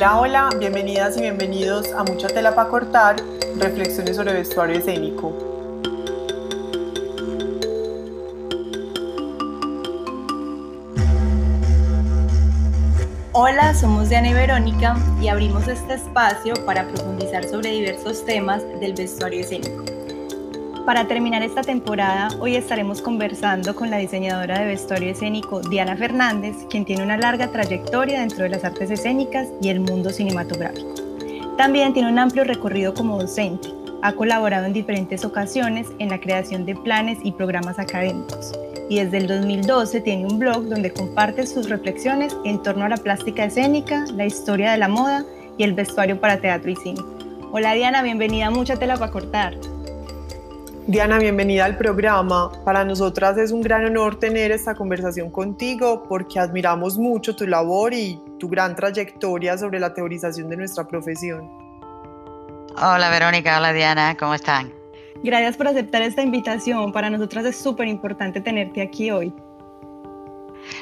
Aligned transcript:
Hola, 0.00 0.18
hola, 0.18 0.48
bienvenidas 0.58 1.18
y 1.18 1.20
bienvenidos 1.20 1.92
a 1.92 2.02
Mucha 2.04 2.26
Tela 2.26 2.54
para 2.54 2.70
Cortar, 2.70 3.16
reflexiones 3.58 4.16
sobre 4.16 4.32
vestuario 4.32 4.78
escénico. 4.78 5.36
Hola, 13.32 13.74
somos 13.74 14.08
Diana 14.08 14.30
y 14.30 14.32
Verónica 14.32 14.96
y 15.20 15.28
abrimos 15.28 15.68
este 15.68 15.92
espacio 15.92 16.54
para 16.64 16.88
profundizar 16.88 17.44
sobre 17.44 17.68
diversos 17.68 18.24
temas 18.24 18.62
del 18.80 18.94
vestuario 18.94 19.40
escénico. 19.40 19.89
Para 20.86 21.06
terminar 21.06 21.42
esta 21.42 21.60
temporada, 21.60 22.28
hoy 22.40 22.56
estaremos 22.56 23.02
conversando 23.02 23.76
con 23.76 23.90
la 23.90 23.98
diseñadora 23.98 24.58
de 24.58 24.66
vestuario 24.66 25.10
escénico 25.10 25.60
Diana 25.60 25.94
Fernández, 25.96 26.56
quien 26.70 26.84
tiene 26.84 27.04
una 27.04 27.18
larga 27.18 27.52
trayectoria 27.52 28.20
dentro 28.20 28.44
de 28.44 28.48
las 28.48 28.64
artes 28.64 28.90
escénicas 28.90 29.48
y 29.60 29.68
el 29.68 29.80
mundo 29.80 30.10
cinematográfico. 30.10 30.94
También 31.58 31.92
tiene 31.92 32.10
un 32.10 32.18
amplio 32.18 32.44
recorrido 32.44 32.94
como 32.94 33.20
docente. 33.20 33.68
Ha 34.02 34.12
colaborado 34.14 34.64
en 34.64 34.72
diferentes 34.72 35.24
ocasiones 35.24 35.86
en 35.98 36.08
la 36.08 36.18
creación 36.18 36.64
de 36.64 36.74
planes 36.74 37.18
y 37.22 37.32
programas 37.32 37.78
académicos. 37.78 38.52
Y 38.88 38.96
desde 38.96 39.18
el 39.18 39.26
2012 39.26 40.00
tiene 40.00 40.26
un 40.26 40.38
blog 40.38 40.64
donde 40.64 40.92
comparte 40.92 41.46
sus 41.46 41.68
reflexiones 41.68 42.34
en 42.44 42.60
torno 42.62 42.86
a 42.86 42.88
la 42.88 42.96
plástica 42.96 43.44
escénica, 43.44 44.06
la 44.14 44.24
historia 44.24 44.72
de 44.72 44.78
la 44.78 44.88
moda 44.88 45.24
y 45.58 45.62
el 45.62 45.74
vestuario 45.74 46.18
para 46.18 46.40
teatro 46.40 46.70
y 46.70 46.76
cine. 46.76 47.00
Hola 47.52 47.74
Diana, 47.74 48.02
bienvenida 48.02 48.46
a 48.46 48.50
Mucha 48.50 48.76
Tela 48.76 48.96
para 48.96 49.12
Cortar. 49.12 49.54
Diana, 50.90 51.20
bienvenida 51.20 51.66
al 51.66 51.76
programa. 51.76 52.50
Para 52.64 52.84
nosotras 52.84 53.38
es 53.38 53.52
un 53.52 53.60
gran 53.60 53.84
honor 53.84 54.18
tener 54.18 54.50
esta 54.50 54.74
conversación 54.74 55.30
contigo 55.30 56.02
porque 56.08 56.40
admiramos 56.40 56.98
mucho 56.98 57.36
tu 57.36 57.46
labor 57.46 57.94
y 57.94 58.20
tu 58.40 58.48
gran 58.48 58.74
trayectoria 58.74 59.56
sobre 59.56 59.78
la 59.78 59.94
teorización 59.94 60.48
de 60.48 60.56
nuestra 60.56 60.88
profesión. 60.88 61.48
Hola 62.74 63.08
Verónica, 63.08 63.56
hola 63.56 63.72
Diana, 63.72 64.16
¿cómo 64.18 64.34
están? 64.34 64.72
Gracias 65.22 65.56
por 65.56 65.68
aceptar 65.68 66.02
esta 66.02 66.22
invitación. 66.22 66.92
Para 66.92 67.08
nosotras 67.08 67.44
es 67.44 67.56
súper 67.56 67.86
importante 67.86 68.40
tenerte 68.40 68.82
aquí 68.82 69.12
hoy. 69.12 69.32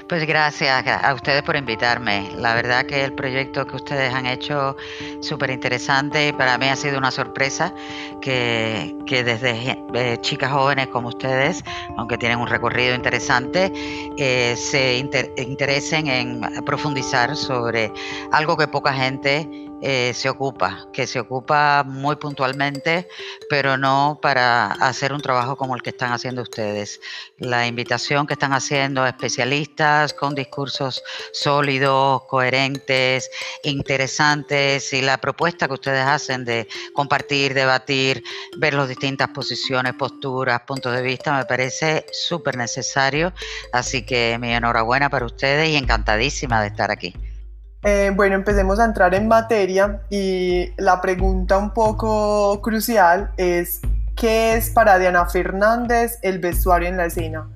Pues 0.09 0.27
gracias 0.27 0.87
a 0.87 1.15
ustedes 1.15 1.43
por 1.43 1.57
invitarme. 1.57 2.31
La 2.37 2.55
verdad 2.55 2.87
que 2.87 3.05
el 3.05 3.13
proyecto 3.13 3.67
que 3.67 3.77
ustedes 3.77 4.13
han 4.13 4.27
hecho 4.27 4.77
súper 5.21 5.51
interesante 5.51 6.29
y 6.29 6.33
para 6.33 6.57
mí 6.59 6.69
ha 6.69 6.77
sido 6.77 6.99
una 6.99 7.11
sorpresa 7.11 7.75
que, 8.21 8.95
desde 9.07 9.79
eh, 9.95 10.19
chicas 10.21 10.53
jóvenes 10.53 10.89
como 10.89 11.09
ustedes, 11.09 11.63
aunque 11.97 12.19
tienen 12.19 12.39
un 12.39 12.49
recorrido 12.49 12.95
interesante, 12.95 13.73
eh, 14.17 14.57
se 14.57 14.97
interesen 14.97 16.07
en 16.09 16.41
profundizar 16.65 17.37
sobre 17.37 17.93
algo 18.33 18.57
que 18.57 18.67
poca 18.67 18.93
gente 18.93 19.68
eh, 19.81 20.13
se 20.15 20.29
ocupa, 20.29 20.89
que 20.93 21.07
se 21.07 21.21
ocupa 21.21 21.85
muy 21.85 22.17
puntualmente, 22.17 23.09
pero 23.49 23.77
no 23.77 24.19
para 24.21 24.73
hacer 24.73 25.13
un 25.13 25.21
trabajo 25.21 25.57
como 25.57 25.77
el 25.77 25.83
que 25.83 25.91
están 25.91 26.13
haciendo 26.13 26.43
ustedes. 26.43 27.01
La 27.39 27.67
invitación 27.67 28.27
que 28.27 28.35
están 28.35 28.53
haciendo 28.53 29.07
especialistas 29.07 30.15
con 30.15 30.35
discursos 30.35 31.03
sólidos, 31.33 32.23
coherentes, 32.25 33.31
interesantes 33.63 34.93
y 34.93 35.03
la 35.03 35.19
propuesta 35.19 35.69
que 35.69 35.75
ustedes 35.75 36.05
hacen 36.05 36.45
de 36.45 36.67
compartir, 36.93 37.55
debatir, 37.55 38.25
ver 38.57 38.75
las 38.75 38.89
distintas 38.89 39.29
posiciones, 39.29 39.95
posturas, 39.95 40.61
puntos 40.63 40.93
de 40.93 41.03
vista, 41.03 41.37
me 41.37 41.45
parece 41.45 42.07
súper 42.13 42.57
necesario. 42.57 43.33
Así 43.73 44.05
que 44.05 44.39
mi 44.41 44.53
enhorabuena 44.53 45.09
para 45.09 45.27
ustedes 45.27 45.69
y 45.69 45.77
encantadísima 45.77 46.61
de 46.61 46.69
estar 46.69 46.91
aquí. 46.91 47.15
Eh, 47.85 48.11
bueno, 48.15 48.35
empecemos 48.35 48.81
a 48.81 48.85
entrar 48.85 49.15
en 49.15 49.29
materia 49.29 50.03
y 50.11 50.73
la 50.77 51.01
pregunta 51.01 51.59
un 51.59 51.73
poco 51.73 52.61
crucial 52.61 53.31
es, 53.37 53.81
¿qué 54.17 54.55
es 54.55 54.71
para 54.71 54.99
Diana 54.99 55.27
Fernández 55.27 56.19
el 56.23 56.41
vestuario 56.41 56.89
en 56.89 56.97
la 56.97 57.07
escena? 57.07 57.49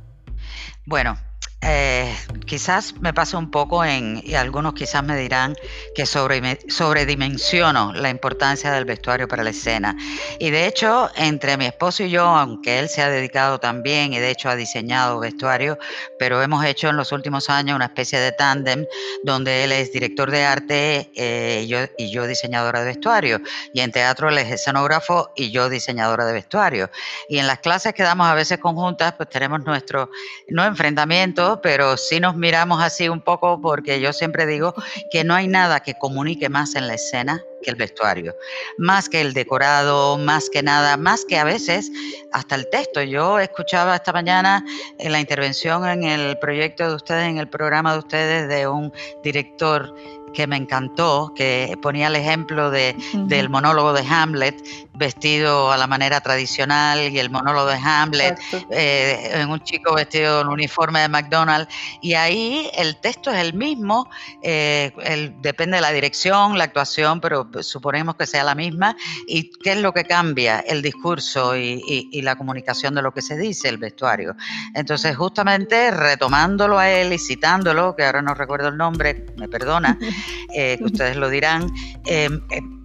Bueno, 0.87 1.17
eh, 1.63 2.15
quizás 2.45 2.95
me 3.01 3.15
pasa 3.15 3.39
un 3.39 3.51
poco 3.51 3.85
en, 3.85 4.21
y 4.25 4.35
algunos 4.35 4.75
quizás 4.75 5.05
me 5.05 5.17
dirán 5.17 5.55
que 5.95 6.07
sobre, 6.07 6.59
sobredimensiono 6.69 7.93
la 7.93 8.11
importancia 8.11 8.73
del 8.73 8.85
vestuario 8.85 9.29
para 9.29 9.45
la 9.45 9.51
escena. 9.51 9.97
Y 10.39 10.51
de 10.51 10.67
hecho, 10.67 11.11
entre 11.15 11.57
mi 11.57 11.67
esposo 11.67 12.03
y 12.03 12.11
yo, 12.11 12.25
aunque 12.25 12.81
él 12.81 12.89
se 12.89 13.01
ha 13.01 13.09
dedicado 13.09 13.61
también 13.61 14.13
y 14.13 14.19
de 14.19 14.31
hecho 14.31 14.49
ha 14.49 14.57
diseñado 14.57 15.21
vestuario, 15.21 15.79
pero 16.19 16.43
hemos 16.43 16.65
hecho 16.65 16.89
en 16.89 16.97
los 16.97 17.13
últimos 17.13 17.49
años 17.49 17.77
una 17.77 17.87
especie 17.87 18.19
de 18.19 18.33
tándem 18.33 18.85
donde 19.23 19.65
él 19.65 19.73
es 19.73 19.93
director 19.93 20.31
de 20.31 20.45
arte 20.45 21.13
eh, 21.15 21.67
yo, 21.69 21.79
y 21.97 22.11
yo 22.11 22.27
diseñadora 22.27 22.81
de 22.81 22.87
vestuario. 22.87 23.41
Y 23.73 23.81
en 23.81 23.93
teatro 23.93 24.29
él 24.29 24.39
es 24.39 24.51
escenógrafo 24.51 25.33
y 25.37 25.51
yo 25.53 25.69
diseñadora 25.69 26.25
de 26.25 26.33
vestuario. 26.33 26.91
Y 27.29 27.39
en 27.39 27.47
las 27.47 27.61
clases 27.61 27.95
que 27.95 28.03
damos 28.03 28.27
a 28.27 28.35
veces 28.35 28.59
conjuntas, 28.59 29.15
pues 29.15 29.29
tenemos 29.29 29.65
nuestro, 29.65 30.11
no 30.49 30.65
enfrentamiento, 30.65 31.52
pero 31.61 31.97
sí 31.97 32.21
nos 32.21 32.37
miramos 32.37 32.81
así 32.83 33.09
un 33.09 33.21
poco 33.21 33.61
porque 33.61 34.01
yo 34.01 34.13
siempre 34.13 34.47
digo 34.47 34.75
que 35.11 35.25
no 35.25 35.35
hay 35.35 35.49
nada 35.49 35.81
que 35.81 35.95
comunique 35.95 36.49
más 36.49 36.75
en 36.75 36.87
la 36.87 36.95
escena 36.95 37.43
que 37.63 37.71
el 37.71 37.77
vestuario, 37.77 38.35
más 38.77 39.09
que 39.09 39.21
el 39.21 39.33
decorado, 39.33 40.19
más 40.19 40.51
que 40.51 40.63
nada, 40.63 40.97
más 40.97 41.25
que 41.25 41.39
a 41.39 41.45
veces 41.45 41.91
hasta 42.33 42.57
el 42.57 42.69
texto. 42.71 43.03
Yo 43.03 43.39
escuchaba 43.39 43.95
esta 43.95 44.13
mañana 44.13 44.65
en 44.99 45.13
la 45.13 45.21
intervención 45.21 45.87
en 45.87 46.05
el 46.05 46.39
proyecto 46.39 46.89
de 46.89 46.95
ustedes, 46.97 47.29
en 47.29 47.39
el 47.39 47.49
programa 47.49 47.93
de 47.93 47.99
ustedes, 48.01 48.49
de 48.49 48.67
un 48.67 48.93
director 49.23 49.95
que 50.33 50.47
me 50.47 50.57
encantó, 50.57 51.33
que 51.35 51.77
ponía 51.81 52.09
el 52.09 52.17
ejemplo 52.17 52.71
de, 52.71 52.97
del 53.15 53.49
monólogo 53.49 53.93
de 53.93 54.05
Hamlet 54.09 54.63
vestido 54.95 55.73
a 55.73 55.77
la 55.77 55.87
manera 55.87 56.21
tradicional 56.21 57.13
y 57.13 57.19
el 57.19 57.31
monólogo 57.31 57.67
de 57.67 57.77
Hamlet 57.77 58.39
eh, 58.71 59.31
en 59.35 59.51
un 59.51 59.61
chico 59.61 59.95
vestido 59.95 60.43
en 60.43 60.49
uniforme 60.49 61.01
de 61.01 61.09
McDonald's. 61.09 61.75
Y 62.01 62.15
ahí 62.15 62.71
el 62.75 62.97
texto 62.97 63.31
es 63.31 63.39
el 63.39 63.55
mismo, 63.55 64.09
eh, 64.43 64.93
depende 65.41 65.77
de 65.77 65.81
la 65.81 65.91
dirección, 65.91 66.59
la 66.59 66.65
actuación, 66.65 67.21
pero 67.21 67.49
suponemos 67.63 68.17
que 68.17 68.27
sea 68.27 68.45
la 68.45 68.55
misma. 68.55 68.97
Y 69.27 69.51
qué 69.51 69.73
es 69.73 69.79
lo 69.79 69.93
que 69.93 70.05
cambia 70.05 70.61
el 70.61 70.83
discurso 70.83 71.57
y, 71.57 72.21
la 72.23 72.37
comunicación 72.37 72.95
de 72.95 73.03
lo 73.03 73.13
que 73.13 73.21
se 73.21 73.37
dice, 73.37 73.69
el 73.69 73.79
vestuario. 73.79 74.37
Entonces 74.75 75.17
justamente 75.17 75.91
retomándolo 75.91 76.79
a 76.79 76.89
él 76.89 77.13
y 77.13 77.19
citándolo, 77.19 77.97
que 77.97 78.05
ahora 78.05 78.23
no 78.23 78.35
recuerdo 78.35 78.69
el 78.69 78.77
nombre, 78.77 79.27
me 79.37 79.49
perdona, 79.49 79.99
eh, 80.55 80.77
que 80.79 80.85
ustedes 80.85 81.17
lo 81.17 81.29
dirán, 81.29 81.71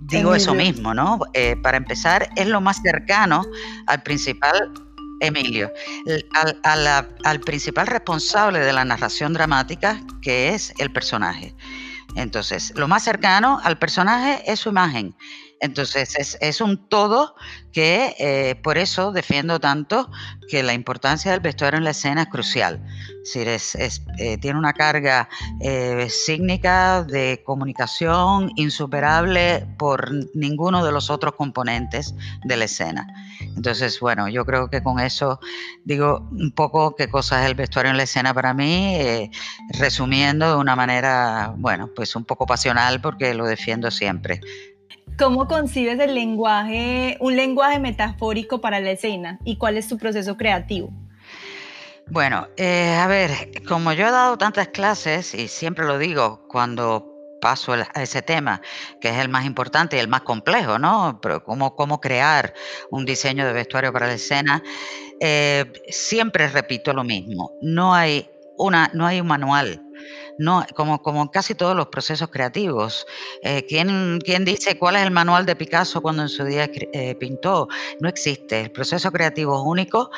digo 0.07 0.33
eso 0.35 0.53
mismo, 0.53 0.93
¿no? 0.93 1.19
Eh, 1.33 1.55
para 1.61 1.77
empezar, 1.77 2.29
es 2.35 2.47
lo 2.47 2.61
más 2.61 2.81
cercano 2.81 3.45
al 3.87 4.01
principal, 4.03 4.71
Emilio, 5.19 5.71
al, 6.63 7.07
al 7.23 7.39
principal 7.41 7.87
responsable 7.87 8.59
de 8.59 8.73
la 8.73 8.85
narración 8.85 9.33
dramática, 9.33 10.01
que 10.21 10.49
es 10.49 10.73
el 10.77 10.91
personaje. 10.91 11.55
Entonces, 12.15 12.73
lo 12.75 12.87
más 12.87 13.03
cercano 13.03 13.59
al 13.63 13.77
personaje 13.77 14.41
es 14.51 14.59
su 14.59 14.69
imagen. 14.69 15.15
Entonces, 15.59 16.37
es, 16.39 16.61
un 16.61 16.87
todo 16.87 17.35
que 17.71 18.15
eh, 18.19 18.55
por 18.63 18.77
eso 18.77 19.11
defiendo 19.11 19.59
tanto 19.59 20.09
que 20.47 20.61
la 20.61 20.73
importancia 20.73 21.31
del 21.31 21.39
vestuario 21.39 21.77
en 21.77 21.83
la 21.83 21.91
escena 21.91 22.23
es 22.23 22.27
crucial. 22.29 22.83
Es 23.35 23.75
es, 23.75 24.01
eh, 24.19 24.37
tiene 24.37 24.57
una 24.57 24.73
carga 24.73 25.27
eh, 25.59 26.07
de 27.07 27.43
comunicación 27.45 28.51
insuperable 28.55 29.67
por 29.77 30.11
ninguno 30.35 30.85
de 30.85 30.91
los 30.91 31.09
otros 31.09 31.33
componentes 31.35 32.13
de 32.45 32.55
la 32.55 32.65
escena. 32.65 33.07
Entonces, 33.55 33.99
bueno, 33.99 34.29
yo 34.29 34.45
creo 34.45 34.69
que 34.69 34.81
con 34.81 34.99
eso 34.99 35.39
digo 35.83 36.27
un 36.31 36.51
poco 36.51 36.95
qué 36.95 37.09
cosa 37.09 37.41
es 37.41 37.49
el 37.49 37.55
vestuario 37.55 37.91
en 37.91 37.97
la 37.97 38.03
escena 38.03 38.33
para 38.33 38.53
mí, 38.53 39.29
resumiendo 39.69 40.49
de 40.49 40.55
una 40.55 40.75
manera, 40.75 41.53
bueno, 41.57 41.89
pues 41.95 42.15
un 42.15 42.23
poco 42.23 42.45
pasional 42.45 43.01
porque 43.01 43.33
lo 43.33 43.45
defiendo 43.45 43.91
siempre. 43.91 44.39
¿Cómo 45.17 45.47
concibes 45.47 45.99
el 45.99 46.13
lenguaje, 46.13 47.17
un 47.19 47.35
lenguaje 47.35 47.79
metafórico 47.79 48.61
para 48.61 48.79
la 48.79 48.91
escena 48.91 49.39
y 49.43 49.57
cuál 49.57 49.77
es 49.77 49.87
tu 49.87 49.97
proceso 49.97 50.37
creativo? 50.37 50.91
Bueno, 52.09 52.47
eh, 52.55 52.95
a 52.95 53.07
ver, 53.07 53.31
como 53.67 53.93
yo 53.93 54.07
he 54.07 54.11
dado 54.11 54.37
tantas 54.37 54.67
clases 54.67 55.33
y 55.33 55.47
siempre 55.47 55.85
lo 55.85 55.97
digo 55.97 56.47
cuando 56.47 57.11
paso 57.41 57.73
a 57.73 58.01
ese 58.03 58.21
tema, 58.21 58.61
que 59.01 59.09
es 59.09 59.17
el 59.17 59.29
más 59.29 59.45
importante 59.45 59.97
y 59.97 59.99
el 59.99 60.07
más 60.07 60.21
complejo, 60.21 60.77
¿no? 60.77 61.19
Pero 61.19 61.43
cómo, 61.43 61.75
cómo 61.75 61.99
crear 61.99 62.53
un 62.91 63.03
diseño 63.03 63.47
de 63.47 63.53
vestuario 63.53 63.91
para 63.91 64.05
la 64.05 64.13
escena, 64.13 64.61
eh, 65.19 65.65
siempre 65.89 66.47
repito 66.47 66.93
lo 66.93 67.03
mismo. 67.03 67.53
No 67.61 67.95
hay 67.95 68.29
una, 68.57 68.91
no 68.93 69.07
hay 69.07 69.19
un 69.19 69.27
manual 69.27 69.81
no, 70.37 70.65
como, 70.75 71.01
como 71.01 71.31
casi 71.31 71.55
todos 71.55 71.75
los 71.75 71.87
procesos 71.87 72.29
creativos. 72.29 73.05
Eh, 73.41 73.65
¿quién, 73.67 74.19
dice 74.45 74.77
cuál 74.77 74.95
es 74.95 75.03
el 75.03 75.11
manual 75.11 75.45
de 75.45 75.55
Picasso 75.55 76.01
cuando 76.01 76.23
en 76.23 76.29
su 76.29 76.43
día 76.43 76.69
eh, 76.73 77.15
pintó? 77.15 77.67
No 77.99 78.09
existe. 78.09 78.61
El 78.61 78.71
proceso 78.71 79.11
creativo 79.11 79.55
es 79.55 79.63
único. 79.65 80.11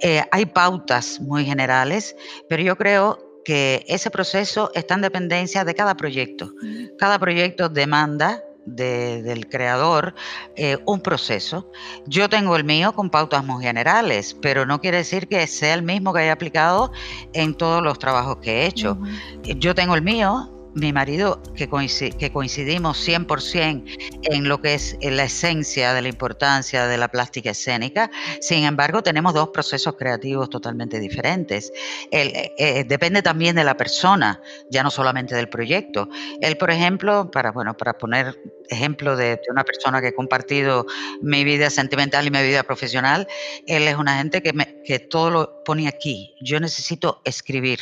Eh, 0.00 0.22
hay 0.30 0.46
pautas 0.46 1.20
muy 1.20 1.44
generales, 1.44 2.16
pero 2.48 2.62
yo 2.62 2.76
creo 2.76 3.18
que 3.44 3.84
ese 3.88 4.10
proceso 4.10 4.70
está 4.74 4.94
en 4.94 5.02
dependencia 5.02 5.64
de 5.64 5.74
cada 5.74 5.96
proyecto. 5.96 6.52
Cada 6.98 7.18
proyecto 7.18 7.68
demanda 7.68 8.42
del 8.64 9.48
creador 9.48 10.14
eh, 10.56 10.78
un 10.86 11.00
proceso. 11.00 11.70
Yo 12.06 12.28
tengo 12.28 12.56
el 12.56 12.64
mío 12.64 12.92
con 12.92 13.10
pautas 13.10 13.44
muy 13.44 13.62
generales, 13.62 14.36
pero 14.40 14.66
no 14.66 14.80
quiere 14.80 14.98
decir 14.98 15.28
que 15.28 15.46
sea 15.46 15.74
el 15.74 15.82
mismo 15.82 16.12
que 16.12 16.20
haya 16.20 16.32
aplicado 16.32 16.92
en 17.32 17.54
todos 17.54 17.82
los 17.82 17.98
trabajos 17.98 18.36
que 18.38 18.62
he 18.62 18.66
hecho. 18.66 18.98
Yo 19.42 19.74
tengo 19.74 19.94
el 19.94 20.02
mío 20.02 20.61
mi 20.74 20.92
marido, 20.92 21.42
que, 21.54 21.68
coincidimos 21.68 23.08
100% 23.08 23.84
en 24.22 24.48
lo 24.48 24.60
que 24.60 24.74
es 24.74 24.96
la 25.02 25.24
esencia 25.24 25.92
de 25.92 26.02
la 26.02 26.08
importancia 26.08 26.86
de 26.86 26.96
la 26.96 27.08
plástica 27.08 27.50
escénica, 27.50 28.10
sin 28.40 28.64
embargo 28.64 29.02
tenemos 29.02 29.34
dos 29.34 29.50
procesos 29.50 29.96
creativos 29.96 30.48
totalmente 30.50 30.98
diferentes. 30.98 31.72
Eh, 32.10 32.52
eh, 32.58 32.84
depende 32.84 33.22
también 33.22 33.56
de 33.56 33.64
la 33.64 33.76
persona, 33.76 34.40
ya 34.70 34.82
no 34.82 34.90
solamente 34.90 35.34
del 35.34 35.48
proyecto. 35.48 36.08
Él, 36.40 36.56
por 36.56 36.70
ejemplo, 36.70 37.30
para, 37.30 37.52
bueno, 37.52 37.76
para 37.76 37.98
poner 37.98 38.40
ejemplo 38.68 39.16
de, 39.16 39.40
una 39.50 39.64
persona 39.64 40.00
que 40.00 40.08
he 40.08 40.14
compartido 40.14 40.86
mi 41.20 41.44
vida 41.44 41.68
sentimental 41.68 42.26
y 42.26 42.30
mi 42.30 42.42
vida 42.42 42.62
profesional, 42.62 43.26
él 43.66 43.86
es 43.88 43.96
una 43.96 44.16
gente 44.16 44.42
que, 44.42 44.52
que 44.84 44.98
todo 44.98 45.30
lo 45.30 45.64
pone 45.64 45.88
aquí. 45.88 46.34
Yo 46.40 46.58
necesito 46.60 47.20
escribir 47.24 47.80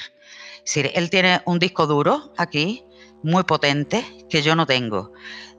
decir, 0.64 0.90
él 0.94 1.10
tiene 1.10 1.42
un 1.46 1.58
disco 1.58 1.86
duro 1.86 2.32
aquí, 2.36 2.84
muy 3.22 3.44
potente, 3.44 4.04
que 4.28 4.42
yo 4.42 4.54
no 4.54 4.66
tengo. 4.66 5.12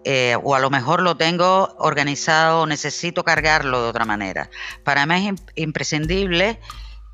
Eh, 0.04 0.36
o 0.44 0.56
a 0.56 0.60
lo 0.60 0.72
mejor 0.72 1.02
lo 1.02 1.16
tengo 1.16 1.76
organizado, 1.78 2.66
necesito 2.66 3.24
cargarlo 3.24 3.84
de 3.84 3.90
otra 3.90 4.06
manera. 4.06 4.50
Para 4.84 5.06
mí 5.06 5.28
es 5.28 5.42
imprescindible 5.56 6.60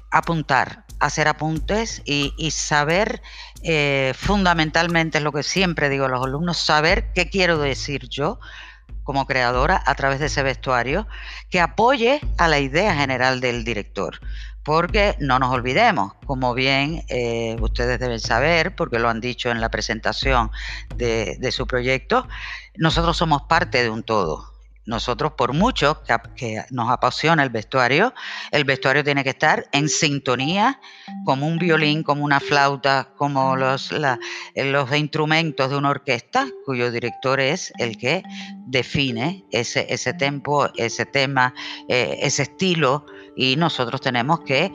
apuntar, 0.10 0.86
hacer 1.00 1.28
apuntes 1.28 2.02
y, 2.06 2.52
saber 2.52 3.22
eh, 3.64 4.14
fundamentalmente, 4.16 5.18
es 5.18 5.24
lo 5.24 5.34
que 5.34 5.44
siempre 5.44 5.90
digo 5.90 6.06
a 6.06 6.10
los 6.10 6.24
alumnos, 6.24 6.58
saber 6.58 7.12
qué 7.14 7.30
quiero 7.30 7.58
decir 7.58 8.08
yo 8.08 8.40
como 9.04 9.26
creadora 9.26 9.82
a 9.86 9.96
través 9.96 10.20
de 10.20 10.28
ese 10.28 10.44
vestuario 10.44 11.08
que 11.50 11.60
apoye 11.60 12.22
a 12.38 12.48
la 12.48 12.60
idea 12.60 12.96
general 12.96 13.42
del 13.42 13.64
director 13.64 14.20
porque 14.68 15.16
no 15.20 15.40
nos 15.40 15.54
olvidemos, 15.54 16.16
como 16.26 16.54
bien 16.54 17.06
eh, 17.08 17.56
ustedes 17.62 18.02
deben 18.02 18.20
saber, 18.20 18.76
porque 18.76 19.00
lo 19.00 19.08
han 19.08 19.22
dicho 19.22 19.50
en 19.50 19.62
la 19.62 19.70
presentación 19.70 20.52
de, 20.98 21.54
su 21.54 21.66
proyecto, 21.66 22.28
nosotros 22.76 23.16
somos 23.16 23.44
parte 23.44 23.82
de 23.82 23.90
un 23.90 24.04
todo. 24.04 24.52
Nosotros, 24.86 25.32
por 25.38 25.54
mucho 25.54 26.04
que, 26.36 26.66
nos 26.70 26.90
apasiona 26.90 27.44
el 27.44 27.50
vestuario, 27.50 28.14
el 28.52 28.66
vestuario 28.66 29.06
tiene 29.06 29.24
que 29.24 29.30
estar 29.30 29.70
en 29.72 29.88
sintonía 29.88 30.82
como 31.24 31.48
un 31.48 31.60
violín, 31.60 32.04
como 32.04 32.26
una 32.26 32.42
flauta, 32.42 33.14
como 33.16 33.56
los, 33.56 33.94
instrumentos 34.98 35.70
de 35.70 35.78
una 35.78 35.92
orquesta, 35.92 36.46
cuyo 36.66 36.92
director 36.92 37.40
es 37.40 37.72
el 37.78 37.98
que 37.98 38.22
define 38.66 39.46
ese, 39.52 39.88
ese 39.90 40.14
tempo, 40.14 40.68
ese 40.76 41.06
tema, 41.06 41.54
eh, 41.88 42.18
ese 42.22 42.44
estilo 42.44 43.06
y 43.38 43.56
nosotros 43.56 44.02
tenemos 44.02 44.42
que 44.42 44.74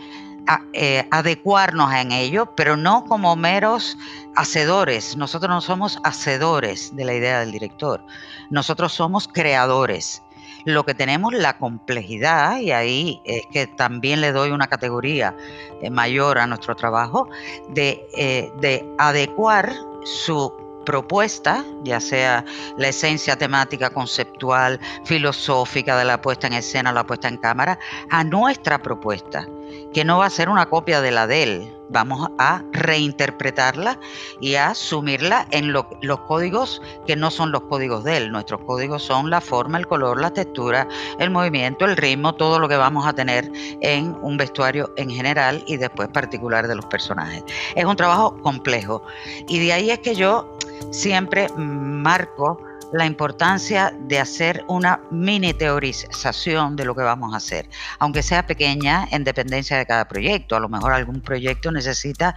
eh, 0.73 1.07
adecuarnos 1.11 1.93
en 1.93 2.13
ello, 2.13 2.47
pero 2.57 2.77
no 2.77 3.05
como 3.05 3.37
meros 3.37 3.99
hacedores. 4.35 5.17
Nosotros 5.17 5.51
no 5.51 5.61
somos 5.61 5.99
hacedores 6.05 6.95
de 6.97 7.05
la 7.05 7.15
idea 7.15 7.41
del 7.41 7.53
director, 7.53 8.03
nosotros 8.51 8.93
somos 8.93 9.29
creadores. 9.29 10.23
Lo 10.65 10.85
que 10.85 10.95
tenemos 10.95 11.33
la 11.33 11.59
complejidad, 11.59 12.59
y 12.59 12.71
ahí 12.71 13.21
es 13.25 13.43
que 13.53 13.67
también 13.67 14.21
le 14.21 14.31
doy 14.31 14.53
una 14.53 14.69
categoría 14.69 15.35
eh, 15.81 15.91
mayor 15.91 16.39
a 16.39 16.47
nuestro 16.47 16.77
trabajo, 16.77 17.29
de, 17.71 18.01
eh, 18.17 18.53
de 18.61 18.85
adecuar 18.99 19.75
su 20.05 20.53
propuesta, 20.85 21.65
ya 21.85 22.01
sea 22.01 22.45
la 22.77 22.89
esencia 22.89 23.37
temática, 23.37 23.91
conceptual, 23.91 24.81
filosófica 25.05 25.97
de 25.97 26.05
la 26.05 26.21
puesta 26.21 26.47
en 26.47 26.55
escena 26.55 26.93
la 26.93 27.07
puesta 27.07 27.29
en 27.29 27.37
cámara, 27.37 27.79
a 28.11 28.25
nuestra 28.25 28.79
propuesta, 28.81 29.47
que 29.93 30.05
no 30.05 30.19
va 30.19 30.27
a 30.27 30.31
ser 30.31 30.49
una 30.49 30.67
copia 30.67 31.01
de 31.01 31.11
la 31.11 31.27
de 31.27 31.43
él. 31.43 31.82
Vamos 31.93 32.31
a 32.39 32.63
reinterpretarla 32.73 33.99
y 34.41 34.55
a 34.55 34.71
asumirla 34.71 35.47
en 35.51 35.73
los 35.73 36.21
códigos 36.27 36.81
que 37.07 37.17
no 37.17 37.31
son 37.31 37.53
los 37.53 37.63
códigos 37.63 38.03
de 38.05 38.17
él. 38.17 38.33
Nuestros 38.33 38.63
códigos 38.63 39.03
son 39.03 39.31
la 39.31 39.41
forma, 39.41 39.79
el 39.79 39.87
color, 39.87 40.21
la 40.21 40.33
textura, 40.33 40.89
el 41.19 41.31
movimiento, 41.31 41.85
el 41.85 41.97
ritmo, 41.97 42.35
todo 42.35 42.59
lo 42.59 42.69
que 42.69 42.77
vamos 42.77 43.07
a 43.07 43.13
tener 43.13 43.51
en 43.81 44.17
un 44.23 44.37
vestuario 44.37 44.93
en 44.97 45.11
general 45.11 45.63
y 45.67 45.77
después 45.77 46.09
particular 46.09 46.67
de 46.67 46.75
los 46.75 46.87
personajes. 46.87 47.45
Es 47.75 47.85
un 47.85 47.97
trabajo 47.97 48.41
complejo 48.43 49.03
y 49.47 49.59
de 49.59 49.73
ahí 49.73 49.91
es 49.91 49.99
que 49.99 50.15
yo 50.15 50.59
siempre 50.91 51.49
marco 51.57 52.59
la 52.93 53.07
importancia 53.07 53.93
de 54.01 54.19
hacer 54.19 54.65
una 54.69 55.01
mini 55.11 55.55
teorización 55.55 56.77
de 56.77 56.85
lo 56.85 56.95
que 56.95 57.03
vamos 57.03 57.33
a 57.33 57.39
hacer, 57.39 57.69
aunque 57.99 58.23
sea 58.23 58.47
pequeña 58.47 59.09
en 59.11 59.25
dependencia 59.25 59.79
de 59.79 59.87
cada 59.87 60.07
proyecto. 60.07 60.57
A 60.57 60.61
lo 60.61 60.69
mejor 60.69 60.93
algún 60.93 61.23
proyecto 61.23 61.73
necesita 61.73 62.35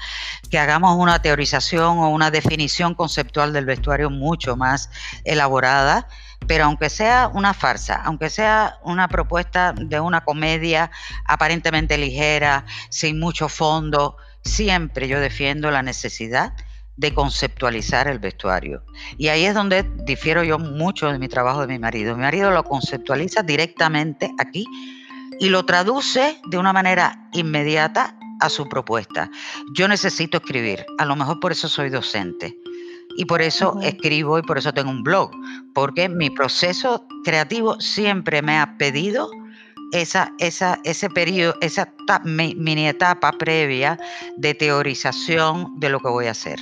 que 0.49 0.57
hagamos 0.57 0.95
una 0.97 1.21
teorización 1.21 1.99
o 1.99 2.09
una 2.09 2.31
definición 2.31 2.95
conceptual 2.95 3.51
del 3.51 3.65
vestuario 3.65 4.09
mucho 4.09 4.55
más 4.55 4.89
elaborada, 5.25 6.07
pero 6.47 6.65
aunque 6.65 6.89
sea 6.89 7.29
una 7.33 7.53
farsa, 7.53 8.01
aunque 8.05 8.29
sea 8.29 8.79
una 8.83 9.09
propuesta 9.09 9.73
de 9.73 9.99
una 9.99 10.23
comedia 10.23 10.89
aparentemente 11.25 11.97
ligera, 11.97 12.65
sin 12.89 13.19
mucho 13.19 13.49
fondo, 13.49 14.15
siempre 14.41 15.07
yo 15.07 15.19
defiendo 15.19 15.69
la 15.71 15.81
necesidad 15.81 16.53
de 16.97 17.13
conceptualizar 17.13 18.07
el 18.07 18.19
vestuario. 18.19 18.83
Y 19.17 19.27
ahí 19.27 19.45
es 19.45 19.53
donde 19.53 19.83
difiero 20.05 20.43
yo 20.43 20.57
mucho 20.59 21.11
de 21.11 21.19
mi 21.19 21.27
trabajo 21.27 21.61
de 21.61 21.67
mi 21.67 21.79
marido. 21.79 22.15
Mi 22.15 22.21
marido 22.21 22.51
lo 22.51 22.63
conceptualiza 22.63 23.43
directamente 23.43 24.33
aquí 24.39 24.65
y 25.39 25.49
lo 25.49 25.65
traduce 25.65 26.39
de 26.49 26.57
una 26.57 26.73
manera 26.73 27.29
inmediata 27.33 28.17
a 28.39 28.49
su 28.49 28.67
propuesta. 28.67 29.29
Yo 29.75 29.87
necesito 29.87 30.37
escribir, 30.37 30.85
a 30.97 31.05
lo 31.05 31.15
mejor 31.15 31.39
por 31.39 31.51
eso 31.51 31.67
soy 31.67 31.89
docente. 31.89 32.55
Y 33.17 33.25
por 33.25 33.41
eso 33.41 33.79
escribo 33.81 34.37
y 34.37 34.41
por 34.41 34.57
eso 34.57 34.73
tengo 34.73 34.89
un 34.89 35.03
blog, 35.03 35.31
porque 35.73 36.09
mi 36.09 36.29
proceso 36.29 37.07
creativo 37.23 37.79
siempre 37.79 38.41
me 38.41 38.57
ha 38.57 38.77
pedido 38.77 39.29
esa, 39.91 40.33
esa, 40.39 40.79
ese 40.83 41.09
periodo, 41.09 41.55
esa 41.61 41.93
mini 42.23 42.87
etapa 42.87 43.31
previa 43.31 43.97
de 44.37 44.53
teorización 44.53 45.79
de 45.79 45.89
lo 45.89 45.99
que 45.99 46.09
voy 46.09 46.27
a 46.27 46.31
hacer. 46.31 46.59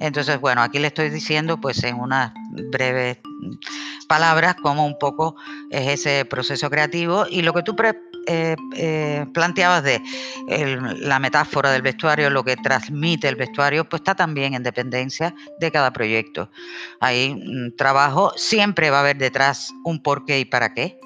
Entonces, 0.00 0.40
bueno, 0.40 0.62
aquí 0.62 0.78
le 0.78 0.88
estoy 0.88 1.10
diciendo 1.10 1.58
pues 1.58 1.82
en 1.84 1.96
unas 1.96 2.32
breves 2.70 3.18
palabras 4.08 4.56
cómo 4.62 4.86
un 4.86 4.98
poco 4.98 5.36
es 5.70 6.00
ese 6.00 6.24
proceso 6.24 6.70
creativo 6.70 7.26
y 7.28 7.42
lo 7.42 7.52
que 7.52 7.62
tú 7.62 7.74
eh, 8.26 8.56
eh, 8.74 9.26
planteabas 9.32 9.82
de 9.82 10.02
la 11.00 11.18
metáfora 11.18 11.70
del 11.70 11.82
vestuario, 11.82 12.30
lo 12.30 12.44
que 12.44 12.56
transmite 12.56 13.28
el 13.28 13.36
vestuario, 13.36 13.88
pues 13.88 14.00
está 14.00 14.14
también 14.14 14.54
en 14.54 14.62
dependencia 14.62 15.34
de 15.60 15.70
cada 15.72 15.92
proyecto. 15.92 16.50
Hay 17.00 17.30
un 17.30 17.74
trabajo, 17.76 18.32
siempre 18.36 18.90
va 18.90 18.98
a 18.98 19.00
haber 19.00 19.16
detrás 19.16 19.72
un 19.84 20.02
por 20.02 20.24
qué 20.24 20.40
y 20.40 20.44
para 20.44 20.74
qué, 20.74 20.98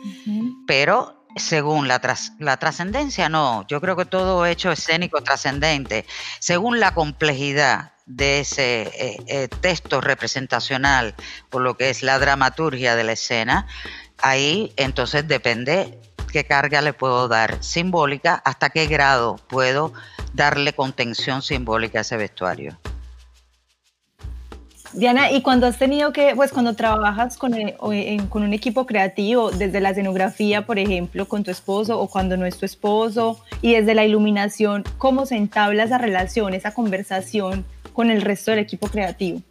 pero 0.66 1.19
según 1.36 1.88
la, 1.88 2.00
la 2.38 2.56
trascendencia, 2.56 3.28
no, 3.28 3.66
yo 3.66 3.80
creo 3.80 3.96
que 3.96 4.04
todo 4.04 4.46
hecho 4.46 4.72
escénico 4.72 5.22
trascendente, 5.22 6.06
según 6.38 6.80
la 6.80 6.94
complejidad 6.94 7.92
de 8.06 8.40
ese 8.40 8.82
eh, 8.82 9.16
eh, 9.26 9.48
texto 9.60 10.00
representacional, 10.00 11.14
por 11.48 11.62
lo 11.62 11.76
que 11.76 11.90
es 11.90 12.02
la 12.02 12.18
dramaturgia 12.18 12.96
de 12.96 13.04
la 13.04 13.12
escena, 13.12 13.66
ahí 14.18 14.72
entonces 14.76 15.28
depende 15.28 15.98
qué 16.32 16.44
carga 16.44 16.80
le 16.80 16.92
puedo 16.92 17.28
dar 17.28 17.62
simbólica, 17.62 18.34
hasta 18.44 18.70
qué 18.70 18.86
grado 18.86 19.36
puedo 19.48 19.92
darle 20.32 20.72
contención 20.72 21.42
simbólica 21.42 21.98
a 21.98 22.02
ese 22.02 22.16
vestuario. 22.16 22.78
Diana, 24.92 25.30
y 25.30 25.42
cuando 25.42 25.66
has 25.66 25.78
tenido 25.78 26.12
que, 26.12 26.34
pues 26.34 26.50
cuando 26.50 26.74
trabajas 26.74 27.36
con, 27.36 27.52
con, 28.28 28.42
un 28.42 28.52
equipo 28.52 28.86
creativo, 28.86 29.50
desde 29.50 29.80
la 29.80 29.90
escenografía, 29.90 30.66
por 30.66 30.78
ejemplo, 30.78 31.28
con 31.28 31.44
tu 31.44 31.50
esposo 31.50 32.00
o 32.00 32.08
cuando 32.08 32.36
no 32.36 32.44
es 32.44 32.58
tu 32.58 32.66
esposo, 32.66 33.40
y 33.62 33.74
desde 33.74 33.94
la 33.94 34.04
iluminación, 34.04 34.84
¿cómo 34.98 35.26
se 35.26 35.36
entabla 35.36 35.84
esa 35.84 35.98
relación, 35.98 36.54
esa 36.54 36.74
conversación 36.74 37.64
con 37.92 38.10
el 38.10 38.22
resto 38.22 38.50
del 38.50 38.60
equipo 38.60 38.88
creativo? 38.88 39.42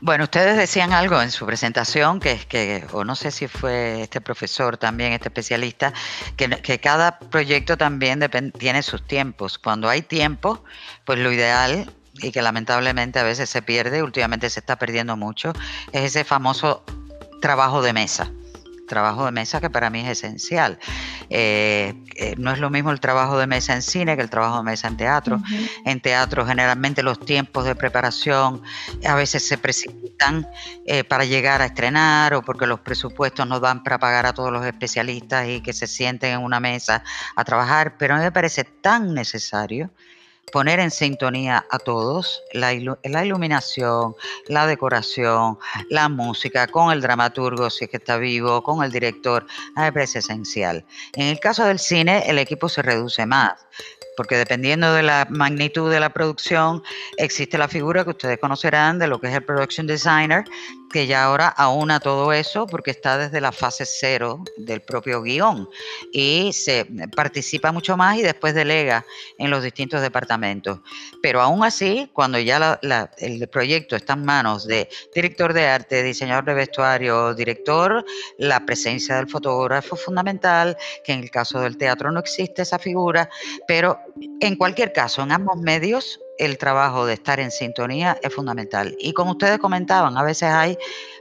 Bueno, 0.00 0.24
ustedes 0.24 0.56
decían 0.56 0.92
algo 0.92 1.22
en 1.22 1.30
su 1.30 1.46
presentación, 1.46 2.20
que 2.20 2.32
es 2.32 2.46
que, 2.46 2.84
o 2.92 3.04
no 3.04 3.14
sé 3.14 3.30
si 3.30 3.46
fue 3.46 4.02
este 4.02 4.20
profesor 4.20 4.76
también, 4.76 5.12
este 5.12 5.28
especialista, 5.28 5.94
que, 6.36 6.48
que 6.48 6.80
cada 6.80 7.18
proyecto 7.18 7.78
también 7.78 8.20
tiene 8.58 8.82
sus 8.82 9.06
tiempos. 9.06 9.58
Cuando 9.58 9.88
hay 9.88 10.02
tiempo, 10.02 10.64
pues 11.04 11.18
lo 11.18 11.32
ideal 11.32 11.90
y 12.22 12.32
que 12.32 12.42
lamentablemente 12.42 13.18
a 13.18 13.22
veces 13.22 13.50
se 13.50 13.62
pierde, 13.62 14.02
últimamente 14.02 14.50
se 14.50 14.60
está 14.60 14.76
perdiendo 14.76 15.16
mucho, 15.16 15.52
es 15.92 16.02
ese 16.02 16.24
famoso 16.24 16.84
trabajo 17.40 17.82
de 17.82 17.92
mesa 17.92 18.30
trabajo 18.86 19.26
de 19.26 19.32
mesa 19.32 19.60
que 19.60 19.68
para 19.68 19.90
mí 19.90 20.00
es 20.00 20.18
esencial. 20.18 20.78
Eh, 21.28 21.94
eh, 22.14 22.34
no 22.38 22.52
es 22.52 22.58
lo 22.58 22.70
mismo 22.70 22.90
el 22.90 23.00
trabajo 23.00 23.36
de 23.36 23.46
mesa 23.46 23.74
en 23.74 23.82
cine 23.82 24.16
que 24.16 24.22
el 24.22 24.30
trabajo 24.30 24.58
de 24.58 24.62
mesa 24.62 24.88
en 24.88 24.96
teatro. 24.96 25.42
En 25.84 26.00
teatro 26.00 26.46
generalmente 26.46 27.02
los 27.02 27.20
tiempos 27.20 27.64
de 27.66 27.74
preparación 27.74 28.62
a 29.06 29.14
veces 29.14 29.46
se 29.46 29.58
precipitan 29.58 30.48
eh, 30.86 31.04
para 31.04 31.24
llegar 31.24 31.60
a 31.60 31.66
estrenar 31.66 32.34
o 32.34 32.42
porque 32.42 32.66
los 32.66 32.80
presupuestos 32.80 33.46
no 33.46 33.60
dan 33.60 33.82
para 33.82 33.98
pagar 33.98 34.26
a 34.26 34.32
todos 34.32 34.52
los 34.52 34.64
especialistas 34.64 35.48
y 35.48 35.60
que 35.60 35.72
se 35.72 35.86
sienten 35.86 36.34
en 36.34 36.40
una 36.40 36.60
mesa 36.60 37.02
a 37.34 37.44
trabajar, 37.44 37.96
pero 37.98 38.14
a 38.14 38.18
mí 38.18 38.24
me 38.24 38.32
parece 38.32 38.64
tan 38.64 39.12
necesario 39.12 39.90
poner 40.52 40.80
en 40.80 40.90
sintonía 40.90 41.66
a 41.70 41.78
todos, 41.78 42.42
la, 42.52 42.72
iluminación, 42.72 44.14
la 44.46 44.66
decoración, 44.66 45.58
la 45.90 46.08
música, 46.08 46.66
con 46.68 46.92
el 46.92 47.00
dramaturgo 47.00 47.68
si 47.68 47.84
es 47.84 47.90
que 47.90 47.96
está 47.96 48.16
vivo, 48.16 48.62
con 48.62 48.82
el 48.82 48.92
director, 48.92 49.46
me 49.74 49.92
parece 49.92 50.20
esencial. 50.20 50.84
En 51.14 51.26
el 51.26 51.40
caso 51.40 51.64
del 51.64 51.78
cine, 51.78 52.24
el 52.26 52.38
equipo 52.38 52.68
se 52.68 52.82
reduce 52.82 53.26
más 53.26 53.66
porque 54.16 54.36
dependiendo 54.36 54.92
de 54.92 55.02
la 55.02 55.26
magnitud 55.30 55.90
de 55.90 56.00
la 56.00 56.10
producción, 56.10 56.82
existe 57.16 57.58
la 57.58 57.68
figura 57.68 58.04
que 58.04 58.10
ustedes 58.10 58.38
conocerán 58.38 58.98
de 58.98 59.06
lo 59.06 59.20
que 59.20 59.28
es 59.28 59.34
el 59.34 59.44
production 59.44 59.86
designer, 59.86 60.44
que 60.90 61.06
ya 61.06 61.24
ahora 61.24 61.48
aúna 61.48 62.00
todo 62.00 62.32
eso 62.32 62.66
porque 62.66 62.90
está 62.90 63.18
desde 63.18 63.40
la 63.40 63.52
fase 63.52 63.84
cero 63.84 64.42
del 64.56 64.80
propio 64.80 65.22
guion 65.22 65.68
y 66.12 66.52
se 66.52 66.86
participa 67.14 67.72
mucho 67.72 67.96
más 67.96 68.16
y 68.16 68.22
después 68.22 68.54
delega 68.54 69.04
en 69.38 69.50
los 69.50 69.62
distintos 69.62 70.00
departamentos. 70.00 70.80
Pero 71.22 71.40
aún 71.40 71.64
así, 71.64 72.08
cuando 72.12 72.38
ya 72.38 72.78
el 73.18 73.48
proyecto 73.48 73.96
está 73.96 74.14
en 74.14 74.24
manos 74.24 74.66
de 74.66 74.88
director 75.14 75.52
de 75.52 75.66
arte, 75.66 76.02
diseñador 76.02 76.44
de 76.44 76.54
vestuario, 76.54 77.34
director, 77.34 78.04
la 78.38 78.64
presencia 78.64 79.16
del 79.16 79.28
fotógrafo 79.28 79.96
es 79.96 80.02
fundamental, 80.02 80.76
que 81.04 81.12
en 81.12 81.20
el 81.20 81.30
caso 81.30 81.60
del 81.60 81.76
teatro 81.76 82.10
no 82.10 82.20
existe 82.20 82.62
esa 82.62 82.78
figura, 82.78 83.28
pero 83.66 83.98
en 84.40 84.56
cualquier 84.56 84.92
caso, 84.92 85.22
en 85.22 85.32
ambos 85.32 85.56
medios 85.58 86.20
el 86.38 86.58
trabajo 86.58 87.06
de 87.06 87.14
estar 87.14 87.40
en 87.40 87.50
sintonía 87.50 88.18
es 88.22 88.34
fundamental. 88.34 88.96
Y 88.98 89.12
como 89.12 89.32
ustedes 89.32 89.58
comentaban, 89.58 90.16
a 90.16 90.22
veces 90.22 90.50
hay 90.50 90.78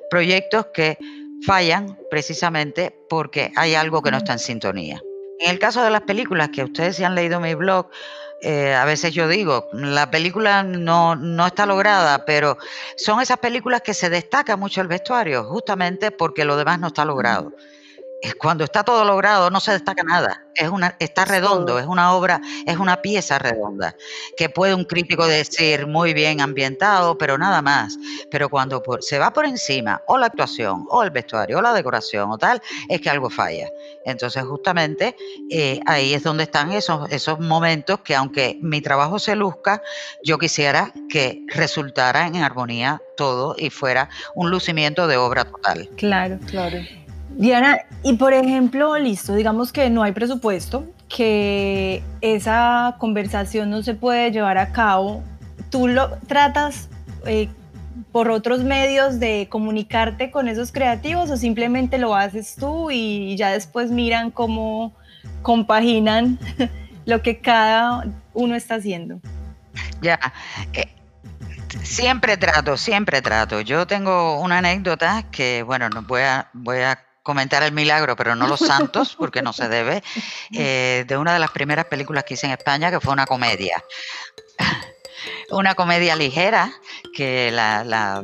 proyectos 0.09 0.67
que 0.73 0.97
fallan 1.45 1.97
precisamente 2.09 2.95
porque 3.09 3.51
hay 3.55 3.75
algo 3.75 4.01
que 4.01 4.11
no 4.11 4.17
está 4.17 4.33
en 4.33 4.39
sintonía. 4.39 5.01
En 5.39 5.51
el 5.51 5.59
caso 5.59 5.83
de 5.83 5.89
las 5.89 6.01
películas, 6.01 6.49
que 6.49 6.63
ustedes 6.63 6.99
han 7.01 7.15
leído 7.15 7.39
mi 7.39 7.55
blog, 7.55 7.87
eh, 8.41 8.73
a 8.73 8.85
veces 8.85 9.13
yo 9.13 9.27
digo, 9.27 9.67
la 9.73 10.11
película 10.11 10.63
no, 10.63 11.15
no, 11.15 11.47
está 11.47 11.65
lograda, 11.65 12.25
pero 12.25 12.57
son 12.97 13.21
esas 13.21 13.37
películas 13.37 13.81
que 13.81 13.93
se 13.93 14.09
destaca 14.09 14.55
mucho 14.55 14.81
el 14.81 14.87
vestuario, 14.87 15.43
justamente 15.45 16.11
porque 16.11 16.45
lo 16.45 16.57
demás 16.57 16.79
no 16.79 16.87
está 16.87 17.05
logrado 17.05 17.53
cuando 18.33 18.63
está 18.63 18.83
todo 18.83 19.05
logrado 19.05 19.49
no 19.49 19.59
se 19.59 19.71
destaca 19.71 20.03
nada, 20.03 20.45
es 20.55 20.69
una, 20.69 20.95
está 20.99 21.25
redondo, 21.25 21.79
es 21.79 21.85
una 21.85 22.13
obra, 22.13 22.41
es 22.65 22.77
una 22.77 23.01
pieza 23.01 23.37
redonda, 23.39 23.95
que 24.37 24.49
puede 24.49 24.73
un 24.73 24.85
crítico 24.85 25.27
decir 25.27 25.85
muy 25.87 26.13
bien 26.13 26.41
ambientado, 26.41 27.17
pero 27.17 27.37
nada 27.37 27.61
más. 27.61 27.97
Pero 28.31 28.49
cuando 28.49 28.81
se 29.01 29.19
va 29.19 29.31
por 29.33 29.45
encima, 29.45 30.01
o 30.07 30.17
la 30.17 30.27
actuación, 30.27 30.85
o 30.89 31.03
el 31.03 31.11
vestuario, 31.11 31.59
o 31.59 31.61
la 31.61 31.73
decoración, 31.73 32.31
o 32.31 32.37
tal, 32.37 32.61
es 32.89 33.01
que 33.01 33.09
algo 33.09 33.29
falla. 33.29 33.69
Entonces, 34.05 34.43
justamente 34.43 35.15
eh, 35.49 35.79
ahí 35.85 36.13
es 36.13 36.23
donde 36.23 36.43
están 36.43 36.71
esos, 36.71 37.09
esos 37.11 37.39
momentos 37.39 37.99
que 37.99 38.15
aunque 38.15 38.57
mi 38.61 38.81
trabajo 38.81 39.19
se 39.19 39.35
luzca, 39.35 39.81
yo 40.23 40.37
quisiera 40.37 40.93
que 41.09 41.43
resultara 41.47 42.27
en 42.27 42.37
armonía 42.37 43.01
todo 43.17 43.55
y 43.57 43.69
fuera 43.69 44.09
un 44.35 44.49
lucimiento 44.49 45.07
de 45.07 45.17
obra 45.17 45.45
total. 45.45 45.89
Claro, 45.97 46.39
claro. 46.47 46.77
Diana, 47.37 47.79
y 48.01 48.13
por 48.13 48.33
ejemplo, 48.33 48.97
listo, 48.97 49.35
digamos 49.35 49.73
que 49.73 49.89
no 49.89 50.03
hay 50.03 50.13
presupuesto, 50.13 50.85
que 51.09 52.01
esa 52.21 52.95
conversación 52.97 53.69
no 53.69 53.83
se 53.83 53.93
puede 53.93 54.31
llevar 54.31 54.57
a 54.57 54.71
cabo, 54.71 55.21
¿tú 55.69 55.87
lo 55.87 56.17
tratas 56.27 56.87
eh, 57.25 57.49
por 58.13 58.29
otros 58.29 58.63
medios 58.63 59.19
de 59.19 59.47
comunicarte 59.49 60.31
con 60.31 60.47
esos 60.47 60.71
creativos 60.71 61.29
o 61.29 61.35
simplemente 61.35 61.97
lo 61.97 62.15
haces 62.15 62.55
tú 62.55 62.89
y 62.89 63.35
ya 63.35 63.51
después 63.51 63.91
miran 63.91 64.31
cómo 64.31 64.93
compaginan 65.41 66.39
lo 67.05 67.21
que 67.21 67.39
cada 67.39 68.05
uno 68.33 68.55
está 68.55 68.75
haciendo? 68.75 69.19
Ya, 70.01 70.19
eh, 70.71 70.87
siempre 71.83 72.37
trato, 72.37 72.77
siempre 72.77 73.21
trato. 73.21 73.59
Yo 73.59 73.85
tengo 73.85 74.39
una 74.39 74.59
anécdota 74.59 75.23
que, 75.31 75.63
bueno, 75.63 75.89
no 75.89 76.01
voy 76.03 76.21
a, 76.21 76.49
voy 76.53 76.77
a 76.77 76.97
comentar 77.25 77.63
el 77.63 77.71
milagro, 77.71 78.15
pero 78.15 78.35
no 78.35 78.47
los 78.47 78.59
santos, 78.59 79.15
porque 79.17 79.41
no 79.41 79.51
se 79.51 79.67
debe, 79.67 80.03
eh, 80.53 81.05
de 81.07 81.17
una 81.17 81.33
de 81.33 81.39
las 81.39 81.49
primeras 81.49 81.85
películas 81.85 82.23
que 82.23 82.35
hice 82.35 82.45
en 82.45 82.53
España, 82.53 82.91
que 82.91 83.01
fue 83.01 83.11
una 83.11 83.25
comedia. 83.25 83.83
Una 85.49 85.73
comedia 85.73 86.15
ligera, 86.15 86.71
que 87.15 87.49
la, 87.51 88.23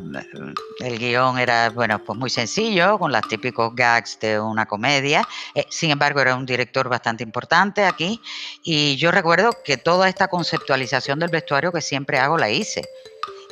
el 0.79 0.99
guion 0.99 1.39
era, 1.39 1.69
bueno, 1.71 2.03
pues 2.03 2.17
muy 2.17 2.29
sencillo, 2.29 2.99
con 2.99 3.11
los 3.11 3.21
típicos 3.27 3.75
gags 3.75 4.19
de 4.19 4.39
una 4.39 4.67
comedia. 4.67 5.27
Eh, 5.55 5.65
sin 5.69 5.89
embargo, 5.89 6.19
era 6.19 6.35
un 6.35 6.45
director 6.45 6.89
bastante 6.89 7.23
importante 7.23 7.85
aquí. 7.85 8.21
Y 8.63 8.97
yo 8.97 9.11
recuerdo 9.11 9.51
que 9.63 9.77
toda 9.77 10.09
esta 10.09 10.27
conceptualización 10.27 11.17
del 11.19 11.29
vestuario 11.29 11.71
que 11.71 11.81
siempre 11.81 12.19
hago 12.19 12.37
la 12.37 12.51
hice 12.51 12.83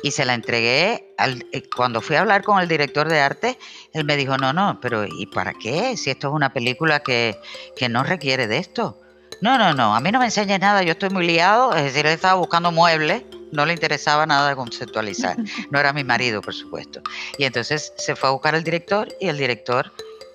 y 0.02 0.10
se 0.10 0.24
la 0.24 0.34
entregué 0.34 1.14
al, 1.18 1.46
eh, 1.52 1.62
cuando 1.74 2.00
fui 2.00 2.16
a 2.16 2.20
hablar 2.20 2.42
con 2.42 2.60
el 2.60 2.68
director 2.68 3.08
de 3.08 3.20
arte, 3.20 3.58
él 3.92 4.04
me 4.04 4.16
dijo, 4.16 4.36
no, 4.38 4.52
no, 4.52 4.78
pero 4.80 5.04
¿y 5.06 5.26
para 5.26 5.52
qué? 5.54 5.96
Si 5.96 6.10
esto 6.10 6.28
es 6.28 6.34
una 6.34 6.52
película 6.52 7.00
que, 7.00 7.38
que 7.76 7.88
no 7.88 8.02
requiere 8.02 8.46
de 8.46 8.58
esto. 8.58 9.00
No, 9.40 9.56
no, 9.56 9.72
no, 9.72 9.94
a 9.94 10.00
mí 10.00 10.12
no 10.12 10.18
me 10.18 10.26
enseñes 10.26 10.60
nada, 10.60 10.82
yo 10.82 10.92
estoy 10.92 11.08
muy 11.08 11.26
liado, 11.26 11.74
es 11.74 11.84
decir, 11.84 12.06
él 12.06 12.12
estaba 12.12 12.34
buscando 12.34 12.72
muebles, 12.72 13.22
no 13.52 13.64
le 13.64 13.72
interesaba 13.72 14.26
nada 14.26 14.54
conceptualizar, 14.54 15.36
no 15.70 15.80
era 15.80 15.92
mi 15.94 16.04
marido, 16.04 16.42
por 16.42 16.54
supuesto. 16.54 17.00
Y 17.38 17.44
entonces 17.44 17.92
se 17.96 18.16
fue 18.16 18.28
a 18.28 18.32
buscar 18.32 18.54
al 18.54 18.64
director 18.64 19.08
y 19.18 19.28
el 19.28 19.38
director 19.38 19.92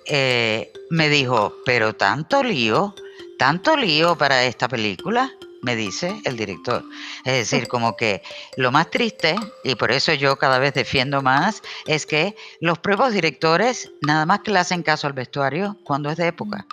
eh, 0.07 0.74
me 0.89 1.10
dijo, 1.10 1.55
pero 1.65 1.93
tanto 1.95 2.43
lío, 2.43 2.95
tanto 3.38 3.77
lío 3.77 4.17
para 4.17 4.43
esta 4.43 4.67
película 4.67 5.31
me 5.65 5.75
dice 5.75 6.22
el 6.25 6.38
director. 6.38 6.86
Es 7.25 7.50
decir, 7.50 7.67
como 7.67 7.98
que 7.98 8.22
lo 8.55 8.72
más 8.72 8.91
triste, 8.91 9.36
y 9.63 9.74
por 9.75 9.91
eso 9.91 10.13
yo 10.13 10.38
cada 10.38 10.60
vez 10.60 10.75
defiendo 10.75 11.24
más, 11.24 11.63
es 11.88 12.05
que 12.05 12.36
los 12.60 12.77
propios 12.77 13.13
directores 13.13 13.91
nada 14.01 14.27
más 14.27 14.41
que 14.41 14.51
le 14.51 14.60
hacen 14.60 14.84
caso 14.84 15.07
al 15.07 15.13
vestuario 15.13 15.75
cuando 15.84 16.12
es 16.12 16.17
de 16.17 16.27
época. 16.27 16.67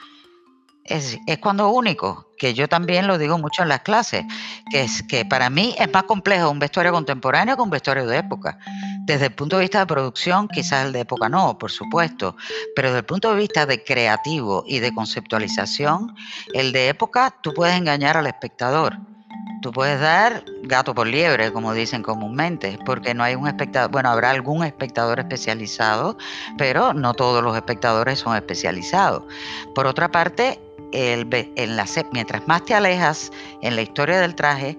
Es, 0.85 1.17
es, 1.27 1.39
cuando 1.39 1.71
único, 1.71 2.33
que 2.39 2.55
yo 2.55 2.69
también 2.69 3.07
lo 3.07 3.19
digo 3.19 3.39
mucho 3.39 3.63
en 3.63 3.69
las 3.69 3.83
clases, 3.83 4.25
que 4.71 4.83
es 4.83 5.03
que 5.05 5.25
para 5.25 5.49
mí 5.49 5.77
es 5.79 5.93
más 5.93 6.03
complejo 6.05 6.51
un 6.51 6.59
vestuario 6.59 6.91
contemporáneo 6.91 7.55
que 7.55 7.63
un 7.63 7.71
vestuario 7.71 8.07
de 8.07 8.19
época. 8.19 8.59
Desde 9.05 9.27
el 9.27 9.33
punto 9.33 9.57
de 9.57 9.63
vista 9.63 9.79
de 9.79 9.87
producción, 9.87 10.49
quizás 10.49 10.87
el 10.87 10.93
de 10.93 11.01
época 11.01 11.29
no, 11.29 11.57
por 11.57 11.71
supuesto, 11.71 12.37
pero 12.75 12.89
desde 12.89 12.99
el 12.99 13.05
punto 13.05 13.31
de 13.31 13.37
vista 13.37 13.65
de 13.65 13.85
creativo 13.85 14.65
y 14.67 14.81
de 14.81 14.93
conceptualización, 14.93 16.17
el 16.53 16.73
de 16.73 16.89
época 16.89 17.33
tú 17.43 17.55
puedes 17.55 17.77
engañar 17.77 18.17
al 18.17 18.27
espectador. 18.27 18.99
Tú 19.63 19.71
puedes 19.71 20.01
dar 20.01 20.45
gato 20.65 20.93
por 20.93 21.07
liebre, 21.07 21.53
como 21.53 21.73
dicen 21.73 22.03
comúnmente, 22.03 22.79
porque 22.85 23.15
no 23.15 23.23
hay 23.23 23.37
un 23.37 23.47
espectador, 23.47 23.93
bueno, 23.93 24.09
habrá 24.09 24.31
algún 24.31 24.65
espectador 24.65 25.21
especializado, 25.21 26.19
pero 26.59 26.93
no 26.93 27.15
todos 27.15 27.45
los 27.45 27.55
espectadores 27.55 28.19
son 28.19 28.35
especializados. 28.35 29.23
Por 29.73 29.87
otra 29.87 30.11
parte, 30.11 30.61
el, 30.93 31.29
en 31.33 31.77
la, 31.77 31.87
mientras 32.13 32.47
más 32.47 32.65
te 32.65 32.75
alejas 32.75 33.31
en 33.61 33.77
la 33.77 33.83
historia 33.83 34.21
del 34.21 34.35
traje, 34.35 34.77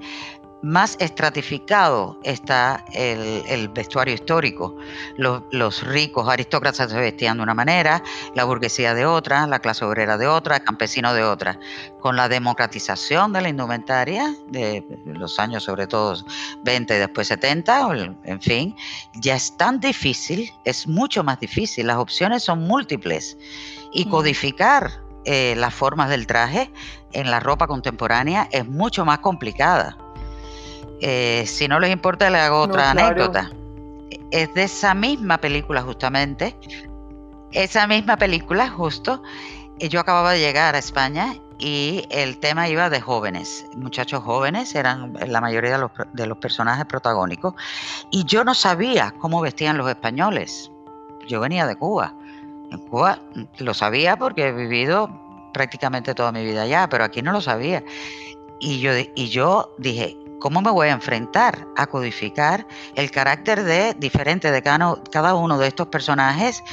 más 0.63 0.95
estratificado 0.99 2.17
está 2.23 2.85
el, 2.93 3.67
vestuario 3.67 4.13
histórico. 4.13 4.75
Los, 5.17 5.83
ricos 5.83 6.27
aristócratas 6.29 6.89
se 6.89 6.97
vestían 6.97 7.37
de 7.37 7.43
una 7.43 7.53
manera, 7.53 8.01
la 8.33 8.45
burguesía 8.45 8.93
de 8.93 9.05
otra, 9.05 9.45
la 9.45 9.59
clase 9.59 9.83
obrera 9.83 10.17
de 10.17 10.25
otra, 10.25 10.55
el 10.55 10.63
campesino 10.63 11.13
de 11.13 11.23
otra. 11.23 11.59
Con 11.99 12.15
la 12.15 12.29
democratización 12.29 13.33
de 13.33 13.41
la 13.41 13.49
indumentaria, 13.49 14.33
de 14.47 14.85
los 15.05 15.37
años 15.37 15.63
sobre 15.63 15.85
todo 15.85 16.23
20 16.63 16.95
y 16.95 16.97
después 16.97 17.27
70, 17.27 17.89
en 18.23 18.41
fin, 18.41 18.75
ya 19.15 19.35
es 19.35 19.55
tan 19.57 19.81
difícil, 19.81 20.49
es 20.63 20.87
mucho 20.87 21.25
más 21.25 21.41
difícil, 21.41 21.87
las 21.87 21.97
opciones 21.97 22.41
son 22.43 22.65
múltiples. 22.65 23.37
Y 23.91 24.05
mm. 24.05 24.09
codificar 24.09 25.02
eh, 25.25 25.55
las 25.57 25.73
formas 25.73 26.09
del 26.09 26.27
traje 26.27 26.71
en 27.13 27.31
la 27.31 27.39
ropa 27.39 27.67
contemporánea 27.67 28.47
es 28.51 28.67
mucho 28.67 29.05
más 29.05 29.19
complicada. 29.19 29.97
Eh, 31.01 31.45
si 31.47 31.67
no 31.67 31.79
les 31.79 31.91
importa, 31.91 32.29
le 32.29 32.39
hago 32.39 32.61
otra 32.61 32.91
anécdota. 32.91 33.51
Es 34.31 34.53
de 34.53 34.63
esa 34.63 34.93
misma 34.93 35.37
película 35.37 35.81
justamente. 35.81 36.55
Esa 37.51 37.87
misma 37.87 38.17
película 38.17 38.69
justo. 38.69 39.21
Eh, 39.79 39.89
yo 39.89 39.99
acababa 39.99 40.31
de 40.31 40.39
llegar 40.39 40.75
a 40.75 40.79
España 40.79 41.35
y 41.59 42.05
el 42.09 42.39
tema 42.39 42.67
iba 42.67 42.89
de 42.89 42.99
jóvenes, 42.99 43.65
muchachos 43.75 44.23
jóvenes, 44.23 44.75
eran 44.75 45.13
la 45.27 45.39
mayoría 45.39 45.73
de 45.73 45.77
los, 45.77 45.91
de 46.11 46.27
los 46.27 46.37
personajes 46.37 46.85
protagónicos. 46.85 47.53
Y 48.11 48.25
yo 48.25 48.43
no 48.43 48.53
sabía 48.53 49.13
cómo 49.19 49.41
vestían 49.41 49.77
los 49.77 49.87
españoles. 49.87 50.71
Yo 51.27 51.39
venía 51.39 51.65
de 51.65 51.75
Cuba. 51.75 52.15
En 52.73 52.79
Cuba 52.79 53.19
lo 53.59 53.73
sabía 53.73 54.17
porque 54.17 54.47
he 54.47 54.51
vivido 54.51 55.09
prácticamente 55.53 56.15
toda 56.15 56.31
mi 56.31 56.43
vida 56.43 56.63
allá, 56.63 56.89
pero 56.89 57.03
aquí 57.03 57.21
no 57.21 57.31
lo 57.31 57.39
sabía. 57.39 57.83
Y 58.59 58.79
yo, 58.79 58.91
y 58.97 59.29
yo 59.29 59.75
dije, 59.77 60.17
¿cómo 60.39 60.61
me 60.61 60.71
voy 60.71 60.87
a 60.87 60.91
enfrentar 60.91 61.67
a 61.77 61.85
codificar 61.85 62.65
el 62.95 63.11
carácter 63.11 63.63
de 63.63 63.93
diferente 63.93 64.51
de 64.51 64.61
cada, 64.63 65.35
uno 65.35 65.57
de 65.59 65.67
estos 65.67 65.87
personajes 65.87 66.63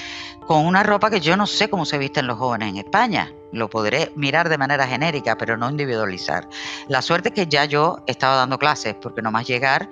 con 0.46 0.64
una 0.64 0.82
ropa 0.82 1.10
que 1.10 1.20
yo 1.20 1.36
no 1.36 1.46
sé 1.46 1.68
cómo 1.68 1.84
se 1.84 1.98
visten 1.98 2.26
los 2.26 2.38
jóvenes 2.38 2.70
en 2.70 2.78
España? 2.78 3.32
Lo 3.52 3.68
podré 3.68 4.10
mirar 4.16 4.48
de 4.48 4.56
manera 4.56 4.86
genérica, 4.86 5.36
pero 5.36 5.56
no 5.56 5.68
individualizar. 5.68 6.48
La 6.88 7.02
suerte 7.02 7.28
es 7.28 7.34
que 7.34 7.46
ya 7.46 7.66
yo 7.66 8.02
estaba 8.06 8.36
dando 8.36 8.58
clases, 8.58 8.94
porque 8.94 9.20
nomás 9.20 9.46
llegar, 9.46 9.90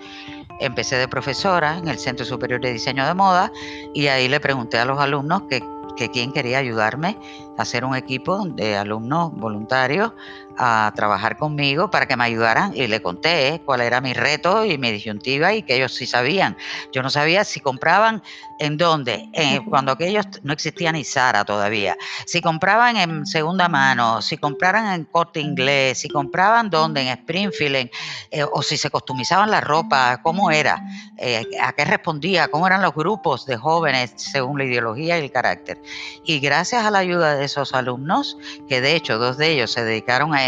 empecé 0.61 0.97
de 0.97 1.07
profesora 1.07 1.77
en 1.77 1.89
el 1.89 1.99
Centro 1.99 2.25
Superior 2.25 2.61
de 2.61 2.73
Diseño 2.73 3.07
de 3.07 3.15
Moda 3.15 3.53
y 3.93 4.07
ahí 4.07 4.29
le 4.29 4.41
pregunté 4.41 4.79
a 4.79 4.85
los 4.85 4.99
alumnos 4.99 5.43
que, 5.51 5.63
que 5.99 6.11
quién 6.11 6.33
quería 6.33 6.59
ayudarme 6.59 7.19
a 7.57 7.63
hacer 7.63 7.85
un 7.85 7.97
equipo 7.97 8.47
de 8.49 8.77
alumnos 8.77 9.33
voluntarios 9.33 10.13
a 10.59 10.93
trabajar 10.95 11.37
conmigo 11.37 11.91
para 11.91 12.07
que 12.07 12.17
me 12.17 12.25
ayudaran 12.25 12.77
y 12.77 12.87
le 12.87 13.01
conté 13.01 13.63
cuál 13.65 13.81
era 13.81 14.01
mi 14.01 14.13
reto 14.13 14.65
y 14.65 14.77
mi 14.79 14.91
disyuntiva 14.91 15.55
y 15.55 15.63
que 15.63 15.77
ellos 15.77 15.95
sí 15.95 16.07
sabían. 16.07 16.57
Yo 16.93 17.03
no 17.03 17.11
sabía 17.11 17.45
si 17.45 17.61
compraban 17.61 18.23
en 18.59 18.77
dónde, 18.77 19.29
cuando 19.69 19.93
aquellos 19.93 20.27
no 20.43 20.53
existía 20.53 20.91
ni 20.91 21.05
Sara 21.05 21.45
todavía, 21.45 21.97
si 22.27 22.41
compraban 22.41 22.97
en 22.97 23.25
segunda 23.25 23.69
mano, 23.69 24.21
si 24.21 24.37
compraran 24.37 24.93
en 24.93 25.05
corte 25.05 25.41
inglés, 25.41 25.99
si 25.99 26.09
compraban 26.09 26.69
dónde, 26.69 27.03
en 27.03 27.09
Springfield, 27.09 27.91
eh, 28.31 28.45
o 28.51 28.63
si 28.63 28.77
se 28.77 28.91
customizaban 28.91 29.51
la 29.51 29.61
ropa, 29.61 30.21
cómo 30.23 30.51
era, 30.51 30.83
eh, 31.19 31.45
a 31.63 31.73
qué 31.73 31.85
respondía, 31.85 32.49
cómo 32.49 32.67
eran 32.67 32.83
los 32.83 32.95
grupos 32.95 33.47
de 33.47 33.57
jóvenes 33.57 34.13
según 34.17 34.59
la 34.59 34.65
ideología 34.65 35.19
y 35.19 35.25
el 35.25 35.31
carácter. 35.31 35.81
Y 36.25 36.41
gracias 36.41 36.85
a 36.85 36.91
la 36.91 36.99
ayuda 36.99 37.37
de 37.37 37.45
esos 37.45 37.75
alumnos, 37.75 38.37
que 38.69 38.81
de 38.81 38.97
hecho 38.97 39.19
dos 39.19 39.39
de 39.39 39.53
ellos 39.53 39.71
se 39.71 39.85
dedicaron 39.85 40.35
a 40.35 40.48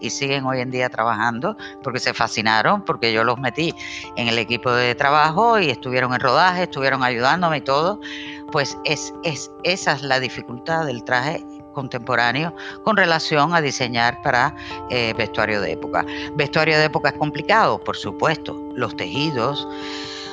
y 0.00 0.10
siguen 0.10 0.44
hoy 0.44 0.60
en 0.60 0.70
día 0.70 0.88
trabajando 0.88 1.56
porque 1.82 2.00
se 2.00 2.14
fascinaron, 2.14 2.84
porque 2.84 3.12
yo 3.12 3.24
los 3.24 3.38
metí 3.38 3.74
en 4.16 4.28
el 4.28 4.38
equipo 4.38 4.70
de 4.72 4.94
trabajo 4.94 5.58
y 5.58 5.70
estuvieron 5.70 6.12
en 6.14 6.20
rodaje, 6.20 6.64
estuvieron 6.64 7.02
ayudándome 7.02 7.58
y 7.58 7.60
todo, 7.62 8.00
pues 8.52 8.76
es, 8.84 9.12
es, 9.24 9.50
esa 9.64 9.92
es 9.92 10.02
la 10.02 10.20
dificultad 10.20 10.86
del 10.86 11.04
traje 11.04 11.44
contemporáneo 11.74 12.54
con 12.82 12.96
relación 12.96 13.54
a 13.54 13.60
diseñar 13.60 14.20
para 14.22 14.54
eh, 14.90 15.14
vestuario 15.16 15.60
de 15.60 15.72
época. 15.72 16.04
Vestuario 16.34 16.76
de 16.78 16.84
época 16.84 17.10
es 17.10 17.14
complicado, 17.14 17.78
por 17.78 17.96
supuesto, 17.96 18.56
los 18.74 18.96
tejidos, 18.96 19.68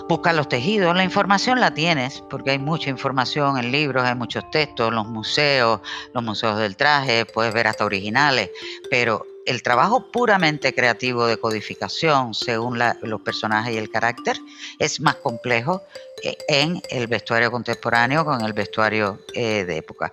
buscar 0.08 0.36
los 0.36 0.48
tejidos. 0.50 0.96
La 0.96 1.04
información 1.04 1.60
la 1.60 1.74
tienes, 1.74 2.24
porque 2.30 2.52
hay 2.52 2.60
mucha 2.60 2.90
información 2.90 3.58
en 3.58 3.72
libros, 3.72 4.04
hay 4.04 4.16
muchos 4.16 4.50
textos, 4.52 4.94
los 4.94 5.08
museos, 5.08 5.82
los 6.14 6.24
museos 6.24 6.58
del 6.60 6.76
traje, 6.76 7.26
puedes 7.26 7.54
ver 7.54 7.68
hasta 7.68 7.86
originales, 7.86 8.52
pero 8.90 9.26
el 9.46 9.62
trabajo 9.62 10.12
puramente 10.12 10.74
creativo 10.74 11.28
de 11.28 11.38
codificación 11.38 12.34
según 12.34 12.80
los 13.02 13.22
personajes 13.22 13.76
y 13.76 13.78
el 13.78 13.90
carácter 13.90 14.38
es 14.80 15.00
más 15.00 15.16
complejo 15.16 15.84
eh, 16.24 16.36
en 16.48 16.82
el 16.90 17.08
vestuario 17.08 17.52
contemporáneo 17.52 18.26
con 18.26 18.42
el 18.42 18.54
vestuario 18.54 19.20
eh, 19.34 19.64
de 19.66 19.78
época. 19.78 20.12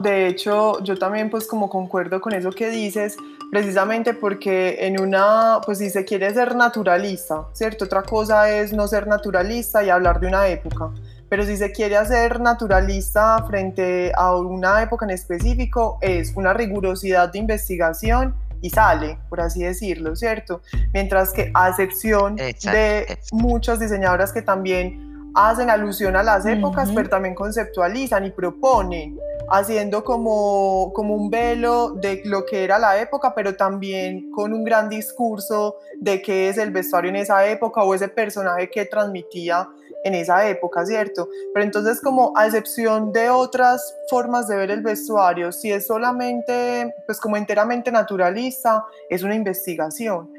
De 0.00 0.28
hecho, 0.28 0.82
yo 0.84 0.96
también 0.96 1.28
pues 1.28 1.46
como 1.46 1.68
concuerdo 1.68 2.20
con 2.20 2.32
eso 2.32 2.52
que 2.52 2.68
dices, 2.68 3.16
precisamente 3.50 4.14
porque 4.14 4.86
en 4.86 5.00
una, 5.00 5.60
pues 5.64 5.78
si 5.78 5.90
se 5.90 6.04
quiere 6.04 6.32
ser 6.32 6.54
naturalista, 6.54 7.46
¿cierto? 7.52 7.86
Otra 7.86 8.02
cosa 8.02 8.50
es 8.50 8.72
no 8.72 8.86
ser 8.88 9.06
naturalista 9.06 9.82
y 9.82 9.90
hablar 9.90 10.20
de 10.20 10.26
una 10.26 10.46
época, 10.48 10.90
pero 11.28 11.44
si 11.44 11.56
se 11.56 11.72
quiere 11.72 11.96
hacer 11.96 12.40
naturalista 12.40 13.44
frente 13.46 14.12
a 14.16 14.34
una 14.36 14.82
época 14.82 15.04
en 15.04 15.10
específico, 15.10 15.98
es 16.00 16.32
una 16.36 16.52
rigurosidad 16.52 17.32
de 17.32 17.38
investigación 17.38 18.34
y 18.60 18.70
sale, 18.70 19.18
por 19.28 19.40
así 19.40 19.62
decirlo, 19.62 20.16
¿cierto? 20.16 20.60
Mientras 20.92 21.32
que 21.32 21.50
a 21.54 21.68
excepción 21.68 22.36
de 22.36 23.18
muchas 23.30 23.78
diseñadoras 23.78 24.32
que 24.32 24.42
también 24.42 25.07
hacen 25.38 25.70
alusión 25.70 26.16
a 26.16 26.22
las 26.24 26.44
épocas, 26.46 26.90
pero 26.92 27.08
también 27.08 27.34
conceptualizan 27.34 28.26
y 28.26 28.30
proponen 28.30 29.16
haciendo 29.50 30.02
como, 30.04 30.92
como 30.94 31.14
un 31.14 31.30
velo 31.30 31.90
de 31.90 32.22
lo 32.24 32.44
que 32.44 32.64
era 32.64 32.78
la 32.78 33.00
época, 33.00 33.34
pero 33.34 33.54
también 33.54 34.30
con 34.32 34.52
un 34.52 34.64
gran 34.64 34.88
discurso 34.88 35.76
de 36.00 36.20
qué 36.20 36.48
es 36.48 36.58
el 36.58 36.70
vestuario 36.70 37.10
en 37.10 37.16
esa 37.16 37.46
época 37.46 37.82
o 37.82 37.94
ese 37.94 38.08
personaje 38.08 38.68
que 38.68 38.84
transmitía 38.84 39.68
en 40.04 40.14
esa 40.14 40.48
época, 40.48 40.84
¿cierto? 40.84 41.28
Pero 41.54 41.64
entonces 41.64 42.00
como 42.00 42.32
a 42.36 42.46
excepción 42.46 43.12
de 43.12 43.30
otras 43.30 43.94
formas 44.10 44.48
de 44.48 44.56
ver 44.56 44.70
el 44.70 44.82
vestuario, 44.82 45.52
si 45.52 45.72
es 45.72 45.86
solamente, 45.86 46.94
pues 47.06 47.20
como 47.20 47.36
enteramente 47.36 47.90
naturalista, 47.90 48.84
es 49.08 49.22
una 49.22 49.34
investigación. 49.34 50.32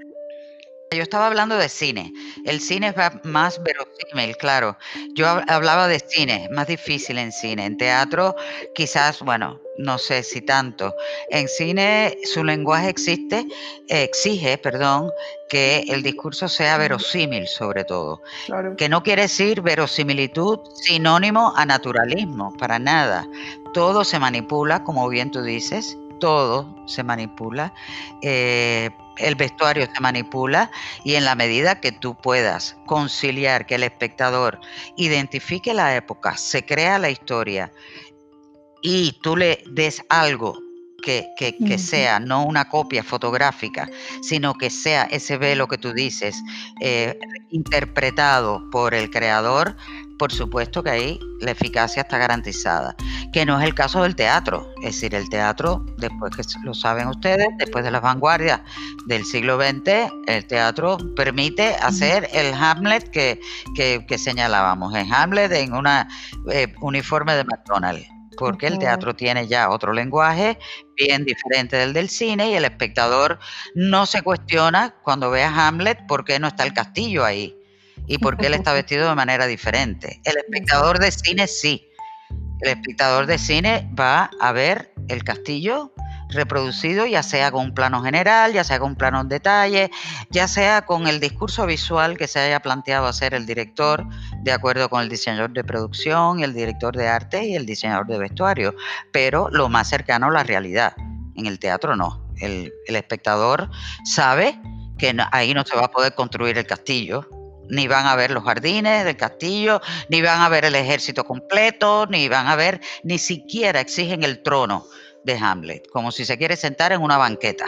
Yo 0.91 1.04
estaba 1.04 1.28
hablando 1.28 1.56
de 1.56 1.69
cine. 1.69 2.12
El 2.45 2.60
cine 2.60 2.88
es 2.88 3.23
más 3.23 3.62
verosímil, 3.62 4.36
claro. 4.38 4.75
Yo 5.13 5.28
hablaba 5.47 5.88
de 5.88 5.99
cine, 5.99 6.49
más 6.52 6.65
difícil 6.65 7.19
en 7.19 7.32
cine. 7.32 7.63
En 7.65 7.78
teatro, 7.78 8.36
quizás, 8.73 9.19
bueno, 9.21 9.62
no 9.78 9.99
sé 9.99 10.23
si 10.23 10.41
tanto. 10.41 10.95
En 11.30 11.47
cine, 11.47 12.17
su 12.23 12.43
lenguaje 12.43 12.89
existe, 12.89 13.45
exige, 13.88 14.58
perdón, 14.58 15.12
que 15.47 15.86
el 15.89 16.02
discurso 16.02 16.49
sea 16.49 16.80
verosímil, 16.80 17.47
sobre 17.47 17.84
todo. 17.84 18.23
Que 18.75 18.89
no 18.89 19.04
quiere 19.04 19.23
decir 19.23 19.62
verosimilitud 19.62 20.58
sinónimo 20.73 21.54
a 21.56 21.67
naturalismo, 21.67 22.52
para 22.58 22.80
nada. 22.80 23.28
Todo 23.75 24.04
se 24.04 24.17
manipula, 24.17 24.84
como 24.84 25.08
bien 25.08 25.30
tú 25.30 25.43
dices, 25.43 25.95
todo 26.19 26.75
se 26.88 27.03
manipula. 27.03 27.73
Eh, 28.21 28.89
el 29.17 29.36
vestuario 29.36 29.88
se 29.93 29.99
manipula 29.99 30.71
y 31.03 31.15
en 31.15 31.25
la 31.25 31.36
medida 31.36 31.82
que 31.82 31.91
tú 31.91 32.15
puedas 32.15 32.77
conciliar 32.86 33.65
que 33.65 33.75
el 33.75 33.84
espectador 33.84 34.60
identifique 34.95 35.73
la 35.73 35.95
época, 35.95 36.38
se 36.38 36.65
crea 36.65 36.99
la 36.99 37.10
historia 37.10 37.71
y 38.82 39.19
tú 39.21 39.36
le 39.36 39.62
des 39.71 40.01
algo 40.10 40.58
que, 41.01 41.77
sea 41.77 42.19
no 42.19 42.45
una 42.45 42.69
copia 42.69 43.03
fotográfica, 43.03 43.89
sino 44.21 44.53
que 44.53 44.69
sea 44.69 45.03
ese 45.03 45.38
velo 45.38 45.67
que 45.67 45.77
tú 45.77 45.93
dices 45.93 46.41
eh, 46.82 47.17
interpretado 47.49 48.69
por 48.69 48.93
el 48.93 49.10
creador, 49.10 49.75
por 50.19 50.32
supuesto 50.32 50.84
que 50.84 50.89
ahí 50.91 51.19
la 51.39 51.51
eficacia 51.51 52.03
está 52.03 52.19
garantizada, 52.19 52.95
que 53.34 53.45
no 53.45 53.60
es 53.60 53.65
el 53.65 53.73
caso 53.73 54.03
del 54.03 54.15
teatro. 54.15 54.69
Es 54.84 54.95
decir, 54.95 55.15
el 55.15 55.29
teatro, 55.29 55.84
después 55.97 56.36
que 56.36 56.43
lo 56.63 56.73
saben 56.75 57.08
ustedes, 57.08 57.47
después 57.58 57.84
de 57.84 57.89
las 57.89 58.01
vanguardias 58.01 58.62
del 59.08 59.25
siglo 59.25 59.58
XX, 59.58 60.12
el 60.27 60.45
teatro 60.45 60.97
permite 61.15 61.75
hacer 61.75 62.29
el 62.34 62.53
Hamlet 62.53 63.10
que, 63.10 64.17
señalábamos, 64.17 64.93
el 64.93 65.12
Hamlet 65.12 65.51
en 65.53 65.73
un 65.73 65.88
eh, 65.88 66.75
uniforme 66.82 67.34
de 67.36 67.45
McDonald's 67.45 68.08
porque 68.38 68.67
el 68.67 68.79
teatro 68.79 69.13
tiene 69.17 69.47
ya 69.47 69.69
otro 69.69 69.91
lenguaje 69.91 70.58
bien 70.95 71.25
diferente 71.25 71.75
del 71.75 71.91
del 71.91 72.08
cine 72.08 72.51
y 72.51 72.53
el 72.53 72.63
espectador 72.63 73.38
no 73.75 74.05
se 74.05 74.21
cuestiona 74.21 74.95
cuando 75.03 75.29
ve 75.29 75.43
a 75.43 75.67
Hamlet 75.67 76.08
por 76.08 76.23
qué 76.23 76.39
no 76.39 76.47
está 76.47 76.63
el 76.63 76.71
castillo 76.71 77.25
ahí 77.25 77.59
y 78.10 78.17
por 78.17 78.36
qué 78.36 78.48
él 78.48 78.56
está 78.56 78.74
vestido 78.82 79.08
de 79.08 79.15
manera 79.15 79.48
diferente. 79.48 80.19
El 80.26 80.38
espectador 80.38 81.00
de 81.00 81.12
cine 81.12 81.48
sí. 81.48 81.86
El 82.60 82.72
espectador 82.72 83.26
de 83.26 83.38
cine 83.38 83.89
va 83.98 84.30
a 84.41 84.52
ver 84.52 84.93
el 85.08 85.24
castillo 85.24 85.93
reproducido, 86.30 87.06
ya 87.06 87.24
sea 87.24 87.52
con 87.52 87.65
un 87.65 87.74
plano 87.74 88.04
general, 88.04 88.54
ya 88.54 88.63
sea 88.63 88.80
con 88.80 88.91
un 88.91 88.95
plano 88.95 89.22
en 89.22 89.30
detalle, 89.30 89.91
ya 90.30 90.48
sea 90.48 90.86
con 90.86 91.08
el 91.08 91.19
discurso 91.19 91.65
visual 91.65 92.17
que 92.17 92.28
se 92.28 92.39
haya 92.39 92.60
planteado 92.60 93.08
hacer 93.08 93.34
el 93.34 93.45
director, 93.45 94.06
de 94.43 94.52
acuerdo 94.52 94.89
con 94.89 95.02
el 95.02 95.10
diseñador 95.10 95.52
de 95.52 95.63
producción, 95.63 96.41
el 96.41 96.54
director 96.54 96.95
de 96.95 97.08
arte 97.08 97.45
y 97.45 97.56
el 97.56 97.65
diseñador 97.65 98.08
de 98.08 98.19
vestuario, 98.19 98.76
pero 99.12 99.50
lo 99.50 99.69
más 99.69 99.89
cercano 99.89 100.28
a 100.28 100.32
la 100.32 100.43
realidad. 100.43 100.93
En 101.36 101.45
el 101.45 101.60
teatro 101.60 101.95
no. 101.95 102.28
El, 102.38 102.72
espectador 102.88 103.69
sabe 104.04 104.60
que 104.98 105.15
ahí 105.32 105.54
no 105.54 105.65
se 105.65 105.76
va 105.76 105.86
a 105.86 105.91
poder 105.91 106.13
construir 106.13 106.58
el 106.58 106.65
castillo, 106.65 107.28
ni 107.69 107.88
van 107.88 108.05
a 108.05 108.15
ver 108.15 108.32
los 108.32 108.43
jardines 108.43 109.05
del 109.05 109.15
castillo, 109.15 109.82
ni 110.10 110.21
van 110.21 110.41
a 110.41 110.49
ver 110.49 110.65
el 110.65 110.75
ejército 110.75 111.23
completo, 111.23 112.05
ni 112.08 112.27
van 112.27 112.47
a 112.47 112.55
ver, 112.55 112.82
ni 113.03 113.17
siquiera 113.17 113.79
exigen 113.79 114.23
el 114.23 114.41
trono 114.43 114.88
de 115.23 115.38
Hamlet, 115.38 115.88
como 115.89 116.12
si 116.12 116.25
se 116.25 116.38
quiere 116.38 116.55
sentar 116.55 116.91
en 116.91 117.01
una 117.01 117.17
banqueta. 117.17 117.65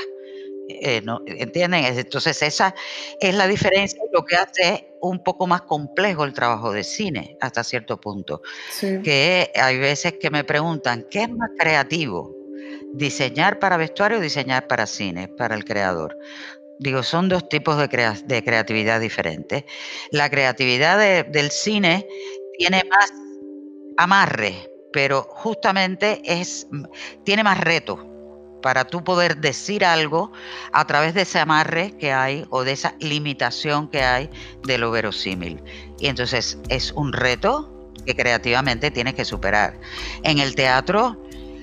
Eh, 0.70 1.02
no, 1.04 1.22
¿Entienden? 1.26 1.86
Entonces 1.86 2.42
esa 2.42 2.74
es 3.20 3.36
la 3.36 3.48
diferencia, 3.48 4.00
lo 4.14 4.24
que 4.24 4.36
hace 4.36 4.94
un 5.02 5.24
poco 5.24 5.48
más 5.48 5.64
complejo 5.64 6.24
el 6.24 6.34
trabajo 6.34 6.72
de 6.72 6.84
cine 6.84 7.38
hasta 7.42 7.64
cierto 7.64 8.00
punto. 8.00 8.42
Que 8.80 9.52
hay 9.56 9.80
veces 9.80 10.14
que 10.14 10.30
me 10.30 10.44
preguntan, 10.44 11.06
¿qué 11.10 11.24
es 11.24 11.30
más 11.30 11.50
creativo? 11.58 12.36
¿Diseñar 12.94 13.60
para 13.60 13.78
vestuario 13.78 14.18
o 14.18 14.22
diseñar 14.22 14.68
para 14.68 14.86
cine, 14.86 15.28
para 15.28 15.56
el 15.56 15.66
creador? 15.66 16.18
Digo, 16.82 17.04
son 17.04 17.30
dos 17.30 17.48
tipos 17.48 17.78
de, 17.78 17.88
creatividad 18.44 19.00
diferentes. 19.00 19.66
La 20.10 20.32
creatividad 20.32 21.28
del 21.28 21.52
cine 21.52 22.08
tiene 22.58 22.82
más 22.90 23.14
amarre, 23.98 24.68
pero 24.92 25.22
justamente 25.30 26.24
es, 26.26 26.68
tiene 27.24 27.44
más 27.44 27.60
reto 27.60 28.08
para 28.64 28.86
tú 28.86 29.04
poder 29.04 29.38
decir 29.38 29.86
algo 29.86 30.32
a 30.72 30.88
través 30.88 31.14
de 31.14 31.22
ese 31.22 31.38
amarre 31.38 31.96
que 32.00 32.14
hay 32.14 32.46
o 32.50 32.64
de 32.64 32.72
esa 32.72 32.96
limitación 33.00 33.88
que 33.88 34.02
hay 34.02 34.32
de 34.64 34.80
lo 34.80 34.90
verosímil. 34.90 35.62
Y 36.00 36.08
entonces 36.08 36.58
es 36.70 36.94
un 36.94 37.14
reto 37.14 37.92
que 38.08 38.16
creativamente 38.16 38.90
tienes 38.90 39.14
que 39.14 39.24
superar. 39.24 39.80
En 40.24 40.40
el 40.40 40.56
teatro 40.56 41.22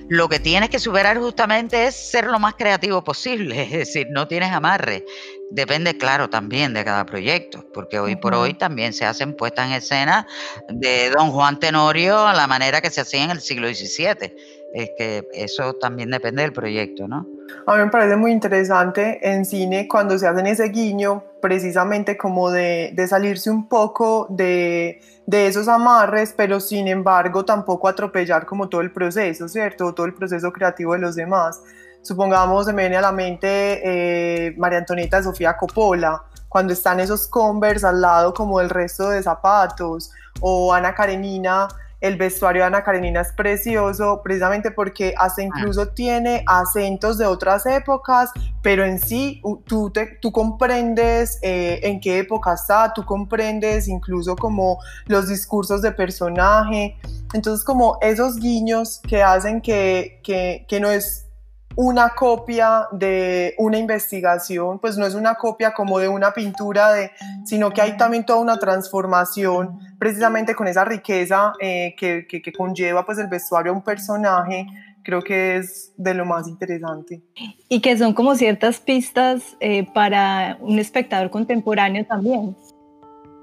lo 0.09 0.27
que 0.27 0.39
tienes 0.39 0.69
que 0.69 0.79
superar 0.79 1.19
justamente 1.19 1.85
es 1.85 1.95
ser 1.95 2.25
lo 2.25 2.39
más 2.39 2.55
creativo 2.55 3.03
posible, 3.03 3.61
es 3.61 3.71
decir, 3.71 4.07
no 4.09 4.27
tienes 4.27 4.51
amarre. 4.51 5.05
Depende, 5.51 5.97
claro, 5.97 6.29
también 6.29 6.73
de 6.73 6.83
cada 6.83 7.05
proyecto, 7.05 7.63
porque 7.73 7.99
hoy 7.99 8.15
por 8.15 8.33
hoy 8.33 8.55
también 8.55 8.91
se 8.91 9.05
hacen 9.05 9.35
puestas 9.35 9.67
en 9.67 9.73
escena 9.73 10.27
de 10.69 11.11
Don 11.11 11.31
Juan 11.31 11.59
Tenorio 11.59 12.25
a 12.25 12.33
la 12.33 12.47
manera 12.47 12.81
que 12.81 12.89
se 12.89 13.01
hacía 13.01 13.23
en 13.23 13.31
el 13.31 13.39
siglo 13.39 13.67
XVII. 13.67 14.35
Es 14.73 14.89
que 14.97 15.27
eso 15.33 15.73
también 15.73 16.09
depende 16.09 16.41
del 16.41 16.53
proyecto, 16.53 17.07
¿no? 17.07 17.27
A 17.65 17.75
mí 17.75 17.83
me 17.83 17.89
parece 17.89 18.15
muy 18.15 18.31
interesante 18.31 19.19
en 19.29 19.45
cine 19.45 19.87
cuando 19.87 20.17
se 20.17 20.27
hacen 20.27 20.47
ese 20.47 20.69
guiño, 20.69 21.23
precisamente 21.41 22.17
como 22.17 22.51
de, 22.51 22.91
de 22.93 23.07
salirse 23.07 23.49
un 23.49 23.67
poco 23.67 24.27
de, 24.29 25.01
de, 25.25 25.47
esos 25.47 25.67
amarres, 25.67 26.33
pero 26.35 26.59
sin 26.59 26.87
embargo 26.87 27.45
tampoco 27.45 27.87
atropellar 27.87 28.45
como 28.45 28.69
todo 28.69 28.81
el 28.81 28.91
proceso, 28.91 29.47
¿cierto? 29.47 29.93
Todo 29.93 30.05
el 30.05 30.13
proceso 30.13 30.51
creativo 30.51 30.93
de 30.93 30.99
los 30.99 31.15
demás. 31.15 31.61
Supongamos, 32.01 32.65
se 32.65 32.73
me 32.73 32.83
viene 32.83 32.97
a 32.97 33.01
la 33.01 33.11
mente 33.11 33.81
eh, 33.83 34.55
María 34.57 34.79
Antonieta 34.79 35.21
Sofía 35.21 35.57
Coppola, 35.57 36.23
cuando 36.47 36.73
están 36.73 36.99
esos 36.99 37.27
Converse 37.27 37.85
al 37.85 38.01
lado 38.01 38.33
como 38.33 38.59
el 38.61 38.69
resto 38.69 39.09
de 39.09 39.21
zapatos, 39.21 40.11
o 40.41 40.73
Ana 40.73 40.95
Karenina 40.95 41.67
el 42.01 42.15
vestuario 42.17 42.61
de 42.61 42.67
Ana 42.67 42.83
Karenina 42.83 43.21
es 43.21 43.33
precioso 43.33 44.21
precisamente 44.23 44.71
porque 44.71 45.13
hasta 45.17 45.41
ah. 45.41 45.45
incluso 45.45 45.89
tiene 45.89 46.43
acentos 46.47 47.17
de 47.17 47.25
otras 47.25 47.65
épocas, 47.65 48.31
pero 48.61 48.85
en 48.85 48.99
sí 48.99 49.41
tú, 49.65 49.91
tú 50.21 50.31
comprendes 50.31 51.39
eh, 51.41 51.79
en 51.83 51.99
qué 51.99 52.19
época 52.19 52.53
está, 52.53 52.93
tú 52.93 53.05
comprendes 53.05 53.87
incluso 53.87 54.35
como 54.35 54.79
los 55.05 55.27
discursos 55.27 55.81
de 55.81 55.91
personaje. 55.91 56.97
Entonces 57.33 57.65
como 57.65 57.97
esos 58.01 58.37
guiños 58.37 58.99
que 59.07 59.21
hacen 59.21 59.61
que, 59.61 60.19
que, 60.23 60.65
que 60.67 60.79
no 60.79 60.89
es 60.89 61.28
una 61.75 62.09
copia 62.09 62.87
de 62.91 63.55
una 63.57 63.77
investigación, 63.77 64.79
pues 64.79 64.97
no 64.97 65.05
es 65.05 65.13
una 65.13 65.35
copia 65.35 65.73
como 65.73 65.99
de 65.99 66.07
una 66.07 66.31
pintura, 66.31 66.91
de, 66.91 67.11
sino 67.45 67.71
que 67.71 67.81
hay 67.81 67.97
también 67.97 68.25
toda 68.25 68.39
una 68.39 68.57
transformación 68.59 69.79
precisamente 69.97 70.55
con 70.55 70.67
esa 70.67 70.83
riqueza 70.85 71.53
eh, 71.59 71.95
que, 71.97 72.27
que, 72.27 72.53
conlleva 72.53 73.05
pues 73.05 73.17
el 73.17 73.27
vestuario 73.27 73.71
a 73.71 73.75
un 73.75 73.81
personaje, 73.83 74.65
creo 75.03 75.21
que 75.21 75.57
es 75.57 75.91
de 75.97 76.13
lo 76.13 76.25
más 76.25 76.47
interesante. 76.47 77.21
Y 77.69 77.81
que 77.81 77.97
son 77.97 78.13
como 78.13 78.35
ciertas 78.35 78.79
pistas 78.79 79.57
eh, 79.59 79.87
para 79.93 80.57
un 80.61 80.79
espectador 80.79 81.29
contemporáneo 81.29 82.05
también. 82.05 82.55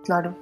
Claro. 0.05 0.37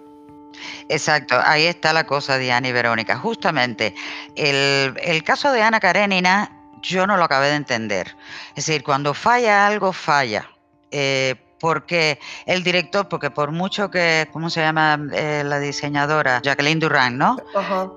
Exacto, 0.89 1.37
ahí 1.45 1.65
está 1.65 1.93
la 1.93 2.07
cosa, 2.07 2.39
Diana 2.39 2.69
y 2.69 2.73
Verónica. 2.73 3.17
Justamente, 3.17 3.95
el, 4.37 4.95
el 5.03 5.25
caso 5.25 5.51
de 5.51 5.63
Ana 5.63 5.81
Karenina 5.81 6.54
yo 6.85 7.07
no 7.07 7.17
lo 7.17 7.25
acabé 7.25 7.49
de 7.49 7.57
entender. 7.57 8.17
Es 8.51 8.67
decir, 8.67 8.85
cuando 8.85 9.15
falla 9.15 9.67
algo, 9.67 9.93
falla. 9.93 10.51
Eh, 10.91 11.35
porque 11.59 12.21
el 12.45 12.63
director, 12.63 13.09
porque 13.09 13.31
por 13.31 13.51
mucho 13.51 13.91
que, 13.91 14.29
¿cómo 14.33 14.51
se 14.51 14.61
llama 14.61 14.99
eh, 15.15 15.43
la 15.47 15.59
diseñadora? 15.59 16.43
Jacqueline 16.43 16.79
Durán, 16.79 17.17
¿no? 17.17 17.39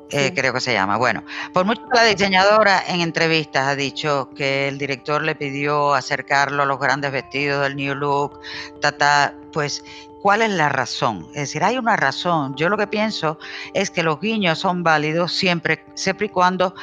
Eh, 0.09 0.31
creo 0.33 0.53
que 0.53 0.61
se 0.61 0.71
llama. 0.71 0.95
Bueno, 0.95 1.23
por 1.53 1.65
mucho 1.65 1.81
que 1.81 1.97
la 1.97 2.05
diseñadora 2.05 2.81
en 2.87 3.01
entrevistas 3.01 3.67
ha 3.67 3.75
dicho 3.75 4.29
que 4.35 4.69
el 4.69 4.77
director 4.77 5.21
le 5.21 5.35
pidió 5.35 5.93
acercarlo 5.93 6.63
a 6.63 6.65
los 6.65 6.79
grandes 6.79 7.11
vestidos 7.11 7.61
del 7.63 7.75
New 7.75 7.93
Look, 7.93 8.39
ta, 8.79 9.33
pues 9.51 9.83
¿Cuál 10.21 10.41
es 10.41 10.49
la 10.49 10.67
razón? 10.67 11.27
Es 11.29 11.41
decir, 11.41 11.63
hay 11.63 11.77
una 11.77 11.95
razón. 11.95 12.55
Yo 12.55 12.69
lo 12.69 12.77
que 12.77 12.87
pienso 12.87 13.37
es 13.73 13.91
que 13.91 14.03
los 14.03 14.19
guiños 14.19 14.59
son 14.59 14.83
válidos 14.83 15.31
siempre, 15.31 15.85
siempre 15.93 16.25
y 16.25 16.29
cuando 16.29 16.73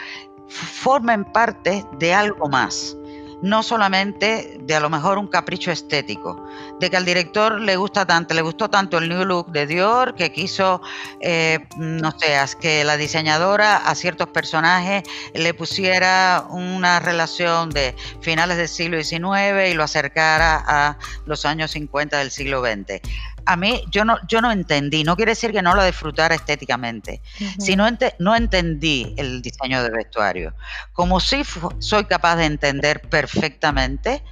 formen 0.49 1.25
parte 1.25 1.85
de 1.99 2.15
algo 2.15 2.49
más, 2.49 2.97
no 3.43 3.63
solamente 3.63 4.59
de 4.63 4.75
a 4.75 4.81
lo 4.81 4.89
mejor 4.89 5.19
un 5.19 5.27
capricho 5.27 5.71
estético, 5.71 6.43
de 6.81 6.91
que 6.91 6.97
al 6.97 7.05
director 7.05 7.61
le 7.61 7.77
gusta 7.77 8.07
tanto, 8.07 8.35
le 8.35 8.43
gustó 8.43 8.71
tanto 8.71 8.99
el 8.99 9.09
new 9.09 9.25
look 9.25 9.53
de 9.53 9.67
Dior 9.67 10.15
que 10.15 10.33
quiso, 10.33 10.81
eh, 11.21 11.59
no 11.77 12.11
sé, 12.19 12.37
que 12.61 12.85
la 12.85 12.97
diseñadora 12.97 13.77
a 13.77 13.95
ciertos 13.95 14.29
personajes 14.29 15.03
le 15.35 15.53
pusiera 15.55 16.47
una 16.49 17.01
relación 17.01 17.71
de 17.71 17.95
finales 18.21 18.57
del 18.57 18.69
siglo 18.69 19.03
XIX 19.03 19.71
y 19.71 19.75
lo 19.75 19.83
acercara 19.83 20.65
a 20.67 20.99
los 21.27 21.45
años 21.45 21.73
50 21.73 22.19
del 22.19 22.31
siglo 22.31 22.63
XX 22.63 23.03
a 23.47 23.57
mí 23.57 23.83
yo 23.91 24.05
no, 24.05 24.19
yo 24.27 24.41
no 24.41 24.51
entendí, 24.51 25.05
no 25.05 25.17
quiere 25.17 25.33
decir 25.33 25.53
que 25.53 25.63
no 25.63 25.75
lo 25.75 25.85
disfrutara 25.85 26.35
estéticamente, 26.35 27.21
sino 27.59 27.87
no 28.19 28.37
entendí 28.37 29.15
el 29.17 29.43
diseño 29.43 29.83
del 29.83 29.93
vestuario. 29.93 30.55
Como 30.93 31.21
sí 31.21 31.43
soy 31.79 32.05
capaz 32.05 32.37
de 32.37 32.47
entender 32.47 33.01
perfectamente 33.03 34.23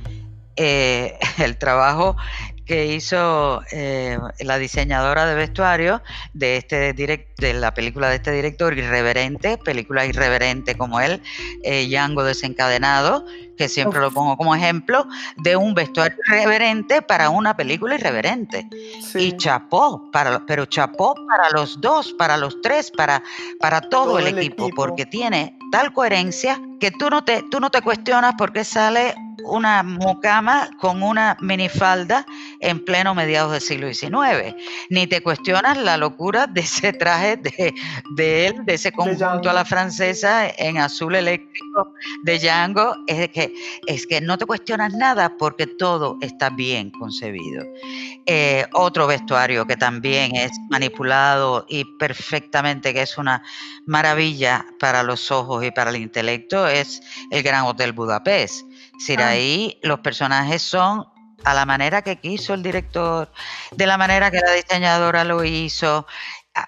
eh, 0.56 1.18
el 1.38 1.56
trabajo 1.58 2.16
que 2.64 2.86
hizo 2.86 3.62
eh, 3.72 4.18
la 4.40 4.58
diseñadora 4.58 5.26
de 5.26 5.34
vestuario 5.34 6.00
de 6.32 6.56
este 6.56 6.92
de 6.92 7.54
la 7.54 7.74
película 7.74 8.08
de 8.08 8.16
este 8.16 8.30
director 8.30 8.76
irreverente, 8.76 9.58
película 9.58 10.06
irreverente 10.06 10.76
como 10.76 11.00
él, 11.00 11.20
eh, 11.64 11.86
Django 11.88 12.22
desencadenado, 12.22 13.24
que 13.56 13.68
siempre 13.68 14.00
lo 14.00 14.10
pongo 14.12 14.36
como 14.36 14.54
ejemplo 14.54 15.06
de 15.38 15.56
un 15.56 15.74
vestuario 15.74 16.16
irreverente 16.26 17.02
para 17.02 17.30
una 17.30 17.56
película 17.56 17.96
irreverente. 17.96 18.68
Y 19.14 19.36
chapó, 19.36 20.10
para, 20.12 20.46
pero 20.46 20.66
chapó 20.66 21.14
para 21.26 21.50
los 21.50 21.80
dos, 21.80 22.12
para 22.12 22.36
los 22.36 22.60
tres, 22.62 22.90
para, 22.90 23.22
para 23.60 23.80
todo, 23.80 24.18
el, 24.18 24.28
equipo, 24.28 24.70
porque 24.74 25.04
tiene 25.04 25.58
tal 25.72 25.92
coherencia 25.92 26.60
que 26.80 26.90
tú 26.92 27.10
no 27.10 27.24
te, 27.24 27.42
tú 27.50 27.60
no 27.60 27.70
te 27.70 27.82
cuestionas 27.82 28.34
por 28.38 28.52
qué 28.52 28.64
sale 28.64 29.14
una 29.44 29.82
mucama 29.82 30.70
con 30.78 31.02
una 31.02 31.36
minifalda 31.40 32.26
en 32.60 32.84
pleno 32.84 33.14
mediados 33.14 33.52
del 33.52 33.60
siglo 33.60 33.92
XIX. 33.92 34.54
Ni 34.90 35.06
te 35.06 35.20
cuestionas 35.22 35.76
la 35.78 35.96
locura 35.96 36.46
de 36.46 36.60
ese 36.60 36.92
traje 36.92 37.36
de, 37.36 37.74
de 38.16 38.46
él, 38.46 38.64
de 38.64 38.74
ese 38.74 38.92
conjunto 38.92 39.50
a 39.50 39.52
la 39.52 39.64
francesa 39.64 40.48
en 40.48 40.78
azul 40.78 41.14
eléctrico 41.14 41.94
de 42.24 42.38
Django. 42.38 42.94
Es 43.06 43.28
que, 43.30 43.54
es 43.86 44.06
que 44.06 44.20
no 44.20 44.38
te 44.38 44.46
cuestionas 44.46 44.94
nada 44.94 45.36
porque 45.36 45.66
todo 45.66 46.18
está 46.20 46.50
bien 46.50 46.90
concebido. 46.90 47.64
Eh, 48.26 48.66
otro 48.72 49.06
vestuario 49.06 49.66
que 49.66 49.76
también 49.76 50.36
es 50.36 50.52
manipulado 50.70 51.66
y 51.68 51.84
perfectamente, 51.98 52.94
que 52.94 53.02
es 53.02 53.18
una 53.18 53.42
maravilla 53.86 54.64
para 54.78 55.02
los 55.02 55.30
ojos 55.30 55.64
y 55.64 55.70
para 55.70 55.90
el 55.90 55.96
intelecto, 55.96 56.66
es 56.68 57.02
el 57.30 57.42
Gran 57.42 57.64
Hotel 57.64 57.92
Budapest 57.92 58.71
decir, 58.98 59.20
ah. 59.20 59.28
ahí 59.28 59.78
los 59.82 60.00
personajes 60.00 60.62
son 60.62 61.06
a 61.44 61.54
la 61.54 61.66
manera 61.66 62.02
que 62.02 62.16
quiso 62.16 62.54
el 62.54 62.62
director, 62.62 63.30
de 63.72 63.86
la 63.86 63.98
manera 63.98 64.30
que 64.30 64.40
la 64.40 64.52
diseñadora 64.52 65.24
lo 65.24 65.44
hizo. 65.44 66.06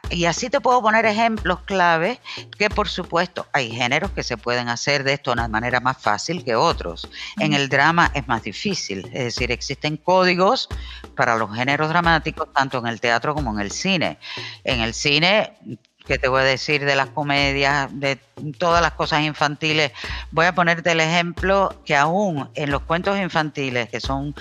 Y 0.09 0.25
así 0.25 0.49
te 0.49 0.63
puedo 0.63 0.81
poner 0.81 1.05
ejemplos 1.05 1.61
clave 1.67 2.19
que 2.59 2.71
por 2.71 2.89
supuesto 2.89 3.47
hay 3.53 3.71
géneros 3.71 4.13
que 4.13 4.23
se 4.23 4.39
pueden 4.39 4.71
hacer 4.71 5.05
de 5.05 5.13
esto 5.13 5.31
de 5.31 5.35
una 5.35 5.49
manera 5.49 5.79
más 5.81 5.99
fácil 5.99 6.43
que 6.43 6.57
otros. 6.57 7.07
En 7.39 7.53
el 7.53 7.69
drama 7.69 8.11
es 8.15 8.27
más 8.27 8.43
difícil, 8.43 9.05
es 9.13 9.25
decir, 9.25 9.53
existen 9.53 9.99
códigos 9.99 10.71
para 11.15 11.37
los 11.37 11.55
géneros 11.55 11.91
dramáticos 11.91 12.51
tanto 12.55 12.79
en 12.79 12.87
el 12.87 12.99
teatro 12.99 13.35
como 13.35 13.53
en 13.53 13.61
el 13.61 13.71
cine. 13.71 14.19
En 14.65 14.81
el 14.81 14.95
cine 14.95 15.59
que 16.07 16.19
te 16.19 16.29
voy 16.29 16.43
a 16.43 16.45
decir 16.45 16.85
de 16.85 16.97
las 16.97 17.09
comedias, 17.09 17.89
de 17.93 18.17
todas 18.59 18.83
las 18.83 18.93
cosas 18.93 19.23
infantiles. 19.23 19.93
Voy 20.31 20.47
a 20.47 20.55
ponerte 20.55 20.93
el 20.93 21.01
ejemplo 21.01 21.81
que 21.85 21.97
aún 21.97 22.51
en 22.55 22.71
los 22.71 22.83
cuentos 22.83 23.19
infantiles, 23.19 23.89
que 23.89 24.01
son 24.01 24.35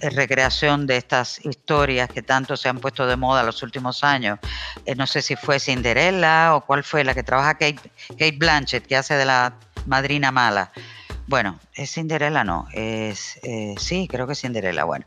recreación 0.00 0.86
de 0.86 0.96
estas 0.96 1.44
historias 1.44 2.08
que 2.08 2.22
tanto 2.22 2.56
se 2.56 2.68
han 2.68 2.78
puesto 2.78 3.06
de 3.06 3.16
moda 3.16 3.42
los 3.42 3.62
últimos 3.62 4.04
años, 4.04 4.38
eh, 4.86 4.94
no 4.94 5.06
sé 5.06 5.22
si 5.22 5.34
fue 5.34 5.58
Cinderella 5.58 6.54
o 6.54 6.60
cuál 6.60 6.84
fue 6.84 7.02
la 7.02 7.14
que 7.14 7.22
trabaja 7.22 7.54
Kate, 7.54 7.90
Kate 8.10 8.36
Blanchett, 8.38 8.86
que 8.86 8.96
hace 8.96 9.14
de 9.14 9.24
la 9.24 9.54
madrina 9.86 10.30
mala. 10.30 10.70
Bueno, 11.30 11.60
es 11.76 11.92
Cinderella, 11.92 12.42
no, 12.42 12.66
es, 12.72 13.38
eh, 13.44 13.76
sí, 13.78 14.08
creo 14.10 14.26
que 14.26 14.32
es 14.32 14.40
Cinderella. 14.40 14.82
Bueno, 14.82 15.06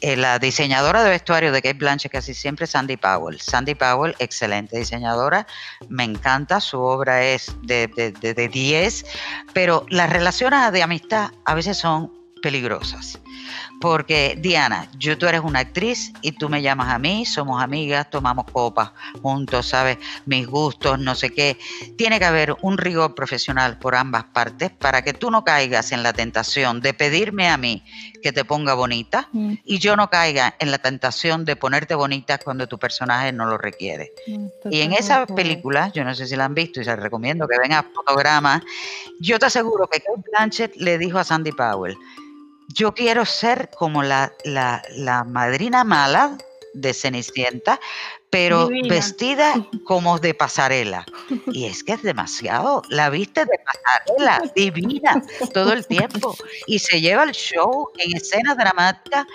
eh, 0.00 0.16
la 0.16 0.38
diseñadora 0.38 1.04
de 1.04 1.10
vestuario 1.10 1.52
de 1.52 1.60
Kate 1.60 1.76
Blanchett 1.76 2.10
casi 2.10 2.32
siempre 2.32 2.64
es 2.64 2.70
Sandy 2.70 2.96
Powell. 2.96 3.38
Sandy 3.38 3.74
Powell, 3.74 4.16
excelente 4.18 4.78
diseñadora, 4.78 5.46
me 5.90 6.04
encanta, 6.04 6.62
su 6.62 6.80
obra 6.80 7.22
es 7.22 7.54
de 7.64 8.50
10, 8.50 9.04
pero 9.52 9.84
las 9.90 10.08
relaciones 10.08 10.72
de 10.72 10.82
amistad 10.82 11.32
a 11.44 11.52
veces 11.52 11.76
son 11.76 12.14
peligrosas. 12.40 13.18
Porque 13.80 14.36
Diana, 14.40 14.88
yo 14.98 15.16
tú 15.18 15.26
eres 15.26 15.40
una 15.42 15.60
actriz 15.60 16.12
y 16.22 16.32
tú 16.32 16.48
me 16.48 16.62
llamas 16.62 16.88
a 16.88 16.98
mí, 16.98 17.24
somos 17.24 17.62
amigas, 17.62 18.10
tomamos 18.10 18.46
copas 18.50 18.90
juntos, 19.22 19.68
¿sabes? 19.68 19.98
Mis 20.26 20.46
gustos, 20.46 20.98
no 20.98 21.14
sé 21.14 21.30
qué. 21.30 21.58
Tiene 21.96 22.18
que 22.18 22.24
haber 22.24 22.56
un 22.62 22.78
rigor 22.78 23.14
profesional 23.14 23.78
por 23.78 23.94
ambas 23.94 24.24
partes 24.24 24.70
para 24.70 25.02
que 25.02 25.12
tú 25.12 25.30
no 25.30 25.44
caigas 25.44 25.92
en 25.92 26.02
la 26.02 26.12
tentación 26.12 26.80
de 26.80 26.94
pedirme 26.94 27.48
a 27.48 27.56
mí 27.56 27.84
que 28.22 28.32
te 28.32 28.44
ponga 28.44 28.74
bonita 28.74 29.28
mm. 29.32 29.54
y 29.64 29.78
yo 29.78 29.96
no 29.96 30.10
caiga 30.10 30.54
en 30.58 30.70
la 30.70 30.78
tentación 30.78 31.44
de 31.44 31.56
ponerte 31.56 31.94
bonita 31.94 32.38
cuando 32.38 32.66
tu 32.66 32.78
personaje 32.78 33.32
no 33.32 33.46
lo 33.46 33.58
requiere. 33.58 34.12
Mm, 34.26 34.46
y 34.70 34.80
en 34.80 34.92
esa 34.92 35.26
película, 35.26 35.92
yo 35.94 36.04
no 36.04 36.14
sé 36.14 36.26
si 36.26 36.36
la 36.36 36.44
han 36.44 36.54
visto 36.54 36.80
y 36.80 36.84
se 36.84 36.96
recomiendo 36.96 37.46
que 37.46 37.58
venga 37.58 37.84
fotogramas, 37.94 38.62
yo 39.20 39.38
te 39.38 39.46
aseguro 39.46 39.86
que 39.88 40.00
Kate 40.00 40.22
Blanchett 40.30 40.76
le 40.76 40.98
dijo 40.98 41.18
a 41.18 41.24
Sandy 41.24 41.52
Powell, 41.52 41.96
yo 42.68 42.92
quiero 42.94 43.24
ser 43.24 43.70
como 43.76 44.02
la, 44.02 44.32
la, 44.44 45.24
madrina 45.24 45.84
mala 45.84 46.36
de 46.74 46.94
Cenicienta, 46.94 47.80
pero 48.30 48.68
vestida 48.88 49.54
como 49.84 50.18
de 50.18 50.34
pasarela. 50.34 51.06
Y 51.46 51.64
es 51.64 51.82
que 51.82 51.94
es 51.94 52.02
demasiado. 52.02 52.82
La 52.90 53.10
viste 53.10 53.44
de 53.44 53.58
pasarela, 53.64 54.42
divina, 54.54 55.22
todo 55.54 55.72
el 55.72 55.86
tiempo. 55.86 56.36
Y 56.66 56.78
se 56.78 57.00
lleva 57.00 57.24
el 57.24 57.32
show 57.32 57.88
en 57.98 58.16
escenas 58.16 58.56
dramáticas 58.56 59.26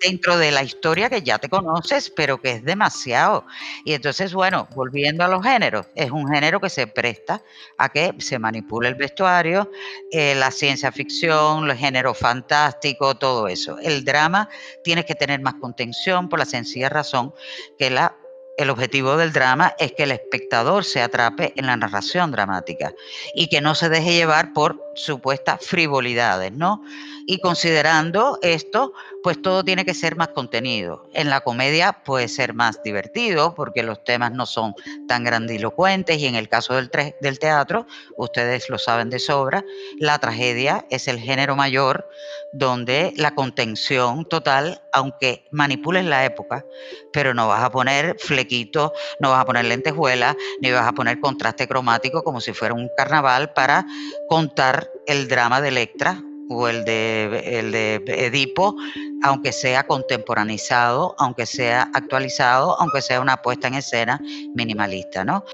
dentro 0.00 0.38
de 0.38 0.50
la 0.52 0.62
historia 0.62 1.10
que 1.10 1.22
ya 1.22 1.38
te 1.38 1.48
conoces, 1.48 2.10
pero 2.10 2.40
que 2.40 2.52
es 2.52 2.64
demasiado. 2.64 3.44
Y 3.84 3.92
entonces, 3.92 4.32
bueno, 4.34 4.68
volviendo 4.74 5.24
a 5.24 5.28
los 5.28 5.42
géneros, 5.44 5.86
es 5.94 6.10
un 6.10 6.28
género 6.28 6.60
que 6.60 6.70
se 6.70 6.86
presta 6.86 7.42
a 7.78 7.88
que 7.88 8.14
se 8.18 8.38
manipule 8.38 8.88
el 8.88 8.94
vestuario, 8.94 9.70
eh, 10.10 10.34
la 10.34 10.50
ciencia 10.50 10.92
ficción, 10.92 11.70
el 11.70 11.76
género 11.76 12.14
fantástico, 12.14 13.16
todo 13.16 13.48
eso. 13.48 13.78
El 13.80 14.04
drama 14.04 14.48
tiene 14.84 15.04
que 15.04 15.14
tener 15.14 15.40
más 15.40 15.54
contención 15.54 16.28
por 16.28 16.38
la 16.38 16.44
sencilla 16.44 16.88
razón 16.88 17.34
que 17.78 17.90
la 17.90 18.16
el 18.58 18.70
objetivo 18.70 19.16
del 19.16 19.32
drama 19.32 19.76
es 19.78 19.92
que 19.92 20.02
el 20.02 20.10
espectador 20.10 20.84
se 20.84 21.00
atrape 21.00 21.52
en 21.56 21.66
la 21.66 21.76
narración 21.76 22.32
dramática 22.32 22.92
y 23.32 23.46
que 23.46 23.60
no 23.60 23.76
se 23.76 23.88
deje 23.88 24.14
llevar 24.14 24.52
por 24.52 24.82
supuestas 24.96 25.64
frivolidades, 25.64 26.52
¿no? 26.52 26.82
Y 27.30 27.40
considerando 27.40 28.38
esto, 28.40 28.94
pues 29.22 29.42
todo 29.42 29.62
tiene 29.62 29.84
que 29.84 29.92
ser 29.92 30.16
más 30.16 30.28
contenido. 30.28 31.10
En 31.12 31.28
la 31.28 31.42
comedia 31.42 32.02
puede 32.02 32.26
ser 32.26 32.54
más 32.54 32.82
divertido 32.82 33.54
porque 33.54 33.82
los 33.82 34.02
temas 34.02 34.32
no 34.32 34.46
son 34.46 34.74
tan 35.06 35.24
grandilocuentes 35.24 36.18
y 36.18 36.24
en 36.24 36.36
el 36.36 36.48
caso 36.48 36.72
del, 36.72 36.90
del 37.20 37.38
teatro, 37.38 37.86
ustedes 38.16 38.70
lo 38.70 38.78
saben 38.78 39.10
de 39.10 39.18
sobra, 39.18 39.62
la 39.98 40.18
tragedia 40.18 40.86
es 40.88 41.06
el 41.06 41.18
género 41.18 41.54
mayor 41.54 42.08
donde 42.54 43.12
la 43.18 43.34
contención 43.34 44.24
total, 44.24 44.80
aunque 44.94 45.46
manipules 45.50 46.06
la 46.06 46.24
época, 46.24 46.64
pero 47.12 47.34
no 47.34 47.46
vas 47.46 47.62
a 47.62 47.70
poner 47.70 48.16
flequitos, 48.18 48.92
no 49.20 49.32
vas 49.32 49.42
a 49.42 49.44
poner 49.44 49.66
lentejuelas, 49.66 50.34
ni 50.62 50.70
vas 50.70 50.88
a 50.88 50.92
poner 50.92 51.20
contraste 51.20 51.68
cromático 51.68 52.22
como 52.22 52.40
si 52.40 52.54
fuera 52.54 52.72
un 52.72 52.88
carnaval 52.96 53.52
para 53.52 53.84
contar 54.30 54.90
el 55.06 55.28
drama 55.28 55.60
de 55.60 55.68
Electra 55.68 56.22
o 56.50 56.68
el 56.68 56.84
de, 56.84 57.58
el 57.58 57.72
de 57.72 58.02
Edipo, 58.26 58.76
aunque 59.22 59.52
sea 59.52 59.86
contemporanizado, 59.86 61.14
aunque 61.18 61.46
sea 61.46 61.90
actualizado, 61.94 62.80
aunque 62.80 63.02
sea 63.02 63.20
una 63.20 63.36
puesta 63.38 63.68
en 63.68 63.74
escena 63.74 64.20
minimalista, 64.54 65.24
¿no? 65.24 65.44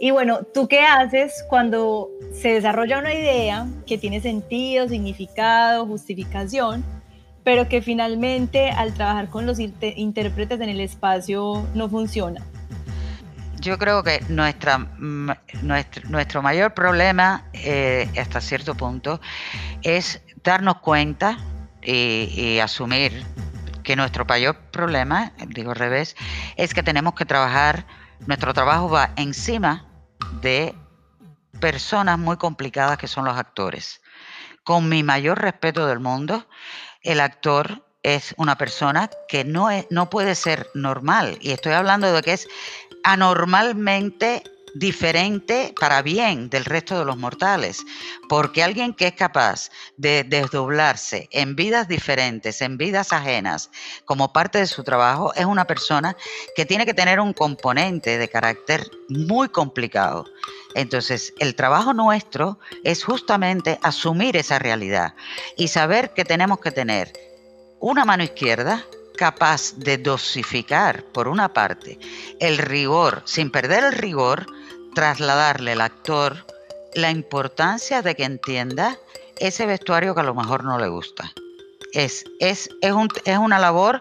Y 0.00 0.10
bueno, 0.10 0.40
¿tú 0.54 0.66
qué 0.66 0.80
haces 0.80 1.44
cuando 1.48 2.08
se 2.32 2.54
desarrolla 2.54 2.98
una 2.98 3.14
idea 3.14 3.66
que 3.86 3.98
tiene 3.98 4.20
sentido, 4.20 4.88
significado, 4.88 5.86
justificación, 5.86 6.84
pero 7.44 7.68
que 7.68 7.82
finalmente 7.82 8.70
al 8.70 8.94
trabajar 8.94 9.28
con 9.28 9.46
los 9.46 9.58
intérpretes 9.58 10.60
en 10.60 10.70
el 10.70 10.80
espacio 10.80 11.66
no 11.74 11.88
funciona? 11.88 12.46
Yo 13.60 13.78
creo 13.78 14.02
que 14.02 14.24
nuestra, 14.28 14.78
nuestro, 14.78 16.08
nuestro 16.08 16.40
mayor 16.40 16.72
problema 16.72 17.44
eh, 17.52 18.10
hasta 18.18 18.40
cierto 18.40 18.74
punto 18.74 19.20
es 19.82 20.22
darnos 20.42 20.78
cuenta 20.78 21.36
y, 21.82 22.58
asumir 22.58 23.24
que 23.82 23.96
nuestro 23.96 24.24
mayor 24.24 24.56
problema, 24.70 25.32
digo 25.48 25.72
al 25.72 25.76
revés, 25.76 26.16
es 26.56 26.72
que 26.72 26.82
tenemos 26.82 27.14
que 27.14 27.26
trabajar, 27.26 27.86
nuestro 28.26 28.54
trabajo 28.54 28.88
va 28.88 29.12
encima 29.16 29.86
de 30.40 30.74
personas 31.60 32.18
muy 32.18 32.38
complicadas 32.38 32.96
que 32.96 33.08
son 33.08 33.26
los 33.26 33.36
actores. 33.36 34.00
Con 34.64 34.88
mi 34.88 35.02
mayor 35.02 35.38
respeto 35.38 35.86
del 35.86 36.00
mundo, 36.00 36.46
el 37.02 37.20
actor 37.20 37.84
es 38.02 38.34
una 38.38 38.56
persona 38.56 39.10
que 39.28 39.44
no, 39.44 39.70
es, 39.70 39.86
no 39.90 40.08
puede 40.08 40.34
ser 40.34 40.70
normal. 40.74 41.38
Y 41.40 41.50
estoy 41.50 41.72
hablando 41.72 42.10
de 42.12 42.22
que 42.22 42.32
es 42.32 42.48
anormalmente 43.04 44.42
diferente 44.74 45.74
para 45.78 46.02
bien 46.02 46.48
del 46.50 46.64
resto 46.64 46.98
de 46.98 47.04
los 47.04 47.16
mortales, 47.16 47.84
porque 48.28 48.62
alguien 48.62 48.94
que 48.94 49.08
es 49.08 49.14
capaz 49.14 49.70
de 49.96 50.24
desdoblarse 50.24 51.28
en 51.32 51.56
vidas 51.56 51.88
diferentes, 51.88 52.60
en 52.62 52.76
vidas 52.76 53.12
ajenas, 53.12 53.70
como 54.04 54.32
parte 54.32 54.58
de 54.58 54.66
su 54.66 54.84
trabajo, 54.84 55.34
es 55.34 55.44
una 55.44 55.66
persona 55.66 56.16
que 56.54 56.66
tiene 56.66 56.86
que 56.86 56.94
tener 56.94 57.20
un 57.20 57.32
componente 57.32 58.18
de 58.18 58.28
carácter 58.28 58.88
muy 59.08 59.48
complicado. 59.48 60.24
Entonces, 60.74 61.34
el 61.38 61.56
trabajo 61.56 61.92
nuestro 61.92 62.58
es 62.84 63.04
justamente 63.04 63.78
asumir 63.82 64.36
esa 64.36 64.58
realidad 64.58 65.14
y 65.56 65.68
saber 65.68 66.14
que 66.14 66.24
tenemos 66.24 66.60
que 66.60 66.70
tener 66.70 67.12
una 67.80 68.04
mano 68.04 68.22
izquierda 68.22 68.84
capaz 69.20 69.74
de 69.76 69.98
dosificar, 69.98 71.04
por 71.12 71.28
una 71.28 71.52
parte, 71.52 71.98
el 72.38 72.56
rigor, 72.56 73.20
sin 73.26 73.50
perder 73.50 73.84
el 73.84 73.92
rigor, 73.92 74.46
trasladarle 74.94 75.72
al 75.72 75.82
actor 75.82 76.46
la 76.94 77.10
importancia 77.10 78.00
de 78.00 78.14
que 78.14 78.24
entienda 78.24 78.96
ese 79.36 79.66
vestuario 79.66 80.14
que 80.14 80.22
a 80.22 80.24
lo 80.24 80.34
mejor 80.34 80.64
no 80.64 80.78
le 80.78 80.88
gusta. 80.88 81.30
Es, 81.92 82.24
es, 82.40 82.70
es, 82.80 82.94
es 83.26 83.36
una 83.36 83.58
labor 83.58 84.00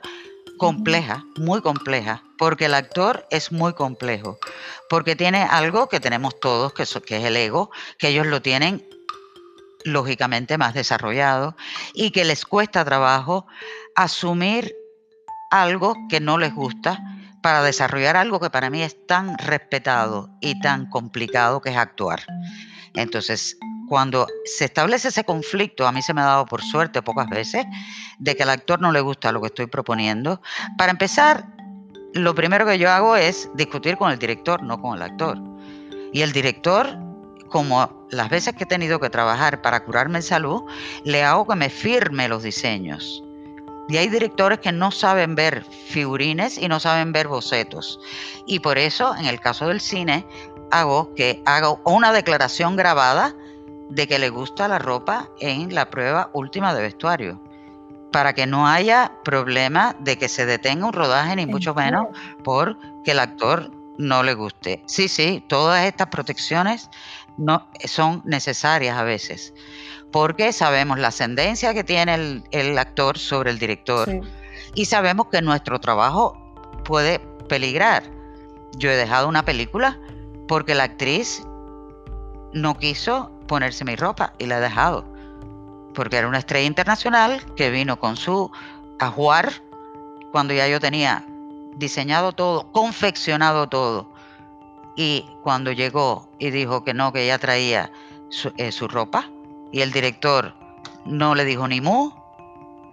compleja, 0.57 1.25
muy 1.35 1.59
compleja, 1.59 2.23
porque 2.37 2.67
el 2.67 2.73
actor 2.73 3.27
es 3.29 3.51
muy 3.51 3.73
complejo, 3.73 4.39
porque 4.89 5.17
tiene 5.17 5.43
algo 5.43 5.89
que 5.89 5.99
tenemos 5.99 6.39
todos, 6.39 6.71
que, 6.71 6.85
que 7.05 7.17
es 7.17 7.25
el 7.25 7.35
ego, 7.35 7.71
que 7.97 8.07
ellos 8.07 8.25
lo 8.25 8.41
tienen 8.41 8.87
lógicamente 9.83 10.57
más 10.57 10.73
desarrollado 10.73 11.57
y 11.93 12.11
que 12.11 12.23
les 12.23 12.45
cuesta 12.45 12.85
trabajo 12.85 13.47
asumir 13.95 14.78
algo 15.49 15.95
que 16.09 16.19
no 16.19 16.37
les 16.37 16.53
gusta 16.53 17.03
para 17.41 17.63
desarrollar 17.63 18.17
algo 18.17 18.39
que 18.39 18.49
para 18.49 18.69
mí 18.69 18.81
es 18.81 18.95
tan 19.07 19.37
respetado 19.37 20.29
y 20.41 20.59
tan 20.59 20.87
complicado 20.87 21.61
que 21.61 21.69
es 21.69 21.77
actuar. 21.77 22.21
Entonces, 22.95 23.57
cuando 23.87 24.27
se 24.45 24.65
establece 24.65 25.07
ese 25.07 25.23
conflicto, 25.23 25.87
a 25.87 25.91
mí 25.91 26.01
se 26.01 26.13
me 26.13 26.21
ha 26.21 26.25
dado 26.25 26.45
por 26.45 26.61
suerte 26.61 27.01
pocas 27.01 27.29
veces, 27.29 27.65
de 28.19 28.35
que 28.35 28.43
al 28.43 28.49
actor 28.49 28.81
no 28.81 28.91
le 28.91 29.01
gusta 29.01 29.31
lo 29.31 29.41
que 29.41 29.47
estoy 29.47 29.67
proponiendo, 29.67 30.41
para 30.77 30.91
empezar, 30.91 31.45
lo 32.13 32.35
primero 32.35 32.65
que 32.65 32.77
yo 32.77 32.91
hago 32.91 33.15
es 33.15 33.49
discutir 33.55 33.97
con 33.97 34.11
el 34.11 34.19
director, 34.19 34.61
no 34.63 34.81
con 34.81 34.95
el 34.95 35.01
actor. 35.01 35.39
Y 36.11 36.21
el 36.21 36.33
director, 36.33 36.97
como 37.49 38.07
las 38.11 38.29
veces 38.29 38.55
que 38.55 38.65
he 38.65 38.67
tenido 38.67 38.99
que 38.99 39.09
trabajar 39.09 39.61
para 39.61 39.83
curarme 39.83 40.19
en 40.19 40.23
salud, 40.23 40.63
le 41.05 41.23
hago 41.23 41.47
que 41.47 41.55
me 41.55 41.69
firme 41.69 42.27
los 42.27 42.43
diseños 42.43 43.23
y 43.89 43.97
hay 43.97 44.07
directores 44.07 44.59
que 44.59 44.71
no 44.71 44.91
saben 44.91 45.33
ver 45.33 45.63
figurines 45.63 46.59
y 46.59 46.67
no 46.67 46.79
saben 46.79 47.11
ver 47.11 47.27
bocetos. 47.27 47.99
Y 48.45 48.59
por 48.59 48.77
eso, 48.77 49.15
en 49.17 49.25
el 49.25 49.39
caso 49.39 49.67
del 49.67 49.81
cine, 49.81 50.27
hago 50.69 51.15
que 51.15 51.41
hago 51.47 51.81
una 51.83 52.13
declaración 52.13 52.75
grabada 52.75 53.33
de 53.89 54.07
que 54.07 54.19
le 54.19 54.29
gusta 54.29 54.67
la 54.67 54.77
ropa 54.77 55.27
en 55.39 55.73
la 55.73 55.89
prueba 55.89 56.29
última 56.33 56.75
de 56.75 56.83
vestuario. 56.83 57.41
Para 58.11 58.33
que 58.33 58.45
no 58.45 58.67
haya 58.67 59.11
problema 59.23 59.95
de 59.99 60.19
que 60.19 60.29
se 60.29 60.45
detenga 60.45 60.85
un 60.85 60.93
rodaje, 60.93 61.35
ni 61.35 61.47
mucho 61.47 61.73
menos 61.73 62.09
porque 62.43 63.11
el 63.11 63.19
actor 63.19 63.71
no 63.97 64.21
le 64.21 64.35
guste. 64.35 64.83
Sí, 64.85 65.07
sí, 65.07 65.43
todas 65.49 65.85
estas 65.85 66.09
protecciones 66.09 66.91
no, 67.37 67.67
son 67.85 68.21
necesarias 68.23 68.97
a 68.97 69.03
veces 69.03 69.51
porque 70.11 70.53
sabemos 70.53 70.97
la 70.99 71.09
ascendencia 71.09 71.73
que 71.73 71.83
tiene 71.83 72.43
el, 72.51 72.77
actor 72.77 73.17
sobre 73.17 73.51
el 73.51 73.59
director 73.59 74.09
y 74.73 74.85
sabemos 74.85 75.27
que 75.27 75.41
nuestro 75.41 75.79
trabajo 75.79 76.37
puede 76.83 77.19
peligrar. 77.47 78.03
Yo 78.77 78.89
he 78.89 78.95
dejado 78.95 79.27
una 79.27 79.43
película 79.43 79.99
porque 80.47 80.75
la 80.75 80.83
actriz 80.83 81.43
no 82.53 82.77
quiso 82.77 83.31
ponerse 83.47 83.85
mi 83.85 83.95
ropa 83.95 84.33
y 84.39 84.45
la 84.45 84.57
he 84.57 84.61
dejado. 84.61 85.05
Porque 85.93 86.17
era 86.17 86.27
una 86.27 86.39
estrella 86.39 86.67
internacional 86.67 87.43
que 87.55 87.69
vino 87.69 87.99
con 87.99 88.15
su 88.15 88.51
ajuar 88.99 89.51
cuando 90.31 90.53
ya 90.53 90.67
yo 90.67 90.79
tenía 90.79 91.25
diseñado 91.75 92.31
todo, 92.31 92.71
confeccionado 92.71 93.67
todo. 93.67 94.11
Y 94.95 95.25
cuando 95.43 95.71
llegó 95.71 96.29
y 96.39 96.51
dijo 96.51 96.83
que 96.83 96.93
no, 96.93 97.11
que 97.13 97.23
ella 97.23 97.39
traía 97.39 97.91
su, 98.29 98.51
eh, 98.57 98.71
su 98.71 98.87
ropa, 98.87 99.29
y 99.71 99.81
el 99.81 99.91
director 99.91 100.53
no 101.05 101.35
le 101.35 101.45
dijo 101.45 101.67
ni 101.67 101.81
mu, 101.81 102.11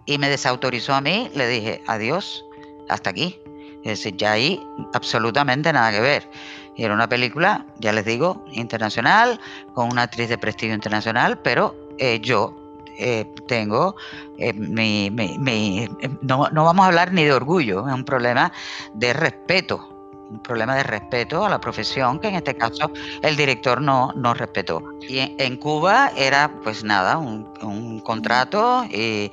y 0.07 0.19
me 0.19 0.29
desautorizó 0.29 0.95
a 0.95 1.01
mí, 1.01 1.31
le 1.35 1.49
dije, 1.49 1.83
adiós, 1.87 2.45
hasta 2.89 3.11
aquí. 3.11 3.39
Es 3.85 3.99
decir, 4.01 4.17
ya 4.17 4.33
ahí 4.33 4.65
absolutamente 4.95 5.73
nada 5.73 5.93
que 5.93 6.01
ver. 6.01 6.31
Y 6.77 6.85
era 6.85 6.95
una 6.95 7.09
película, 7.09 7.67
ya 7.79 7.93
les 7.93 8.05
digo, 8.05 8.45
internacional, 8.53 9.41
con 9.75 9.91
una 9.91 10.03
actriz 10.03 10.29
de 10.29 10.39
prestigio 10.39 10.75
internacional, 10.75 11.39
pero 11.39 11.75
eh, 11.99 12.21
yo 12.21 12.55
eh, 12.99 13.27
tengo 13.47 13.97
eh, 14.39 14.53
mi, 14.53 15.11
no, 16.23 16.49
no 16.51 16.65
vamos 16.65 16.85
a 16.85 16.87
hablar 16.89 17.13
ni 17.13 17.25
de 17.25 17.33
orgullo, 17.33 17.87
es 17.87 17.95
un 17.95 18.05
problema 18.05 18.53
de 18.95 19.13
respeto 19.13 19.96
un 20.31 20.41
problema 20.41 20.75
de 20.75 20.83
respeto 20.83 21.45
a 21.45 21.49
la 21.49 21.61
profesión 21.61 22.19
que 22.19 22.29
en 22.29 22.37
este 22.37 22.57
caso 22.57 22.91
el 23.23 23.37
director 23.37 23.81
no, 23.81 24.13
no 24.17 24.35
respetó. 24.35 24.83
Y 25.09 25.19
en, 25.39 25.57
Cuba 25.57 26.13
era 26.17 26.51
pues 26.63 26.85
nada, 26.85 27.17
un, 27.19 27.47
contrato 28.01 28.85
y, 28.91 29.31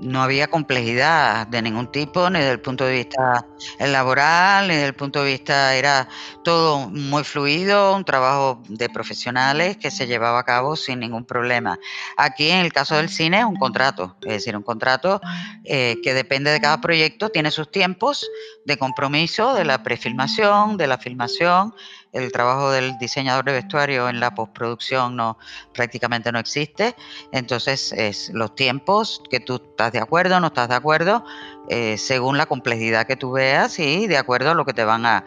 no 0.00 0.22
había 0.22 0.48
complejidad 0.48 1.46
de 1.46 1.62
ningún 1.62 1.90
tipo, 1.90 2.28
ni 2.28 2.38
desde 2.38 2.52
el 2.52 2.60
punto 2.60 2.84
de 2.84 2.92
vista 2.92 3.46
laboral, 3.78 4.68
ni 4.68 4.74
desde 4.74 4.88
el 4.88 4.94
punto 4.94 5.22
de 5.22 5.32
vista, 5.32 5.74
era 5.74 6.08
todo 6.42 6.88
muy 6.90 7.24
fluido, 7.24 7.94
un 7.94 8.04
trabajo 8.04 8.62
de 8.68 8.88
profesionales 8.88 9.76
que 9.76 9.90
se 9.90 10.06
llevaba 10.06 10.40
a 10.40 10.44
cabo 10.44 10.76
sin 10.76 11.00
ningún 11.00 11.24
problema. 11.24 11.78
Aquí 12.16 12.50
en 12.50 12.58
el 12.58 12.72
caso 12.72 12.96
del 12.96 13.08
cine 13.08 13.40
es 13.40 13.44
un 13.44 13.56
contrato, 13.56 14.16
es 14.22 14.32
decir, 14.32 14.56
un 14.56 14.62
contrato 14.62 15.20
eh, 15.64 15.96
que 16.02 16.14
depende 16.14 16.50
de 16.50 16.60
cada 16.60 16.80
proyecto, 16.80 17.30
tiene 17.30 17.50
sus 17.50 17.70
tiempos 17.70 18.28
de 18.64 18.76
compromiso, 18.76 19.54
de 19.54 19.64
la 19.66 19.82
prefilmación, 19.82 20.76
de 20.76 20.86
la 20.86 20.98
filmación, 20.98 21.74
el 22.12 22.32
trabajo 22.32 22.70
del 22.70 22.96
diseñador 22.98 23.44
de 23.44 23.52
vestuario 23.52 24.08
en 24.08 24.20
la 24.20 24.34
postproducción 24.34 25.16
no 25.16 25.36
prácticamente 25.74 26.32
no 26.32 26.38
existe. 26.38 26.94
Entonces, 27.32 27.92
es 27.92 28.30
los 28.32 28.54
tiempos 28.54 29.22
que 29.30 29.40
tú 29.40 29.56
estás 29.56 29.92
de 29.92 29.98
acuerdo, 29.98 30.40
no 30.40 30.46
estás 30.46 30.68
de 30.68 30.74
acuerdo, 30.76 31.24
eh, 31.68 31.98
según 31.98 32.38
la 32.38 32.46
complejidad 32.46 33.06
que 33.06 33.16
tú 33.16 33.32
veas 33.32 33.78
y 33.78 34.06
de 34.06 34.16
acuerdo 34.16 34.50
a 34.50 34.54
lo 34.54 34.64
que 34.64 34.72
te 34.72 34.84
van 34.84 35.04
a, 35.04 35.24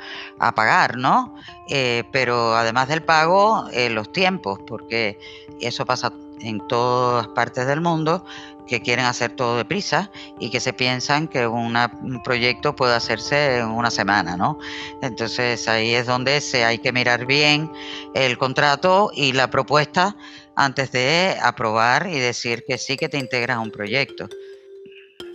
pagar, 0.56 0.98
¿no? 0.98 1.36
Eh, 1.68 2.06
pero 2.12 2.56
además 2.56 2.88
del 2.88 3.04
pago, 3.04 3.68
eh, 3.72 3.90
los 3.90 4.12
tiempos, 4.12 4.60
porque 4.66 5.20
eso 5.62 5.86
pasa 5.86 6.12
en 6.40 6.66
todas 6.68 7.28
partes 7.28 7.68
del 7.68 7.82
mundo, 7.82 8.26
que 8.70 8.82
quieren 8.82 9.06
hacer 9.06 9.36
todo 9.36 9.58
deprisa 9.58 10.12
y 10.40 10.50
que 10.50 10.60
se 10.60 10.72
piensan 10.72 11.28
que 11.28 11.48
un 11.48 12.22
proyecto 12.24 12.76
puede 12.76 12.96
hacerse 12.96 13.58
en 13.58 13.68
una 13.68 13.92
semana, 13.92 14.38
¿no? 14.38 14.60
Entonces 15.02 15.68
ahí 15.68 15.96
es 15.96 16.06
donde 16.06 16.40
se 16.40 16.64
hay 16.64 16.78
que 16.78 16.92
mirar 16.92 17.26
bien 17.26 17.72
el 18.14 18.38
contrato 18.38 19.12
y 19.14 19.34
la 19.34 19.50
propuesta 19.50 20.16
antes 20.56 20.92
de 20.92 21.38
aprobar 21.42 22.08
y 22.08 22.20
decir 22.20 22.64
que 22.68 22.78
sí 22.78 22.96
que 22.96 23.10
te 23.10 23.18
integras 23.18 23.58
a 23.58 23.60
un 23.60 23.72
proyecto. 23.72 24.30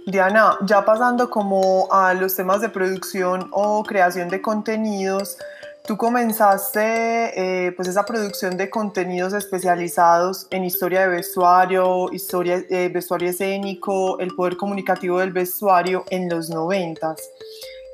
Diana, 0.07 0.59
ya 0.61 0.85
pasando 0.85 1.31
como 1.31 1.89
a 1.91 2.13
los 2.13 2.37
temas 2.37 2.61
de 2.61 2.69
producción 2.69 3.49
o 3.53 3.83
creación 3.85 4.29
de 4.29 4.43
contenidos, 4.43 5.39
Tú 5.87 5.99
comenzaste 5.99 7.67
eh, 7.67 7.73
pues 7.73 7.89
esa 7.89 8.07
producción 8.07 8.57
de 8.57 8.71
contenidos 8.71 9.35
especializados 9.35 10.47
en 10.49 10.65
historia 10.65 11.03
de 11.03 11.09
vestuario, 11.09 12.11
historia, 12.11 12.65
eh, 12.71 12.89
vestuario 12.89 13.29
escénico, 13.29 14.19
el 14.19 14.35
poder 14.35 14.57
comunicativo 14.57 15.19
del 15.19 15.35
vestuario 15.35 16.07
en 16.09 16.31
los 16.31 16.49
noventas. 16.49 17.21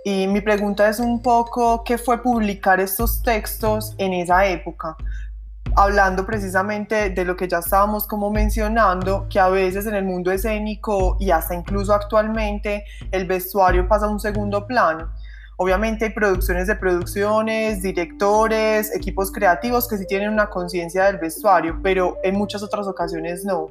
Y 0.04 0.28
mi 0.28 0.40
pregunta 0.40 0.88
es 0.88 1.00
un 1.00 1.20
poco, 1.20 1.82
¿qué 1.82 1.98
fue 1.98 2.22
publicar 2.22 2.78
estos 2.78 3.24
textos 3.24 3.96
en 3.98 4.12
esa 4.12 4.46
época? 4.46 4.96
Hablando 5.74 6.24
precisamente 6.24 7.10
de 7.10 7.24
lo 7.24 7.34
que 7.34 7.48
ya 7.48 7.58
estábamos 7.58 8.06
como 8.06 8.30
mencionando, 8.30 9.26
que 9.28 9.40
a 9.40 9.48
veces 9.48 9.86
en 9.86 9.96
el 9.96 10.04
mundo 10.04 10.30
escénico 10.30 11.16
y 11.18 11.32
hasta 11.32 11.56
incluso 11.56 11.92
actualmente 11.92 12.84
el 13.10 13.26
vestuario 13.26 13.88
pasa 13.88 14.06
a 14.06 14.10
un 14.10 14.20
segundo 14.20 14.64
plano 14.64 15.10
Obviamente 15.62 16.06
hay 16.06 16.10
producciones 16.12 16.68
de 16.68 16.74
producciones, 16.74 17.82
directores, 17.82 18.96
equipos 18.96 19.30
creativos 19.30 19.86
que 19.86 19.98
sí 19.98 20.06
tienen 20.06 20.30
una 20.30 20.48
conciencia 20.48 21.04
del 21.04 21.18
vestuario, 21.18 21.78
pero 21.82 22.16
en 22.22 22.34
muchas 22.36 22.62
otras 22.62 22.86
ocasiones 22.86 23.44
no. 23.44 23.66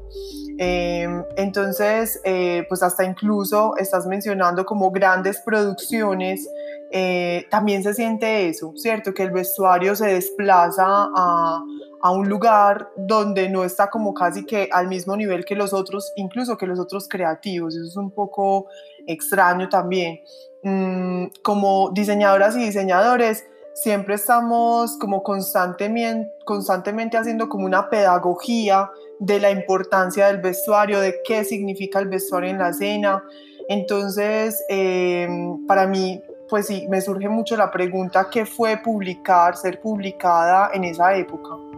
Em, 0.59 1.23
entonces, 1.35 2.21
eh, 2.23 2.63
pues 2.69 2.83
hasta 2.83 3.03
incluso 3.03 3.75
estás 3.77 4.05
mencionando 4.05 4.67
como 4.67 4.91
grandes 4.91 5.41
producciones, 5.43 6.47
eh, 6.91 7.47
también 7.49 7.81
se 7.81 7.95
siente 7.95 8.47
eso, 8.47 8.71
¿cierto? 8.75 9.11
Que 9.11 9.23
el 9.23 9.31
vestuario 9.31 9.95
se 9.95 10.13
desplaza 10.13 10.85
a, 10.85 11.59
a 12.01 12.11
un 12.11 12.29
lugar 12.29 12.87
donde 12.97 13.49
no 13.49 13.63
está 13.63 13.89
como 13.89 14.13
casi 14.13 14.45
que 14.45 14.69
al 14.71 14.89
mismo 14.89 15.17
nivel 15.17 15.43
que 15.43 15.55
los 15.55 15.73
otros, 15.73 16.13
incluso 16.17 16.55
que 16.55 16.67
los 16.67 16.79
otros 16.79 17.09
creativos. 17.09 17.75
Eso 17.75 17.87
es 17.87 17.97
un 17.97 18.11
poco 18.11 18.67
extraño 19.07 19.69
también. 19.69 20.19
Mm, 20.63 21.27
como 21.41 21.91
diseñadoras 21.91 22.55
y 22.55 22.59
diseñadores, 22.59 23.45
siempre 23.73 24.15
estamos 24.15 24.97
como 24.97 25.23
constantemente, 25.23 26.29
constantemente 26.45 27.17
haciendo 27.17 27.47
como 27.47 27.65
una 27.65 27.89
pedagogía 27.89 28.91
de 29.19 29.39
la 29.39 29.51
importancia 29.51 30.27
del 30.27 30.39
vestuario, 30.39 30.99
de 30.99 31.15
qué 31.23 31.45
significa 31.45 31.99
el 31.99 32.07
vestuario 32.07 32.49
en 32.49 32.57
la 32.57 32.69
escena. 32.69 33.23
Entonces, 33.69 34.63
em, 34.67 35.65
para 35.65 35.87
mí, 35.87 36.21
pues 36.49 36.67
sí, 36.67 36.87
me 36.89 36.99
surge 37.01 37.29
mucho 37.29 37.55
la 37.55 37.71
pregunta, 37.71 38.27
¿qué 38.29 38.45
fue 38.45 38.77
publicar, 38.77 39.55
ser 39.55 39.79
publicada 39.79 40.71
en 40.73 40.83
esa 40.83 41.15
época? 41.15 41.68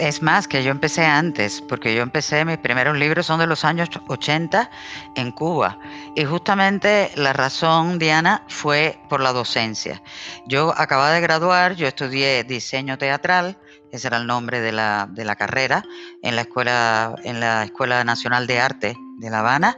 Es 0.00 0.22
más, 0.22 0.48
que 0.48 0.64
yo 0.64 0.70
empecé 0.70 1.04
antes, 1.04 1.60
porque 1.60 1.94
yo 1.94 2.02
empecé, 2.02 2.46
mis 2.46 2.56
primeros 2.56 2.96
libros 2.96 3.26
son 3.26 3.38
de 3.38 3.46
los 3.46 3.66
años 3.66 3.90
80 4.08 4.70
en 5.14 5.30
Cuba. 5.30 5.78
Y 6.16 6.24
justamente 6.24 7.10
la 7.16 7.34
razón, 7.34 7.98
Diana, 7.98 8.42
fue 8.48 8.98
por 9.10 9.20
la 9.20 9.34
docencia. 9.34 10.02
Yo 10.46 10.72
acababa 10.74 11.10
de 11.10 11.20
graduar, 11.20 11.74
yo 11.76 11.86
estudié 11.86 12.44
diseño 12.44 12.96
teatral, 12.96 13.58
ese 13.92 14.06
era 14.06 14.16
el 14.16 14.26
nombre 14.26 14.62
de 14.62 14.72
la, 14.72 15.06
de 15.10 15.26
la 15.26 15.36
carrera, 15.36 15.84
en 16.22 16.34
la, 16.34 16.42
escuela, 16.42 17.14
en 17.24 17.38
la 17.38 17.64
Escuela 17.64 18.02
Nacional 18.02 18.46
de 18.46 18.58
Arte 18.58 18.96
de 19.18 19.28
La 19.28 19.40
Habana. 19.40 19.76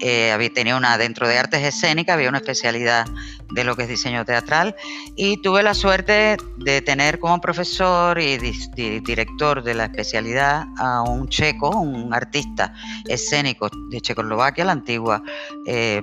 Eh, 0.00 0.32
había, 0.32 0.52
tenía 0.52 0.76
una, 0.76 0.98
dentro 0.98 1.26
de 1.26 1.38
artes 1.38 1.62
escénicas, 1.62 2.14
había 2.14 2.28
una 2.28 2.38
especialidad 2.38 3.06
de 3.52 3.64
lo 3.64 3.76
que 3.76 3.84
es 3.84 3.88
diseño 3.88 4.24
teatral 4.24 4.74
y 5.14 5.40
tuve 5.40 5.62
la 5.62 5.74
suerte 5.74 6.36
de 6.58 6.82
tener 6.82 7.18
como 7.18 7.40
profesor 7.40 8.20
y 8.20 8.36
director 9.00 9.62
de 9.62 9.74
la 9.74 9.84
especialidad 9.84 10.66
a 10.78 11.02
un 11.02 11.28
checo, 11.28 11.70
un 11.70 12.12
artista 12.12 12.74
escénico 13.06 13.70
de 13.90 14.00
Checoslovaquia, 14.00 14.64
la 14.64 14.72
antigua 14.72 15.22
eh, 15.66 16.02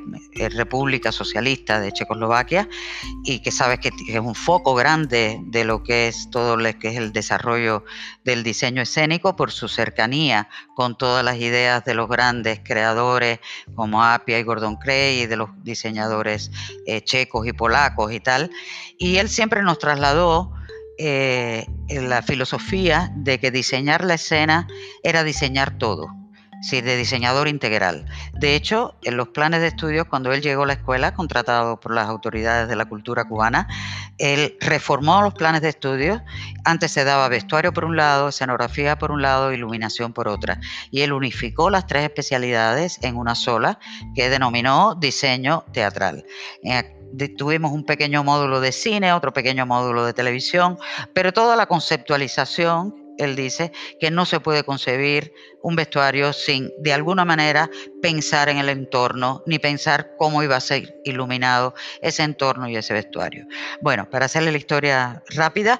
República 0.55 1.11
Socialista 1.11 1.79
de 1.79 1.91
Checoslovaquia, 1.91 2.67
y 3.25 3.39
que 3.39 3.51
sabes 3.51 3.79
que 3.79 3.91
es 4.07 4.19
un 4.19 4.35
foco 4.35 4.73
grande 4.73 5.39
de 5.45 5.65
lo 5.65 5.83
que 5.83 6.07
es 6.07 6.29
todo 6.29 6.57
lo 6.57 6.63
que 6.79 6.89
es 6.89 6.97
el 6.97 7.11
desarrollo 7.11 7.83
del 8.23 8.43
diseño 8.43 8.81
escénico 8.81 9.35
por 9.35 9.51
su 9.51 9.67
cercanía 9.67 10.47
con 10.75 10.97
todas 10.97 11.23
las 11.23 11.37
ideas 11.37 11.83
de 11.85 11.93
los 11.93 12.07
grandes 12.07 12.61
creadores 12.63 13.39
como 13.83 14.01
Apia 14.01 14.39
y 14.39 14.43
Gordon 14.43 14.77
Cray 14.77 15.25
de 15.25 15.35
los 15.35 15.49
diseñadores 15.61 16.51
eh, 16.85 17.01
checos 17.01 17.45
y 17.45 17.51
polacos 17.51 18.13
y 18.13 18.21
tal. 18.21 18.49
Y 18.97 19.17
él 19.17 19.27
siempre 19.27 19.61
nos 19.61 19.77
trasladó 19.77 20.53
eh, 20.97 21.67
la 21.89 22.21
filosofía 22.21 23.11
de 23.13 23.41
que 23.41 23.51
diseñar 23.51 24.05
la 24.05 24.13
escena 24.13 24.69
era 25.03 25.25
diseñar 25.25 25.77
todo 25.77 26.22
sí, 26.63 26.81
de 26.81 26.95
diseñador 26.95 27.47
integral. 27.47 28.05
De 28.33 28.55
hecho, 28.55 28.95
en 29.03 29.17
los 29.17 29.27
planes 29.27 29.61
de 29.61 29.67
estudios, 29.67 30.07
cuando 30.07 30.31
él 30.31 30.41
llegó 30.41 30.63
a 30.63 30.67
la 30.67 30.73
escuela, 30.73 31.13
contratado 31.13 31.79
por 31.79 31.93
las 31.93 32.07
autoridades 32.07 32.67
de 32.67 32.75
la 32.75 32.85
cultura 32.85 33.25
cubana, 33.25 33.67
él 34.17 34.57
reformó 34.61 35.21
los 35.21 35.33
planes 35.33 35.61
de 35.61 35.69
estudios. 35.69 36.21
Antes 36.63 36.91
se 36.91 37.03
daba 37.03 37.27
vestuario 37.27 37.73
por 37.73 37.85
un 37.85 37.97
lado, 37.97 38.29
escenografía 38.29 38.97
por 38.97 39.11
un 39.11 39.21
lado, 39.21 39.51
iluminación 39.51 40.13
por 40.13 40.27
otra. 40.27 40.59
Y 40.89 41.01
él 41.01 41.11
unificó 41.11 41.69
las 41.69 41.85
tres 41.85 42.03
especialidades 42.03 42.97
en 43.01 43.17
una 43.17 43.35
sola, 43.35 43.77
que 44.15 44.29
denominó 44.29 44.95
diseño 44.95 45.65
teatral. 45.73 46.25
tuvimos 47.37 47.71
un 47.71 47.85
pequeño 47.85 48.23
módulo 48.23 48.61
de 48.61 48.71
cine, 48.71 49.11
otro 49.11 49.33
pequeño 49.33 49.65
módulo 49.65 50.05
de 50.05 50.13
televisión, 50.13 50.77
pero 51.13 51.33
toda 51.33 51.55
la 51.55 51.65
conceptualización 51.65 53.02
él 53.17 53.35
dice 53.35 53.71
que 53.99 54.11
no 54.11 54.25
se 54.25 54.39
puede 54.39 54.63
concebir 54.63 55.33
un 55.61 55.75
vestuario 55.75 56.33
sin, 56.33 56.71
de 56.79 56.93
alguna 56.93 57.25
manera, 57.25 57.69
pensar 58.01 58.49
en 58.49 58.57
el 58.57 58.69
entorno, 58.69 59.43
ni 59.45 59.59
pensar 59.59 60.15
cómo 60.17 60.43
iba 60.43 60.55
a 60.55 60.61
ser 60.61 60.99
iluminado 61.05 61.73
ese 62.01 62.23
entorno 62.23 62.67
y 62.67 62.75
ese 62.75 62.93
vestuario. 62.93 63.45
Bueno, 63.81 64.09
para 64.09 64.25
hacerle 64.25 64.51
la 64.51 64.57
historia 64.57 65.23
rápida, 65.29 65.79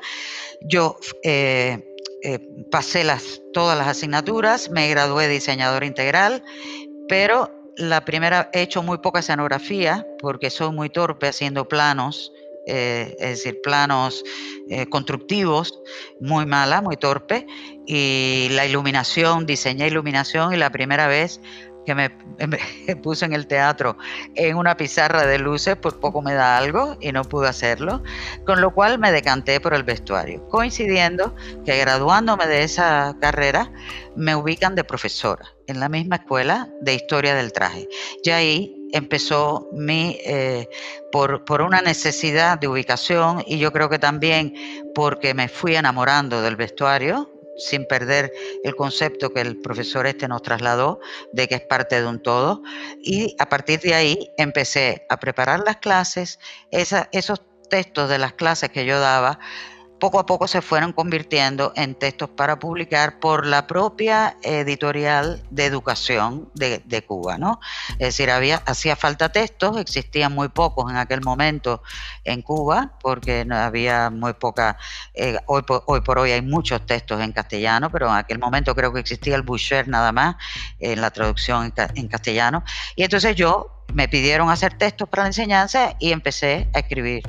yo 0.61 0.97
eh, 1.23 1.95
eh, 2.23 2.39
pasé 2.71 3.03
las, 3.03 3.41
todas 3.51 3.77
las 3.77 3.87
asignaturas, 3.87 4.69
me 4.69 4.89
gradué 4.89 5.27
de 5.27 5.33
diseñador 5.33 5.83
integral, 5.83 6.43
pero 7.09 7.51
la 7.75 8.05
primera 8.05 8.49
he 8.53 8.61
hecho 8.61 8.83
muy 8.83 8.99
poca 8.99 9.19
escenografía 9.19 10.07
porque 10.19 10.49
soy 10.49 10.71
muy 10.71 10.89
torpe 10.89 11.27
haciendo 11.27 11.67
planos 11.67 12.31
eh, 12.67 13.15
es 13.19 13.29
decir, 13.29 13.59
planos 13.61 14.23
eh, 14.69 14.87
constructivos, 14.87 15.81
muy 16.19 16.45
mala, 16.45 16.81
muy 16.81 16.97
torpe, 16.97 17.45
y 17.85 18.47
la 18.51 18.65
iluminación, 18.65 19.45
diseñé 19.45 19.87
iluminación 19.87 20.53
y 20.53 20.57
la 20.57 20.71
primera 20.71 21.07
vez 21.07 21.41
que 21.85 21.95
me, 21.95 22.09
puse 23.03 23.25
en 23.25 23.33
el 23.33 23.47
teatro 23.47 23.97
en 24.35 24.57
una 24.57 24.77
pizarra 24.77 25.25
de 25.25 25.39
luces, 25.39 25.75
por 25.75 25.99
poco 25.99 26.21
me 26.21 26.33
da 26.33 26.57
algo 26.57 26.97
y 27.01 27.11
no 27.11 27.23
pude 27.23 27.47
hacerlo, 27.47 28.01
con 28.45 28.61
lo 28.61 28.73
cual 28.73 28.99
me 28.99 29.11
decanté 29.11 29.59
por 29.59 29.73
el 29.73 29.83
vestuario, 29.83 30.47
coincidiendo 30.49 31.35
que 31.65 31.77
graduándome 31.77 32.47
de 32.47 32.63
esa 32.63 33.15
carrera 33.19 33.71
me 34.15 34.35
ubican 34.35 34.75
de 34.75 34.83
profesora 34.83 35.45
en 35.67 35.79
la 35.79 35.89
misma 35.89 36.17
escuela 36.17 36.69
de 36.81 36.95
historia 36.95 37.35
del 37.35 37.51
traje. 37.51 37.87
Y 38.23 38.29
ahí 38.29 38.82
empezó 38.93 39.67
mi, 39.73 40.17
eh, 40.23 40.69
por, 41.11 41.43
por, 41.43 41.61
una 41.61 41.81
necesidad 41.81 42.57
de 42.59 42.67
ubicación 42.67 43.43
y 43.45 43.57
yo 43.57 43.73
creo 43.73 43.89
que 43.89 43.99
también 43.99 44.53
porque 44.95 45.33
me 45.33 45.49
fui 45.49 45.75
enamorando 45.75 46.41
del 46.41 46.55
vestuario, 46.55 47.29
sin 47.57 47.85
perder 47.85 48.31
el 48.63 48.75
concepto 48.75 49.33
que 49.33 49.41
el 49.41 49.59
profesor 49.61 50.07
este 50.07 50.27
nos 50.27 50.41
trasladó 50.41 50.99
de 51.33 51.47
que 51.47 51.55
es 51.55 51.61
parte 51.61 52.01
de 52.01 52.07
un 52.07 52.21
todo. 52.21 52.61
Y 53.03 53.35
a 53.39 53.49
partir 53.49 53.79
de 53.81 53.93
ahí 53.93 54.31
empecé 54.37 55.05
a 55.09 55.19
preparar 55.19 55.61
las 55.65 55.77
clases, 55.77 56.39
esos 56.71 57.41
textos 57.69 58.09
de 58.09 58.19
las 58.19 58.33
clases 58.33 58.69
que 58.69 58.85
yo 58.85 58.99
daba 58.99 59.39
poco 60.03 60.19
a 60.19 60.25
poco 60.25 60.49
se 60.49 60.61
fueron 60.61 60.91
convirtiendo 60.91 61.71
en 61.77 61.95
textos 61.95 62.29
para 62.29 62.59
publicar 62.59 63.21
por 63.21 63.45
la 63.45 63.67
propia 63.67 64.35
editorial 64.41 65.41
de 65.49 65.63
educación 65.63 66.49
de, 66.55 67.05
Cuba, 67.07 67.37
¿no? 67.37 67.61
Es 67.91 68.07
decir, 68.09 68.29
había, 68.29 68.57
hacía 68.65 68.97
falta 68.97 69.31
textos, 69.31 69.77
existían 69.77 70.35
muy 70.35 70.49
pocos 70.49 70.91
en 70.91 70.97
aquel 70.97 71.21
momento 71.21 71.83
en 72.25 72.41
Cuba, 72.41 72.97
porque 72.99 73.47
había 73.49 74.09
muy 74.09 74.33
poca, 74.33 74.77
eh, 75.13 75.37
hoy, 75.45 75.61
por, 75.61 75.85
hoy 75.85 76.01
por 76.01 76.19
hoy 76.19 76.31
hay 76.31 76.41
muchos 76.41 76.85
textos 76.85 77.21
en 77.21 77.31
castellano, 77.31 77.89
pero 77.89 78.09
en 78.09 78.15
aquel 78.15 78.39
momento 78.39 78.75
creo 78.75 78.91
que 78.91 78.99
existía 78.99 79.37
el 79.37 79.43
Boucher 79.43 79.87
nada 79.87 80.11
más, 80.11 80.35
en 80.79 80.99
la 80.99 81.11
traducción 81.11 81.73
en 81.95 82.07
castellano, 82.09 82.65
y 82.97 83.03
entonces 83.03 83.37
yo 83.37 83.82
me 83.93 84.07
pidieron 84.07 84.49
hacer 84.49 84.77
textos 84.77 85.07
para 85.07 85.23
la 85.23 85.27
enseñanza 85.27 85.95
y 85.99 86.11
empecé 86.11 86.67
a 86.73 86.79
escribir. 86.79 87.23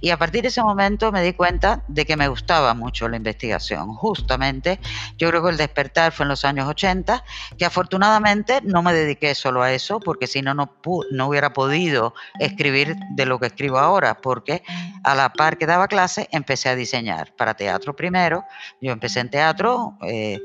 Y 0.00 0.10
a 0.10 0.18
partir 0.18 0.42
de 0.42 0.48
ese 0.48 0.62
momento 0.62 1.12
me 1.12 1.22
di 1.22 1.32
cuenta 1.32 1.82
de 1.88 2.04
que 2.04 2.16
me 2.16 2.28
gustaba 2.28 2.74
mucho 2.74 3.08
la 3.08 3.16
investigación. 3.16 3.94
Justamente, 3.94 4.78
yo 5.16 5.28
creo 5.28 5.42
que 5.42 5.50
el 5.50 5.56
despertar 5.56 6.12
fue 6.12 6.24
en 6.24 6.30
los 6.30 6.44
años 6.44 6.68
80, 6.68 7.24
que 7.56 7.64
afortunadamente 7.64 8.60
no 8.62 8.82
me 8.82 8.92
dediqué 8.92 9.34
solo 9.34 9.62
a 9.62 9.72
eso, 9.72 10.00
porque 10.00 10.26
si 10.26 10.42
no, 10.42 10.54
no, 10.54 11.28
hubiera 11.28 11.52
podido 11.52 12.14
escribir 12.38 12.96
de 13.12 13.26
lo 13.26 13.38
que 13.38 13.46
escribo 13.46 13.78
ahora, 13.78 14.20
porque 14.20 14.62
a 15.04 15.14
la 15.14 15.32
par 15.32 15.58
que 15.58 15.66
daba 15.66 15.88
clase 15.88 16.28
empecé 16.32 16.68
a 16.68 16.76
diseñar 16.76 17.34
para 17.36 17.54
teatro 17.54 17.94
primero. 17.96 18.44
Yo 18.80 18.92
empecé 18.92 19.20
en 19.20 19.30
teatro. 19.30 19.96
Eh, 20.02 20.38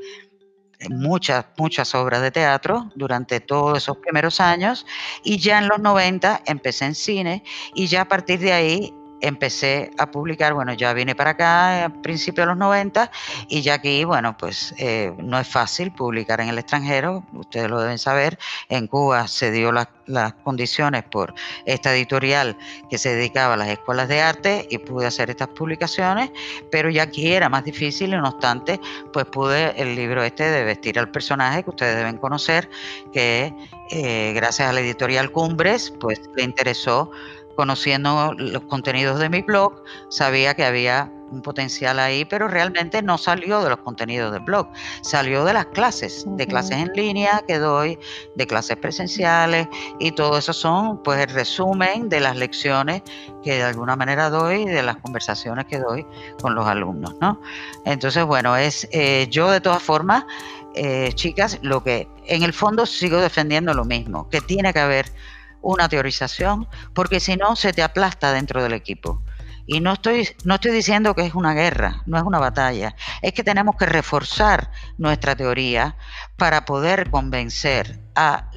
muchas, 0.90 1.46
muchas 1.56 1.94
obras 1.94 2.22
de 2.22 2.30
teatro 2.30 2.90
durante 2.94 3.40
todos 3.40 3.78
esos 3.78 3.96
primeros 3.98 4.40
años 4.40 4.86
y 5.24 5.38
ya 5.38 5.58
en 5.58 5.68
los 5.68 5.78
90 5.80 6.42
empecé 6.46 6.84
en 6.86 6.94
cine 6.94 7.44
y 7.74 7.86
ya 7.86 8.02
a 8.02 8.08
partir 8.08 8.40
de 8.40 8.52
ahí 8.52 8.94
empecé 9.20 9.90
a 9.98 10.10
publicar, 10.10 10.54
bueno, 10.54 10.72
ya 10.74 10.92
vine 10.92 11.14
para 11.14 11.30
acá 11.30 11.84
a 11.84 11.88
principios 11.88 12.46
de 12.46 12.50
los 12.50 12.58
90 12.58 13.10
y 13.48 13.62
ya 13.62 13.74
aquí, 13.74 14.04
bueno, 14.04 14.36
pues 14.36 14.74
eh, 14.78 15.12
no 15.18 15.38
es 15.38 15.48
fácil 15.48 15.92
publicar 15.92 16.40
en 16.40 16.48
el 16.48 16.58
extranjero, 16.58 17.24
ustedes 17.32 17.70
lo 17.70 17.80
deben 17.80 17.98
saber, 17.98 18.38
en 18.68 18.86
Cuba 18.86 19.26
se 19.28 19.50
dio 19.50 19.72
las 19.72 20.32
condiciones 20.44 21.04
por 21.04 21.34
esta 21.64 21.94
editorial 21.94 22.56
que 22.90 22.98
se 22.98 23.14
dedicaba 23.14 23.54
a 23.54 23.56
las 23.56 23.68
escuelas 23.68 24.08
de 24.08 24.20
arte 24.20 24.66
y 24.70 24.78
pude 24.78 25.06
hacer 25.06 25.30
estas 25.30 25.48
publicaciones, 25.48 26.30
pero 26.70 26.90
ya 26.90 27.04
aquí 27.04 27.32
era 27.32 27.48
más 27.48 27.64
difícil 27.64 28.12
y 28.12 28.16
no 28.16 28.28
obstante, 28.28 28.80
pues 29.12 29.26
pude 29.26 29.80
el 29.80 29.96
libro 29.96 30.22
este 30.22 30.44
de 30.44 30.64
vestir 30.64 30.98
al 30.98 31.10
personaje 31.10 31.62
que 31.62 31.70
ustedes 31.70 31.96
deben 31.96 32.18
conocer, 32.18 32.68
que 33.12 33.52
eh, 33.90 34.32
gracias 34.34 34.68
a 34.68 34.72
la 34.72 34.80
editorial 34.80 35.30
Cumbres, 35.30 35.92
pues 36.00 36.20
le 36.34 36.42
interesó 36.42 37.10
conociendo 37.56 38.34
los 38.36 38.62
contenidos 38.62 39.18
de 39.18 39.28
mi 39.28 39.42
blog, 39.42 39.82
sabía 40.10 40.54
que 40.54 40.64
había 40.64 41.10
un 41.30 41.42
potencial 41.42 41.98
ahí, 41.98 42.24
pero 42.24 42.48
realmente 42.48 43.02
no 43.02 43.18
salió 43.18 43.62
de 43.62 43.70
los 43.70 43.78
contenidos 43.78 44.32
del 44.32 44.42
blog, 44.42 44.68
salió 45.02 45.44
de 45.44 45.54
las 45.54 45.66
clases, 45.66 46.24
de 46.26 46.46
clases 46.46 46.78
en 46.78 46.92
línea 46.94 47.42
que 47.46 47.58
doy, 47.58 47.98
de 48.36 48.46
clases 48.46 48.76
presenciales 48.76 49.68
y 49.98 50.12
todo 50.12 50.38
eso 50.38 50.52
son 50.52 51.02
pues 51.02 51.20
el 51.20 51.28
resumen 51.30 52.08
de 52.08 52.20
las 52.20 52.36
lecciones 52.36 53.02
que 53.42 53.56
de 53.56 53.62
alguna 53.64 53.96
manera 53.96 54.30
doy, 54.30 54.66
de 54.66 54.82
las 54.82 54.96
conversaciones 54.98 55.64
que 55.66 55.78
doy 55.78 56.06
con 56.40 56.54
los 56.54 56.66
alumnos, 56.66 57.14
¿no? 57.20 57.40
Entonces, 57.84 58.24
bueno, 58.24 58.56
es 58.56 58.88
eh, 58.92 59.26
yo 59.30 59.50
de 59.50 59.60
todas 59.60 59.82
formas, 59.82 60.24
eh, 60.74 61.10
chicas, 61.14 61.58
lo 61.62 61.82
que 61.82 62.08
en 62.26 62.42
el 62.42 62.52
fondo 62.52 62.86
sigo 62.86 63.18
defendiendo 63.18 63.74
lo 63.74 63.84
mismo, 63.84 64.28
que 64.28 64.40
tiene 64.40 64.72
que 64.72 64.80
haber 64.80 65.06
una 65.66 65.88
teorización, 65.88 66.68
porque 66.94 67.20
si 67.20 67.36
no 67.36 67.56
se 67.56 67.72
te 67.72 67.82
aplasta 67.82 68.32
dentro 68.32 68.62
del 68.62 68.72
equipo. 68.72 69.22
Y 69.66 69.80
no 69.80 69.94
estoy, 69.94 70.28
no 70.44 70.54
estoy 70.54 70.70
diciendo 70.70 71.14
que 71.14 71.26
es 71.26 71.34
una 71.34 71.52
guerra, 71.52 72.02
no 72.06 72.16
es 72.16 72.22
una 72.22 72.38
batalla, 72.38 72.94
es 73.20 73.32
que 73.32 73.42
tenemos 73.42 73.74
que 73.76 73.86
reforzar 73.86 74.70
nuestra 74.96 75.34
teoría 75.34 75.96
para 76.36 76.64
poder 76.64 77.10
convencer 77.10 77.98
a 78.14 78.48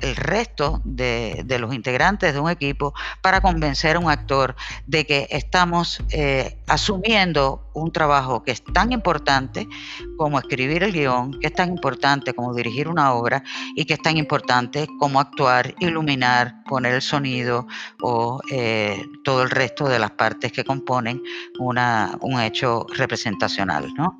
el 0.00 0.16
resto 0.16 0.80
de, 0.84 1.44
los 1.58 1.74
integrantes 1.74 2.32
de 2.32 2.40
un 2.40 2.50
equipo 2.50 2.94
para 3.22 3.40
convencer 3.40 3.96
a 3.96 3.98
un 3.98 4.10
actor 4.10 4.56
de 4.86 5.06
que 5.06 5.26
estamos 5.30 6.02
eh, 6.10 6.58
asumiendo 6.66 7.70
un 7.74 7.92
trabajo 7.92 8.42
que 8.42 8.52
es 8.52 8.62
tan 8.64 8.92
importante 8.92 9.68
como 10.16 10.38
escribir 10.38 10.82
el 10.82 10.92
guion, 10.92 11.38
que 11.40 11.48
es 11.48 11.54
tan 11.54 11.70
importante 11.70 12.34
como 12.34 12.54
dirigir 12.54 12.88
una 12.88 13.12
obra 13.12 13.42
y 13.76 13.84
que 13.84 13.94
es 13.94 14.02
tan 14.02 14.16
importante 14.16 14.86
como 14.98 15.20
actuar, 15.20 15.74
iluminar, 15.80 16.64
poner 16.64 16.94
el 16.94 17.02
sonido 17.02 17.66
o 18.02 18.40
eh, 18.50 19.02
todo 19.24 19.42
el 19.42 19.50
resto 19.50 19.88
de 19.88 19.98
las 19.98 20.12
partes 20.12 20.52
que 20.52 20.64
componen 20.64 21.22
una, 21.58 22.16
un 22.20 22.40
hecho 22.40 22.86
representacional, 22.96 23.92
¿no? 23.96 24.18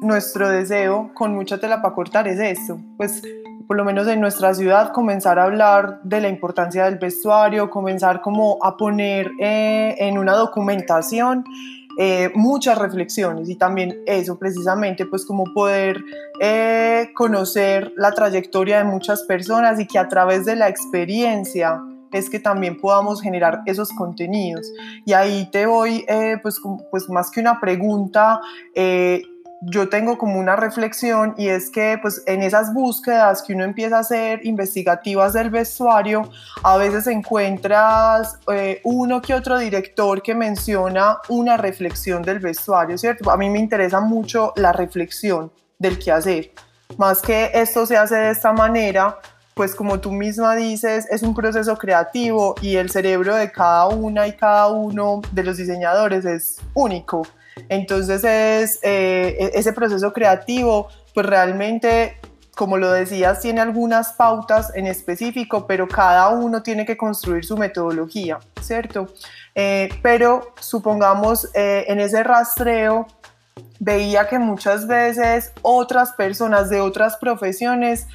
Nuestro 0.00 0.50
deseo, 0.50 1.12
con 1.14 1.34
mucha 1.34 1.58
tela 1.58 1.80
para 1.80 1.94
cortar, 1.94 2.28
es 2.28 2.38
eso, 2.38 2.78
pues 2.96 3.22
por 3.66 3.76
lo 3.76 3.84
menos 3.84 4.06
en 4.08 4.20
nuestra 4.20 4.54
ciudad, 4.54 4.92
comenzar 4.92 5.38
a 5.38 5.44
hablar 5.44 6.00
de 6.02 6.20
la 6.20 6.28
importancia 6.28 6.84
del 6.84 6.98
vestuario, 6.98 7.70
comenzar 7.70 8.20
como 8.20 8.58
a 8.62 8.76
poner 8.76 9.30
eh, 9.40 9.96
en 9.98 10.18
una 10.18 10.34
documentación 10.34 11.44
eh, 11.98 12.30
muchas 12.34 12.76
reflexiones 12.76 13.48
y 13.48 13.56
también 13.56 14.00
eso 14.06 14.38
precisamente, 14.38 15.06
pues 15.06 15.24
como 15.24 15.44
poder 15.54 16.02
eh, 16.40 17.10
conocer 17.14 17.92
la 17.96 18.12
trayectoria 18.12 18.78
de 18.78 18.84
muchas 18.84 19.22
personas 19.22 19.78
y 19.78 19.86
que 19.86 19.98
a 19.98 20.08
través 20.08 20.44
de 20.44 20.56
la 20.56 20.68
experiencia 20.68 21.80
es 22.12 22.30
que 22.30 22.38
también 22.38 22.80
podamos 22.80 23.20
generar 23.20 23.62
esos 23.66 23.90
contenidos. 23.92 24.70
Y 25.04 25.14
ahí 25.14 25.48
te 25.50 25.66
voy, 25.66 26.06
pues, 26.42 26.60
pues 26.92 27.08
más 27.08 27.28
que 27.28 27.40
una 27.40 27.58
pregunta, 27.60 28.40
yo 29.66 29.88
tengo 29.88 30.18
como 30.18 30.38
una 30.38 30.56
reflexión 30.56 31.34
y 31.38 31.48
es 31.48 31.70
que 31.70 31.98
pues 32.00 32.22
en 32.26 32.42
esas 32.42 32.74
búsquedas 32.74 33.42
que 33.42 33.54
uno 33.54 33.64
empieza 33.64 33.96
a 33.96 34.00
hacer 34.00 34.44
investigativas 34.44 35.32
del 35.32 35.50
vestuario, 35.50 36.28
a 36.62 36.76
veces 36.76 37.06
encuentras 37.06 38.38
eh, 38.52 38.80
uno 38.84 39.22
que 39.22 39.34
otro 39.34 39.58
director 39.58 40.22
que 40.22 40.34
menciona 40.34 41.18
una 41.28 41.56
reflexión 41.56 42.22
del 42.22 42.40
vestuario, 42.40 42.98
¿cierto? 42.98 43.30
A 43.30 43.36
mí 43.36 43.48
me 43.48 43.58
interesa 43.58 44.00
mucho 44.00 44.52
la 44.56 44.72
reflexión 44.72 45.52
del 45.78 45.98
qué 45.98 46.12
hacer. 46.12 46.52
Más 46.98 47.22
que 47.22 47.50
esto 47.54 47.86
se 47.86 47.96
hace 47.96 48.16
de 48.16 48.30
esta 48.30 48.52
manera, 48.52 49.18
pues 49.54 49.74
como 49.74 50.00
tú 50.00 50.12
misma 50.12 50.54
dices, 50.56 51.06
es 51.10 51.22
un 51.22 51.34
proceso 51.34 51.76
creativo 51.76 52.54
y 52.60 52.76
el 52.76 52.90
cerebro 52.90 53.34
de 53.36 53.50
cada 53.50 53.86
una 53.86 54.26
y 54.26 54.32
cada 54.32 54.68
uno 54.68 55.22
de 55.32 55.42
los 55.44 55.56
diseñadores 55.56 56.24
es 56.24 56.58
único. 56.74 57.22
Entonces 57.68 58.24
es, 58.24 58.78
eh, 58.82 59.36
e-, 59.38 59.50
ese 59.54 59.72
proceso 59.72 60.12
creativo, 60.12 60.88
pues 61.14 61.26
realmente, 61.26 62.18
como 62.54 62.76
lo 62.76 62.90
decías, 62.90 63.40
tiene 63.40 63.60
algunas 63.60 64.12
pautas 64.12 64.72
en 64.74 64.86
específico, 64.86 65.66
pero 65.66 65.88
cada 65.88 66.28
uno 66.28 66.62
tiene 66.62 66.84
que 66.84 66.96
construir 66.96 67.44
su 67.44 67.56
metodología, 67.56 68.38
¿cierto? 68.60 69.08
Eh, 69.54 69.88
pero 70.02 70.54
supongamos 70.60 71.48
eh, 71.54 71.84
en 71.88 72.00
ese 72.00 72.22
rastreo 72.22 73.06
veía 73.78 74.26
que 74.28 74.38
muchas 74.38 74.86
veces 74.86 75.52
otras 75.62 76.12
personas 76.12 76.70
de 76.70 76.80
otras 76.80 77.16
profesiones 77.16 78.06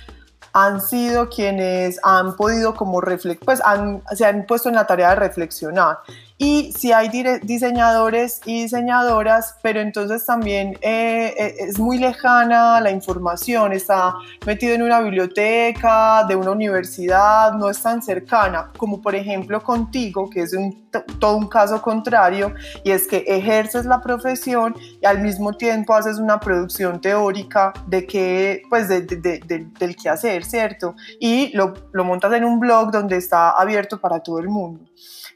han 0.52 0.82
sido 0.82 1.30
quienes 1.30 2.00
han 2.04 2.36
podido 2.36 2.74
como 2.74 3.02
reflexionar, 3.02 3.46
pues 3.46 4.18
se 4.18 4.26
han 4.26 4.46
puesto 4.46 4.70
en 4.70 4.76
la 4.76 4.88
tarea 4.88 5.10
de 5.10 5.16
reflexionar 5.16 6.00
y 6.42 6.72
si 6.72 6.94
hay 6.94 7.10
diseñadores 7.44 8.40
y 8.46 8.62
diseñadoras, 8.62 9.58
pero 9.62 9.82
entonces 9.82 10.26
también 10.26 10.78
eh, 10.82 11.34
eh, 11.38 11.56
es 11.60 11.78
muy 11.78 11.98
lejana 11.98 12.80
la 12.80 12.92
información, 12.92 13.74
está 13.74 14.16
metido 14.46 14.74
en 14.74 14.84
una 14.84 15.02
biblioteca 15.02 16.24
de 16.24 16.38
una 16.38 16.52
universidad, 16.52 17.52
no 17.56 17.70
es 17.70 17.82
tan 17.82 18.02
cercana, 18.02 18.72
como 18.78 19.02
por 19.02 19.16
ejemplo 19.16 19.62
contigo, 19.62 20.30
que 20.30 20.44
es 20.44 20.54
un, 20.54 20.90
todo 21.20 21.36
un 21.36 21.50
caso 21.50 21.82
contrario, 21.82 22.54
y 22.86 22.92
es 22.92 23.06
que 23.06 23.18
ejerces 23.28 23.84
la 23.84 24.00
profesión 24.00 24.74
y 25.02 25.06
al 25.06 25.20
mismo 25.20 25.52
tiempo 25.52 25.94
haces 25.94 26.20
una 26.20 26.40
producción 26.40 27.02
teórica 27.02 27.74
de 27.86 28.08
qué, 28.08 28.62
pues 28.70 28.88
de, 28.88 29.02
del 29.02 29.96
qué 29.98 30.08
hacer, 30.08 30.46
¿cierto? 30.46 30.96
Y 31.20 31.52
lo, 31.54 31.74
lo 31.92 32.06
montas 32.06 32.32
en 32.32 32.46
un 32.46 32.62
blog 32.62 32.92
donde 32.92 33.18
está 33.18 33.50
abierto 33.50 34.00
para 34.00 34.22
todo 34.22 34.40
el 34.40 34.48
mundo. 34.48 34.86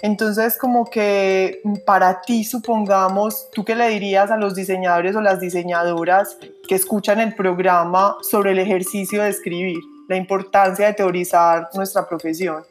Entonces, 0.04 0.58
como 0.58 0.84
que 0.84 1.62
para 1.86 2.20
ti, 2.20 2.44
supongamos, 2.44 3.50
¿tú 3.54 3.64
qué 3.64 3.74
le 3.74 3.88
dirías 3.88 4.30
a 4.32 4.38
los 4.38 4.54
diseñadores 4.54 5.16
o 5.16 5.22
las 5.22 5.40
diseñadoras 5.40 6.38
que 6.68 6.76
escuchan 6.76 7.22
el 7.22 7.34
programa 7.36 8.18
sobre 8.22 8.52
el 8.52 8.60
ejercicio 8.60 9.24
de 9.24 9.30
escribir, 9.30 9.80
la 10.10 10.18
importancia 10.18 10.88
de 10.88 10.94
teorizar 10.94 11.70
nuestra 11.74 12.06
profesión? 12.06 12.66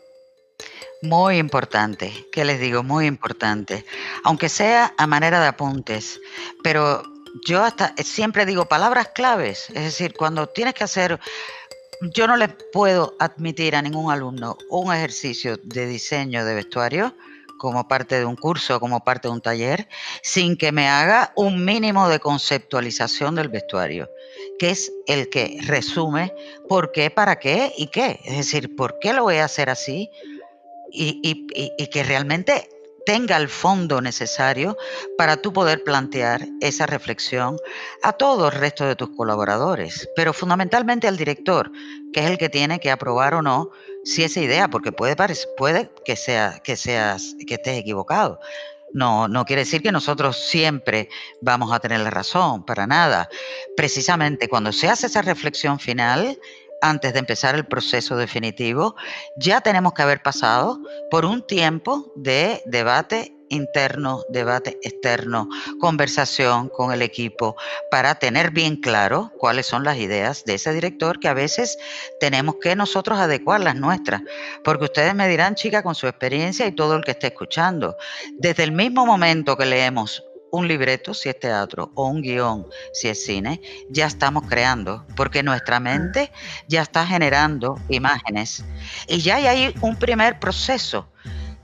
Muy 1.01 1.39
importante, 1.39 2.13
¿qué 2.31 2.45
les 2.45 2.61
digo? 2.61 2.83
Muy 2.83 3.07
importante. 3.07 3.87
Aunque 4.25 4.51
sea 4.51 4.93
a 4.99 5.07
manera 5.07 5.41
de 5.41 5.47
apuntes, 5.47 6.21
pero 6.63 7.03
yo 7.47 7.65
hasta 7.65 7.95
siempre 8.05 8.45
digo 8.45 8.67
palabras 8.67 9.09
claves, 9.09 9.71
es 9.71 9.85
decir, 9.85 10.13
cuando 10.13 10.49
tienes 10.49 10.75
que 10.75 10.85
hacer 10.85 11.19
yo 12.11 12.27
no 12.27 12.37
le 12.37 12.49
puedo 12.49 13.15
admitir 13.19 13.77
a 13.77 13.83
ningún 13.83 14.11
alumno 14.11 14.59
un 14.71 14.93
ejercicio 14.93 15.57
de 15.63 15.87
diseño 15.87 16.45
de 16.45 16.55
vestuario 16.55 17.15
como 17.59 17.87
parte 17.87 18.19
de 18.19 18.25
un 18.25 18.35
curso, 18.35 18.81
como 18.81 19.05
parte 19.05 19.29
de 19.29 19.35
un 19.35 19.41
taller, 19.41 19.89
sin 20.23 20.57
que 20.57 20.73
me 20.73 20.89
haga 20.89 21.33
un 21.37 21.65
mínimo 21.65 22.09
de 22.09 22.19
conceptualización 22.19 23.37
del 23.37 23.51
vestuario, 23.51 24.11
que 24.59 24.71
es 24.71 24.93
el 25.07 25.29
que 25.29 25.61
resume 25.63 26.35
por 26.69 26.91
qué, 26.91 27.09
para 27.11 27.39
qué 27.39 27.73
y 27.79 27.87
qué. 27.87 28.19
Es 28.25 28.37
decir, 28.37 28.75
por 28.75 28.99
qué 28.99 29.13
lo 29.13 29.23
voy 29.23 29.37
a 29.37 29.45
hacer 29.45 29.71
así 29.71 30.11
y, 30.91 31.21
y 31.55 31.87
que 31.87 32.03
realmente 32.03 32.69
tenga 33.05 33.37
el 33.37 33.49
fondo 33.49 34.01
necesario 34.01 34.77
para 35.19 35.37
tú 35.37 35.53
poder 35.53 35.83
plantear 35.85 36.47
esa 36.61 36.87
reflexión 36.87 37.57
a 38.03 38.13
todo 38.13 38.49
el 38.49 38.53
resto 38.53 38.87
de 38.87 38.97
tus 38.97 39.11
colaboradores, 39.11 40.09
pero 40.17 40.33
fundamentalmente 40.33 41.09
al 41.09 41.17
director, 41.17 41.71
que 42.13 42.21
es 42.21 42.31
el 42.31 42.39
que 42.39 42.49
tiene 42.49 42.81
que 42.81 42.91
aprobar 42.91 43.35
o 43.35 43.43
no 43.43 43.71
si 44.05 44.25
esa 44.25 44.41
idea, 44.41 44.69
porque 44.69 44.93
puede, 44.93 45.17
que, 46.05 46.17
sea, 46.17 46.61
que, 46.65 46.77
seas, 46.77 47.37
que 47.47 47.55
estés 47.55 47.79
equivocado. 47.79 48.41
No, 48.93 49.27
no 49.27 49.45
quiere 49.47 49.63
decir 49.63 49.83
que 49.83 49.91
nosotros 49.91 50.37
siempre 50.37 51.09
vamos 51.41 51.73
a 51.73 51.81
tener 51.81 52.01
la 52.01 52.11
razón, 52.11 52.65
para 52.65 52.87
nada. 52.87 53.29
Precisamente 53.77 54.49
cuando 54.49 54.71
se 54.71 54.89
hace 54.89 55.07
esa 55.07 55.23
reflexión 55.23 55.79
final, 55.79 56.39
antes 56.83 57.13
de 57.15 57.21
empezar 57.21 57.55
el 57.55 57.65
proceso 57.65 58.17
definitivo, 58.17 58.97
ya 59.37 59.61
tenemos 59.63 59.95
que 59.95 60.03
haber 60.03 60.21
pasado 60.23 60.79
por 61.11 61.25
un 61.25 61.47
tiempo 61.47 62.13
de 62.17 62.63
debate 62.67 63.35
interno, 63.49 64.23
debate 64.31 64.79
externo, 64.83 65.49
conversación 65.79 66.69
con 66.69 66.93
el 66.93 67.03
equipo, 67.03 67.55
para 67.91 68.15
tener 68.15 68.51
bien 68.51 68.77
claro 68.77 69.31
cuáles 69.39 69.67
son 69.67 69.85
las 69.85 69.99
ideas 69.99 70.45
de 70.45 70.55
ese 70.55 70.73
director 70.73 71.21
que 71.21 71.29
a 71.29 71.35
veces 71.35 71.79
tenemos 72.19 72.57
que 72.61 72.75
nosotros 72.75 73.19
adecuar 73.19 73.61
las 73.61 73.77
nuestras, 73.77 74.23
porque 74.65 74.85
ustedes 74.85 75.15
me 75.15 75.29
dirán, 75.29 75.55
chica, 75.55 75.83
con 75.83 75.95
su 75.95 76.07
experiencia 76.07 76.67
y 76.67 76.73
todo 76.73 76.97
el 76.97 77.05
que 77.05 77.13
esté 77.13 77.29
escuchando, 77.29 77.97
desde 78.39 78.65
el 78.65 78.73
mismo 78.73 79.07
momento 79.07 79.57
que 79.57 79.67
leemos 79.67 80.25
un 80.53 80.69
libreto, 80.69 81.15
si 81.15 81.31
es 81.31 81.41
teatro, 81.41 81.91
o 81.95 82.09
un 82.09 82.21
guion, 82.21 82.67
si 82.93 83.09
es 83.09 83.25
cine, 83.25 83.61
ya 83.89 84.07
estamos 84.07 84.45
creando, 84.47 85.05
porque 85.17 85.43
nuestra 85.43 85.81
mente 85.81 86.31
ya 86.69 86.83
está 86.83 87.07
generando 87.07 87.81
imágenes. 87.89 88.63
Y 89.09 89.23
ya 89.23 89.37
hay 89.37 89.75
un 89.81 89.97
primer 89.97 90.39
proceso, 90.39 91.09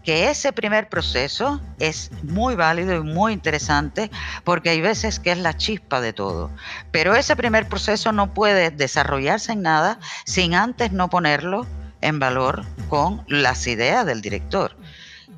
que 0.02 0.30
ese 0.30 0.54
primer 0.54 0.88
proceso 0.88 1.60
es 1.78 2.10
muy 2.22 2.54
válido 2.54 2.96
y 2.96 3.02
muy 3.02 3.34
interesante, 3.34 4.10
porque 4.42 4.70
hay 4.70 4.80
veces 4.80 5.20
que 5.20 5.32
es 5.32 5.38
la 5.38 5.54
chispa 5.54 6.00
de 6.00 6.14
todo. 6.14 6.50
Pero 6.90 7.14
ese 7.14 7.36
primer 7.36 7.68
proceso 7.68 8.10
no 8.10 8.32
puede 8.32 8.70
desarrollarse 8.70 9.52
en 9.52 9.62
nada 9.62 10.00
sin 10.24 10.54
antes 10.54 10.92
no 10.92 11.10
ponerlo 11.10 11.66
en 12.00 12.18
valor 12.20 12.64
con 12.88 13.22
las 13.28 13.66
ideas 13.66 14.06
del 14.06 14.22
director 14.22 14.74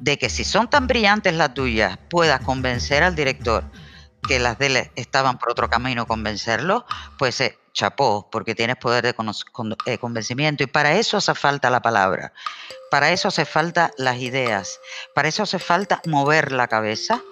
de 0.00 0.18
que 0.18 0.30
si 0.30 0.44
son 0.44 0.68
tan 0.68 0.86
brillantes 0.86 1.34
las 1.34 1.54
tuyas, 1.54 1.98
puedas 2.08 2.40
convencer 2.40 3.02
al 3.02 3.14
director 3.14 3.64
que 4.26 4.38
las 4.38 4.58
de 4.58 4.66
él 4.66 4.90
estaban 4.96 5.38
por 5.38 5.50
otro 5.50 5.70
camino, 5.70 6.06
convencerlo, 6.06 6.84
pues 7.18 7.40
eh, 7.40 7.58
chapó, 7.72 8.28
porque 8.30 8.54
tienes 8.54 8.76
poder 8.76 9.04
de 9.04 9.14
eh, 9.86 9.98
convencimiento. 9.98 10.62
Y 10.62 10.66
para 10.66 10.94
eso 10.94 11.16
hace 11.16 11.34
falta 11.34 11.70
la 11.70 11.80
palabra, 11.80 12.32
para 12.90 13.10
eso 13.10 13.28
hace 13.28 13.44
falta 13.44 13.92
las 13.96 14.18
ideas, 14.18 14.80
para 15.14 15.28
eso 15.28 15.42
hace 15.42 15.58
falta 15.58 16.02
mover 16.06 16.52
la 16.52 16.68
cabeza 16.68 17.22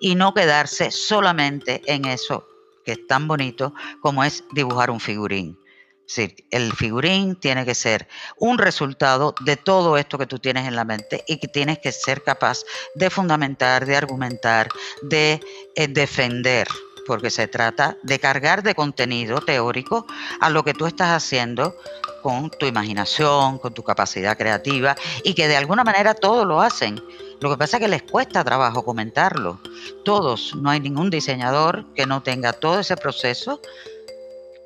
y 0.00 0.14
no 0.16 0.34
quedarse 0.34 0.90
solamente 0.90 1.82
en 1.86 2.04
eso 2.04 2.46
que 2.84 2.92
es 2.92 3.06
tan 3.06 3.26
bonito 3.26 3.72
como 4.00 4.24
es 4.24 4.44
dibujar 4.52 4.90
un 4.90 5.00
figurín. 5.00 5.58
Sí, 6.06 6.34
el 6.50 6.72
figurín 6.72 7.36
tiene 7.36 7.64
que 7.64 7.74
ser 7.74 8.06
un 8.38 8.58
resultado 8.58 9.34
de 9.40 9.56
todo 9.56 9.96
esto 9.96 10.18
que 10.18 10.26
tú 10.26 10.38
tienes 10.38 10.68
en 10.68 10.76
la 10.76 10.84
mente 10.84 11.24
y 11.26 11.38
que 11.38 11.48
tienes 11.48 11.78
que 11.78 11.92
ser 11.92 12.22
capaz 12.22 12.58
de 12.94 13.08
fundamentar, 13.08 13.86
de 13.86 13.96
argumentar, 13.96 14.68
de 15.02 15.40
eh, 15.74 15.88
defender, 15.88 16.68
porque 17.06 17.30
se 17.30 17.48
trata 17.48 17.96
de 18.02 18.18
cargar 18.18 18.62
de 18.62 18.74
contenido 18.74 19.40
teórico 19.40 20.06
a 20.40 20.50
lo 20.50 20.62
que 20.62 20.74
tú 20.74 20.86
estás 20.86 21.10
haciendo 21.10 21.74
con 22.22 22.50
tu 22.50 22.66
imaginación, 22.66 23.58
con 23.58 23.72
tu 23.72 23.82
capacidad 23.82 24.36
creativa 24.36 24.96
y 25.22 25.34
que 25.34 25.48
de 25.48 25.56
alguna 25.56 25.84
manera 25.84 26.14
todos 26.14 26.46
lo 26.46 26.60
hacen. 26.60 27.02
Lo 27.40 27.50
que 27.50 27.56
pasa 27.56 27.76
es 27.76 27.82
que 27.82 27.88
les 27.88 28.02
cuesta 28.02 28.44
trabajo 28.44 28.84
comentarlo. 28.84 29.60
Todos, 30.04 30.54
no 30.54 30.70
hay 30.70 30.80
ningún 30.80 31.10
diseñador 31.10 31.84
que 31.94 32.06
no 32.06 32.22
tenga 32.22 32.52
todo 32.52 32.80
ese 32.80 32.96
proceso 32.96 33.60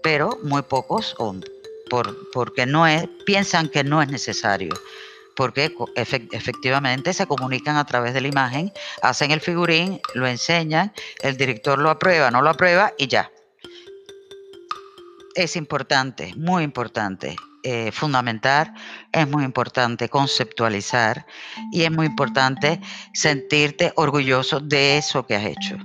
pero 0.03 0.38
muy 0.42 0.62
pocos 0.62 1.14
por, 1.90 2.30
porque 2.32 2.66
no 2.66 2.86
es, 2.86 3.09
piensan 3.24 3.68
que 3.68 3.84
no 3.84 4.03
es 4.03 4.09
necesario 4.09 4.74
porque 5.38 5.72
efectivamente 5.94 7.12
se 7.12 7.28
comunican 7.28 7.76
a 7.76 7.86
través 7.86 8.12
de 8.12 8.20
la 8.20 8.26
imagen, 8.26 8.72
hacen 9.03 9.30
el 9.30 9.40
figurín, 9.40 10.01
lo 10.14 10.26
enseñan, 10.26 10.92
el 11.22 11.36
director 11.36 11.78
lo 11.78 11.90
aprueba, 11.90 12.32
no 12.32 12.42
lo 12.42 12.51
aprueba 12.51 12.92
y 12.99 13.07
ya. 13.07 13.30
Es 15.36 15.55
importante, 15.55 16.34
muy 16.34 16.64
importante, 16.64 17.36
eh, 17.62 17.92
fundamentar, 17.92 18.74
es 19.12 19.28
muy 19.28 19.44
importante 19.44 20.09
conceptualizar 20.09 21.24
y 21.70 21.84
es 21.84 21.92
muy 21.92 22.07
importante 22.07 22.80
sentirte 23.14 23.92
orgulloso 23.94 24.59
de 24.59 24.99
eso 24.99 25.24
que 25.24 25.36
has 25.36 25.44
hecho 25.44 25.78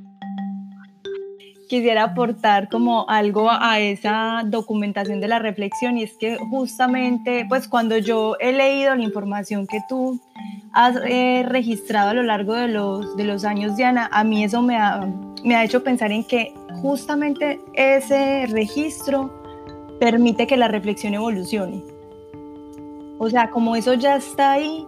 quisiera 1.73 2.03
aportar 2.03 2.69
como 2.69 3.09
algo 3.09 3.49
a 3.49 3.79
esa 3.79 4.43
documentación 4.45 5.19
de 5.19 5.27
la 5.27 5.39
reflexión 5.39 5.97
y 5.97 6.03
es 6.03 6.13
que 6.13 6.37
justamente 6.37 7.47
pues 7.49 7.67
cuando 7.67 7.97
yo 7.97 8.35
he 8.39 8.51
leído 8.51 8.93
la 8.93 9.01
información 9.01 9.65
que 9.65 9.79
tú 9.89 10.21
has 10.71 10.97
eh, 11.03 11.43
registrado 11.47 12.11
a 12.11 12.13
lo 12.13 12.21
largo 12.21 12.53
de 12.53 12.67
los, 12.67 13.17
de 13.17 13.23
los 13.23 13.43
años, 13.43 13.75
Diana, 13.75 14.07
a 14.11 14.23
mí 14.23 14.43
eso 14.43 14.61
me 14.61 14.77
ha, 14.77 15.11
me 15.43 15.55
ha 15.55 15.63
hecho 15.63 15.83
pensar 15.83 16.11
en 16.11 16.23
que 16.23 16.53
justamente 16.83 17.59
ese 17.73 18.45
registro 18.51 19.33
permite 19.99 20.45
que 20.45 20.57
la 20.57 20.67
reflexión 20.67 21.15
evolucione. 21.15 21.81
O 23.17 23.31
sea, 23.31 23.49
como 23.49 23.75
eso 23.75 23.95
ya 23.95 24.17
está 24.17 24.51
ahí, 24.51 24.85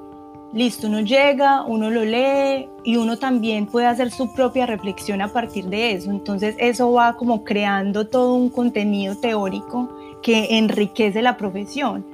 listo, 0.56 0.88
uno 0.88 1.02
llega, 1.02 1.64
uno 1.64 1.92
lo 1.92 2.06
lee 2.06 2.70
y 2.86 2.96
uno 2.96 3.18
también 3.18 3.68
puede 3.68 3.88
hacer 3.88 4.10
su 4.10 4.34
propia 4.34 4.66
reflexión 4.66 5.22
a 5.22 5.28
partir 5.28 5.66
de 5.66 5.92
eso. 5.92 6.10
Entonces 6.10 6.56
eso 6.58 6.92
va 6.94 7.18
como 7.18 7.44
creando 7.44 8.08
todo 8.08 8.34
un 8.34 8.50
contenido 8.50 9.16
teórico 9.16 9.90
que 10.24 10.58
enriquece 10.58 11.22
la 11.22 11.36
profesión 11.36 12.06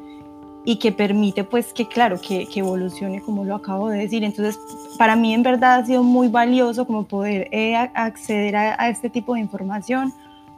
y 0.65 0.77
que 0.77 0.91
permite 0.91 1.43
pues 1.43 1.71
que 1.71 1.87
claro, 1.87 2.19
que, 2.19 2.47
evolucione 2.55 3.21
como 3.21 3.45
lo 3.45 3.55
acabo 3.55 3.89
de 3.89 3.99
decir. 3.99 4.23
Entonces 4.23 4.59
para 4.97 5.15
mí 5.15 5.35
en 5.35 5.43
verdad 5.43 5.75
ha 5.75 5.85
sido 5.85 6.01
muy 6.01 6.27
valioso 6.27 6.87
como 6.87 7.03
poder 7.03 7.47
eh, 7.51 7.75
acceder 7.75 8.55
a, 8.55 8.89
este 8.89 9.11
tipo 9.11 9.35
de 9.35 9.41
información 9.41 10.13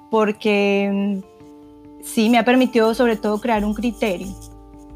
porque 0.09 0.89
mm, 1.21 2.01
sí 2.01 2.29
me 2.29 2.37
ha 2.37 2.45
permitido 2.45 2.93
sobre 2.93 3.17
todo 3.17 3.41
crear 3.41 3.65
un 3.65 3.73
criterio 3.73 4.27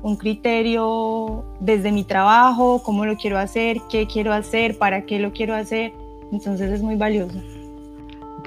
un 0.01 0.15
criterio 0.15 1.43
desde 1.59 1.91
mi 1.91 2.03
trabajo, 2.03 2.81
cómo 2.83 3.05
lo 3.05 3.15
quiero 3.17 3.37
hacer, 3.37 3.81
qué 3.89 4.07
quiero 4.07 4.33
hacer, 4.33 4.77
para 4.77 5.05
qué 5.05 5.19
lo 5.19 5.31
quiero 5.31 5.55
hacer. 5.55 5.93
Entonces 6.31 6.71
es 6.71 6.81
muy 6.81 6.95
valioso. 6.95 7.39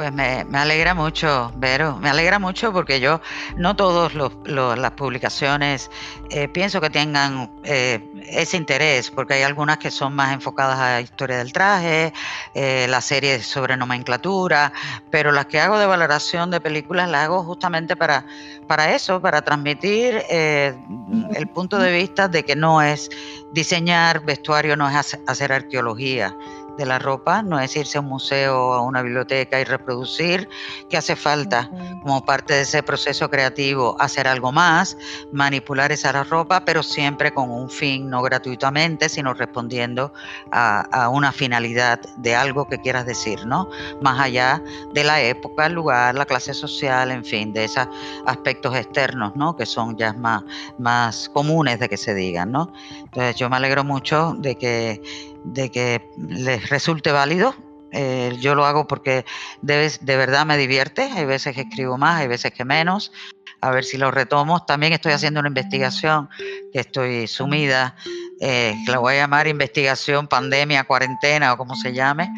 Pues 0.01 0.14
me, 0.14 0.46
alegra 0.59 0.94
mucho, 0.94 1.53
Vero, 1.57 1.98
me 2.01 2.09
alegra 2.09 2.38
mucho 2.38 2.72
porque 2.72 3.01
yo 3.01 3.20
no 3.59 3.76
todas 3.76 4.14
las 4.14 4.90
publicaciones 4.92 5.90
eh, 6.30 6.48
pienso 6.48 6.80
que 6.80 6.88
tengan 6.88 7.51
eh, 7.64 8.03
ese 8.26 8.57
interés, 8.57 9.11
porque 9.11 9.34
hay 9.34 9.42
algunas 9.42 9.76
que 9.76 9.90
son 9.90 10.14
más 10.14 10.32
enfocadas 10.32 10.78
a 10.78 11.03
historia 11.03 11.36
del 11.36 11.53
traje, 11.53 12.14
eh, 12.55 12.86
la 12.88 13.03
serie 13.03 13.42
sobre 13.42 13.76
nomenclatura, 13.76 14.72
pero 15.11 15.32
las 15.32 15.44
que 15.44 15.61
hago 15.61 15.78
de 15.78 15.84
valoración 15.84 16.51
de 16.51 16.62
películas 16.62 17.11
las 17.11 17.24
hago 17.24 17.44
justamente 17.44 17.94
para, 17.94 18.24
para 18.66 18.94
eso, 18.94 19.20
para 19.20 19.42
transmitir 19.42 20.24
el 20.30 21.48
punto 21.53 21.76
de 21.78 21.92
vista 21.92 22.26
de 22.26 22.42
que 22.42 22.57
no 22.57 22.80
es 22.80 23.11
diseñar 23.53 24.24
vestuario, 24.24 24.76
no 24.76 24.88
es 24.88 25.18
hacer 25.26 25.53
arqueología 25.53 26.34
de 26.81 26.87
la 26.87 26.99
ropa, 26.99 27.43
no 27.43 27.61
es 27.61 27.76
irse 27.76 27.99
a 27.99 28.01
un 28.01 28.07
museo 28.07 28.59
o 28.59 28.72
a 28.72 28.81
una 28.81 29.03
biblioteca 29.03 29.61
y 29.61 29.64
reproducir, 29.64 30.49
que 30.89 30.97
hace 30.97 31.14
falta 31.14 31.70
como 32.03 32.24
parte 32.24 32.55
de 32.55 32.62
ese 32.62 32.83
proceso 32.83 33.28
creativo 33.28 33.97
hacer 34.01 34.26
algo 34.26 34.51
más, 34.51 34.97
manipular 35.31 35.93
esa 35.93 36.11
ropa, 36.24 36.64
pero 36.64 36.83
siempre 36.83 37.35
con 37.35 37.51
un 37.51 37.68
fin, 37.68 38.09
no 38.09 38.22
gratuitamente, 38.22 39.11
sino 39.11 39.35
respondiendo 39.35 40.12
a, 40.51 41.09
una 41.11 41.33
finalidad 41.33 42.01
de 42.16 42.35
algo 42.35 42.66
que 42.66 42.78
quieras 42.78 43.05
decir, 43.05 43.45
¿no? 43.45 43.68
Más 44.01 44.18
allá 44.18 44.62
de 44.95 45.05
la 45.05 45.20
época, 45.20 45.66
el 45.66 45.74
lugar, 45.74 46.14
la 46.14 46.24
clase 46.24 46.55
social, 46.55 47.11
en 47.11 47.24
fin, 47.24 47.53
de 47.53 47.64
esos 47.64 47.89
aspectos 48.26 48.74
externos, 48.74 49.37
¿no? 49.37 49.55
Que 49.55 49.66
son 49.66 49.97
ya 49.99 50.14
más, 50.14 50.43
más 50.78 51.28
comunes 51.28 51.78
de 51.78 51.89
que 51.89 51.99
se 51.99 52.14
digan, 52.14 52.53
¿no? 52.53 52.72
Entonces 53.01 53.37
yo 53.37 53.51
me 53.51 53.57
alegro 53.57 53.85
mucho 53.85 54.35
de 54.39 54.57
que 54.57 55.03
de 55.45 55.70
que 55.70 56.09
les 56.28 56.68
resulte 56.68 57.12
válido. 57.12 57.55
Eh, 57.93 58.36
yo 58.41 58.55
lo 58.55 58.66
hago 58.66 58.86
porque 58.86 59.24
de, 59.62 59.93
de, 60.01 60.16
verdad 60.16 60.47
me 60.47 60.57
divierte. 60.57 61.03
Hay 61.03 61.24
veces 61.24 61.55
que 61.55 61.62
escribo 61.62 61.99
más, 61.99 62.20
hay 62.20 62.28
veces 62.28 62.53
que 62.53 62.64
menos. 62.64 63.12
A 63.61 63.70
ver 63.70 63.84
si 63.84 63.99
lo 63.99 64.11
retomo. 64.11 64.64
También 64.64 64.93
estoy 64.93 65.12
haciendo 65.12 65.41
una 65.41 65.49
investigación 65.49 66.28
que 66.72 66.80
estoy 66.80 67.26
sumida, 67.26 67.95
eh, 68.41 68.74
la 68.86 68.99
voy 68.99 69.14
a 69.14 69.18
llamar 69.18 69.49
investigación 69.49 70.28
pandemia, 70.28 70.84
cuarentena 70.84 71.53
o 71.53 71.59
como 71.59 71.74
se 71.74 71.93
llame, 71.93 72.32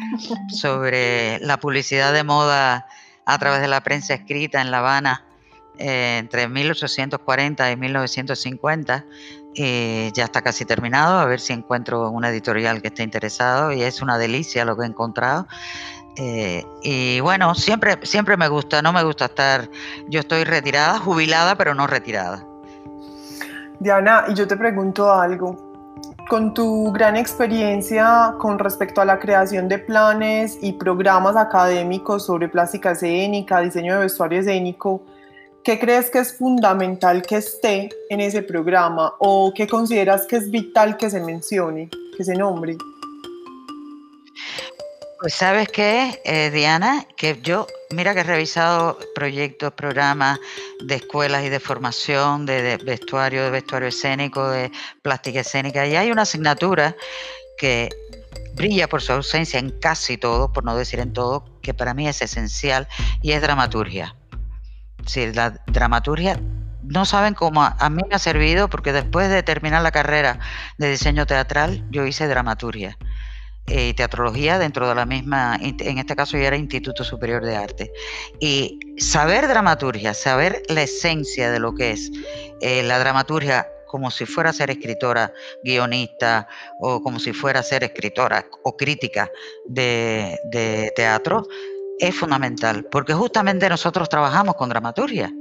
sobre 0.49 1.39
la 1.39 1.57
publicidad 1.57 2.11
de 2.11 2.23
moda 2.23 2.87
a 3.25 3.37
través 3.37 3.61
de 3.61 3.69
la 3.69 3.81
prensa 3.81 4.13
escrita 4.13 4.59
en 4.59 4.69
La 4.69 4.79
Habana 4.79 5.25
eh, 5.79 6.17
entre 6.19 6.47
1840 6.49 7.71
y 7.71 7.77
1950 7.77 9.05
eh, 9.55 10.11
ya 10.13 10.25
está 10.25 10.41
casi 10.41 10.65
terminado, 10.65 11.19
a 11.19 11.25
ver 11.25 11.39
si 11.39 11.53
encuentro 11.53 12.09
una 12.09 12.29
editorial 12.29 12.81
que 12.81 12.87
esté 12.87 13.03
interesado 13.03 13.71
y 13.71 13.83
es 13.83 14.01
una 14.01 14.17
delicia 14.17 14.65
lo 14.65 14.75
que 14.75 14.83
he 14.83 14.87
encontrado. 14.87 15.47
Eh, 16.15 16.65
y 16.83 17.19
bueno, 17.21 17.55
siempre, 17.55 17.97
siempre 18.03 18.37
me 18.37 18.47
gusta, 18.47 18.81
no 18.81 18.93
me 18.93 19.03
gusta 19.03 19.25
estar, 19.25 19.69
yo 20.07 20.19
estoy 20.19 20.43
retirada, 20.43 20.99
jubilada, 20.99 21.55
pero 21.55 21.73
no 21.73 21.87
retirada. 21.87 22.45
Diana, 23.79 24.25
y 24.27 24.33
yo 24.33 24.47
te 24.47 24.55
pregunto 24.55 25.11
algo. 25.11 25.73
Con 26.29 26.53
tu 26.53 26.91
gran 26.93 27.17
experiencia 27.17 28.35
con 28.39 28.57
respecto 28.57 29.01
a 29.01 29.05
la 29.05 29.19
creación 29.19 29.67
de 29.67 29.77
planes 29.77 30.57
y 30.61 30.73
programas 30.73 31.35
académicos 31.35 32.25
sobre 32.25 32.47
plástica 32.47 32.91
escénica, 32.91 33.59
diseño 33.59 33.95
de 33.95 33.99
vestuario 34.01 34.39
escénico, 34.39 35.03
¿Qué 35.63 35.79
crees 35.79 36.09
que 36.09 36.19
es 36.19 36.37
fundamental 36.37 37.21
que 37.21 37.37
esté 37.37 37.87
en 38.09 38.19
ese 38.19 38.41
programa 38.41 39.13
o 39.19 39.53
qué 39.55 39.65
consideras 39.65 40.25
que 40.25 40.35
es 40.35 40.51
vital 40.51 40.97
que 40.97 41.09
se 41.09 41.21
mencione, 41.21 41.89
que 42.17 42.23
se 42.25 42.35
nombre? 42.35 42.75
Pues 45.21 45.33
sabes 45.35 45.69
qué, 45.69 46.19
eh, 46.25 46.51
Diana, 46.51 47.07
que 47.15 47.39
yo, 47.41 47.65
mira 47.91 48.13
que 48.13 48.19
he 48.19 48.23
revisado 48.23 48.99
proyectos, 49.15 49.71
programas 49.71 50.37
de 50.83 50.95
escuelas 50.95 51.45
y 51.45 51.49
de 51.49 51.61
formación, 51.61 52.45
de, 52.45 52.75
vestuario, 52.83 53.45
de 53.45 53.49
vestuario 53.49 53.87
escénico, 53.87 54.49
de 54.49 54.69
plástica 55.01 55.39
escénica, 55.39 55.87
y 55.87 55.95
hay 55.95 56.11
una 56.11 56.23
asignatura 56.23 56.93
que 57.57 57.87
brilla 58.55 58.89
por 58.89 59.01
su 59.01 59.13
ausencia 59.13 59.59
en 59.59 59.69
casi 59.79 60.17
todo, 60.17 60.51
por 60.51 60.65
no 60.65 60.75
decir 60.75 60.99
en 60.99 61.13
todo, 61.13 61.45
que 61.61 61.73
para 61.73 61.93
mí 61.93 62.05
es 62.05 62.21
esencial, 62.21 62.89
y 63.21 63.31
es 63.31 63.41
dramaturgia. 63.41 64.13
Sí, 65.05 65.31
la 65.33 65.51
dramaturgia 65.67 66.39
no 66.83 67.05
saben 67.05 67.33
cómo 67.33 67.63
a, 67.63 67.89
mí 67.89 68.01
me 68.09 68.15
ha 68.15 68.19
servido 68.19 68.69
porque 68.69 68.93
después 68.93 69.29
de 69.29 69.43
terminar 69.43 69.81
la 69.81 69.91
carrera 69.91 70.39
de 70.77 70.91
diseño 70.91 71.25
teatral 71.25 71.85
yo 71.89 72.05
hice 72.05 72.27
dramaturgia 72.27 72.97
eh, 73.67 73.89
y 73.89 73.93
teatrología 73.93 74.59
dentro 74.59 74.87
de 74.89 74.95
la 74.95 75.05
misma, 75.05 75.57
en 75.61 75.97
este 75.97 76.15
caso 76.15 76.37
ya 76.37 76.47
era 76.47 76.57
Instituto 76.57 77.03
Superior 77.03 77.45
de 77.45 77.55
Arte. 77.55 77.91
Y 78.39 78.79
saber 78.97 79.47
dramaturgia, 79.47 80.13
saber 80.13 80.63
la 80.67 80.83
esencia 80.83 81.49
de 81.49 81.59
lo 81.59 81.73
que 81.73 81.91
es 81.91 82.11
eh, 82.61 82.83
la 82.83 82.99
dramaturgia 82.99 83.67
como 83.87 84.09
si 84.09 84.25
fuera 84.25 84.49
a 84.49 84.53
ser 84.53 84.71
escritora, 84.71 85.31
guionista 85.63 86.47
o 86.79 87.01
como 87.03 87.19
si 87.19 87.31
fuera 87.31 87.59
a 87.59 87.63
ser 87.63 87.83
escritora 87.83 88.43
o 88.63 88.75
crítica 88.75 89.29
de, 89.67 90.39
de 90.45 90.91
teatro, 90.95 91.45
es 91.99 92.15
fundamental, 92.15 92.85
porque 92.91 93.13
justamente 93.13 93.69
nosotros 93.69 94.09
trabajamos 94.09 94.55
con 94.55 94.69
dramaturgia. 94.69 95.31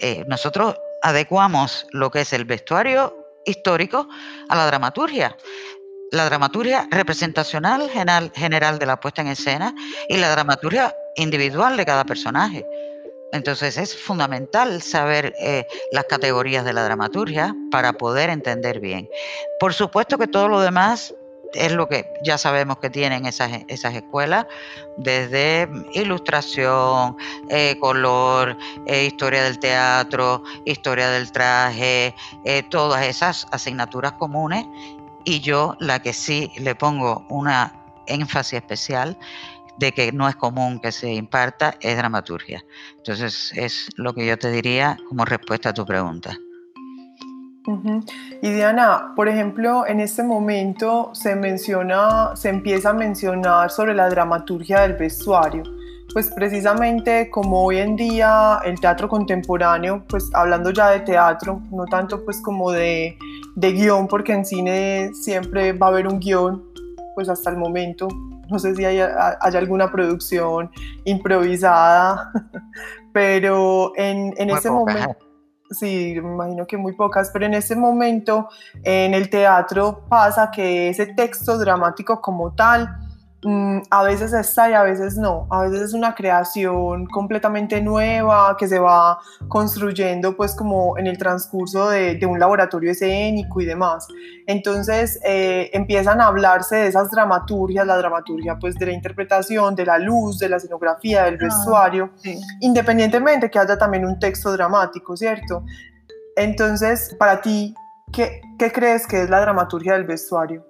Eh, 0.00 0.24
nosotros 0.26 0.76
adecuamos 1.02 1.86
lo 1.90 2.10
que 2.10 2.22
es 2.22 2.32
el 2.32 2.44
vestuario 2.44 3.16
histórico 3.44 4.08
a 4.48 4.56
la 4.56 4.66
dramaturgia. 4.66 5.36
La 6.12 6.24
dramaturgia 6.24 6.88
representacional 6.90 7.88
general, 7.88 8.32
general 8.34 8.78
de 8.78 8.86
la 8.86 8.98
puesta 8.98 9.22
en 9.22 9.28
escena 9.28 9.74
y 10.08 10.16
la 10.16 10.30
dramaturgia 10.30 10.94
individual 11.16 11.76
de 11.76 11.86
cada 11.86 12.04
personaje. 12.04 12.66
Entonces 13.32 13.76
es 13.76 13.96
fundamental 13.96 14.82
saber 14.82 15.34
eh, 15.38 15.66
las 15.92 16.04
categorías 16.04 16.64
de 16.64 16.72
la 16.72 16.82
dramaturgia 16.82 17.54
para 17.70 17.92
poder 17.92 18.28
entender 18.28 18.80
bien. 18.80 19.08
Por 19.60 19.72
supuesto 19.72 20.18
que 20.18 20.26
todo 20.26 20.48
lo 20.48 20.60
demás 20.60 21.14
es 21.54 21.72
lo 21.72 21.88
que 21.88 22.12
ya 22.22 22.38
sabemos 22.38 22.78
que 22.78 22.90
tienen 22.90 23.26
esas, 23.26 23.50
esas 23.68 23.94
escuelas, 23.94 24.46
desde 24.96 25.68
ilustración, 25.94 27.16
eh, 27.48 27.76
color, 27.78 28.56
eh, 28.86 29.06
historia 29.06 29.42
del 29.42 29.58
teatro, 29.58 30.42
historia 30.64 31.10
del 31.10 31.32
traje, 31.32 32.14
eh, 32.44 32.62
todas 32.70 33.04
esas 33.04 33.46
asignaturas 33.50 34.12
comunes. 34.12 34.64
Y 35.24 35.40
yo 35.40 35.76
la 35.80 36.00
que 36.00 36.12
sí 36.12 36.50
le 36.56 36.74
pongo 36.74 37.26
una 37.28 37.74
énfasis 38.06 38.54
especial 38.54 39.18
de 39.76 39.92
que 39.92 40.12
no 40.12 40.28
es 40.28 40.36
común 40.36 40.80
que 40.80 40.92
se 40.92 41.12
imparta 41.12 41.76
es 41.80 41.96
dramaturgia. 41.96 42.64
Entonces 42.98 43.52
es 43.54 43.88
lo 43.96 44.14
que 44.14 44.26
yo 44.26 44.38
te 44.38 44.50
diría 44.50 44.98
como 45.08 45.24
respuesta 45.24 45.70
a 45.70 45.74
tu 45.74 45.86
pregunta. 45.86 46.38
Y 47.66 48.50
Diana, 48.50 49.12
por 49.14 49.28
ejemplo, 49.28 49.86
en 49.86 50.00
este 50.00 50.22
momento 50.22 51.10
se 51.14 51.36
menciona, 51.36 52.34
se 52.34 52.48
empieza 52.48 52.90
a 52.90 52.92
mencionar 52.94 53.70
sobre 53.70 53.94
la 53.94 54.08
dramaturgia 54.08 54.80
del 54.80 54.94
vestuario. 54.94 55.62
Pues 56.12 56.30
precisamente 56.34 57.30
como 57.30 57.62
hoy 57.64 57.78
en 57.78 57.94
día 57.94 58.60
el 58.64 58.80
teatro 58.80 59.08
contemporáneo, 59.08 60.04
pues 60.08 60.28
hablando 60.34 60.70
ya 60.70 60.90
de 60.90 61.00
teatro, 61.00 61.60
no 61.70 61.84
tanto 61.84 62.24
pues 62.24 62.40
como 62.40 62.72
de, 62.72 63.16
de 63.54 63.72
guion, 63.72 64.08
porque 64.08 64.32
en 64.32 64.44
cine 64.44 65.10
siempre 65.14 65.72
va 65.72 65.86
a 65.86 65.90
haber 65.90 66.08
un 66.08 66.18
guion, 66.18 66.64
pues 67.14 67.28
hasta 67.28 67.50
el 67.50 67.58
momento, 67.58 68.08
no 68.48 68.58
sé 68.58 68.74
si 68.74 68.84
hay, 68.84 68.98
hay 68.98 69.56
alguna 69.56 69.92
producción 69.92 70.70
improvisada, 71.04 72.32
pero 73.12 73.92
en, 73.94 74.34
en 74.36 74.50
ese 74.50 74.68
momento 74.68 75.29
Sí, 75.70 76.14
me 76.20 76.32
imagino 76.32 76.66
que 76.66 76.76
muy 76.76 76.92
pocas, 76.94 77.30
pero 77.32 77.46
en 77.46 77.54
ese 77.54 77.76
momento 77.76 78.48
en 78.82 79.14
el 79.14 79.30
teatro 79.30 80.04
pasa 80.08 80.50
que 80.50 80.88
ese 80.88 81.06
texto 81.06 81.58
dramático 81.58 82.20
como 82.20 82.52
tal 82.54 83.09
a 83.42 84.02
veces 84.02 84.34
está 84.34 84.70
y 84.70 84.74
a 84.74 84.82
veces 84.82 85.16
no. 85.16 85.46
A 85.50 85.62
veces 85.62 85.80
es 85.80 85.94
una 85.94 86.14
creación 86.14 87.06
completamente 87.06 87.80
nueva 87.80 88.56
que 88.58 88.68
se 88.68 88.78
va 88.78 89.18
construyendo 89.48 90.36
pues 90.36 90.54
como 90.54 90.98
en 90.98 91.06
el 91.06 91.16
transcurso 91.16 91.88
de, 91.88 92.18
un 92.26 92.38
laboratorio 92.38 92.90
escénico 92.90 93.60
y 93.60 93.64
demás. 93.64 94.06
Entonces 94.46 95.18
eh, 95.24 95.70
empiezan 95.72 96.20
a 96.20 96.26
hablarse 96.26 96.76
de 96.76 96.86
esas 96.88 97.10
dramaturgias, 97.10 97.86
la 97.86 97.96
dramaturgia 97.96 98.58
pues 98.58 98.74
de 98.76 98.86
la 98.86 98.92
interpretación, 98.92 99.74
de 99.74 99.86
la 99.86 99.98
luz, 99.98 100.38
de 100.38 100.48
la 100.48 100.56
escenografía, 100.56 101.24
del 101.24 101.36
ah, 101.36 101.44
vestuario, 101.44 102.10
independientemente 102.60 103.50
que 103.50 103.58
haya 103.58 103.78
también 103.78 104.04
un 104.04 104.18
texto 104.18 104.52
dramático, 104.52 105.16
¿cierto? 105.16 105.64
Entonces, 106.36 107.14
para 107.18 107.40
ti, 107.40 107.74
¿qué, 108.12 108.42
qué 108.58 108.70
crees 108.70 109.06
que 109.06 109.22
es 109.22 109.30
la 109.30 109.40
dramaturgia 109.40 109.94
del 109.94 110.04
vestuario? 110.04 110.64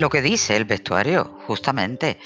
Lo 0.00 0.08
que 0.08 0.22
dice 0.22 0.56
el 0.56 0.64
vestuario, 0.64 1.24
justamente. 1.46 2.18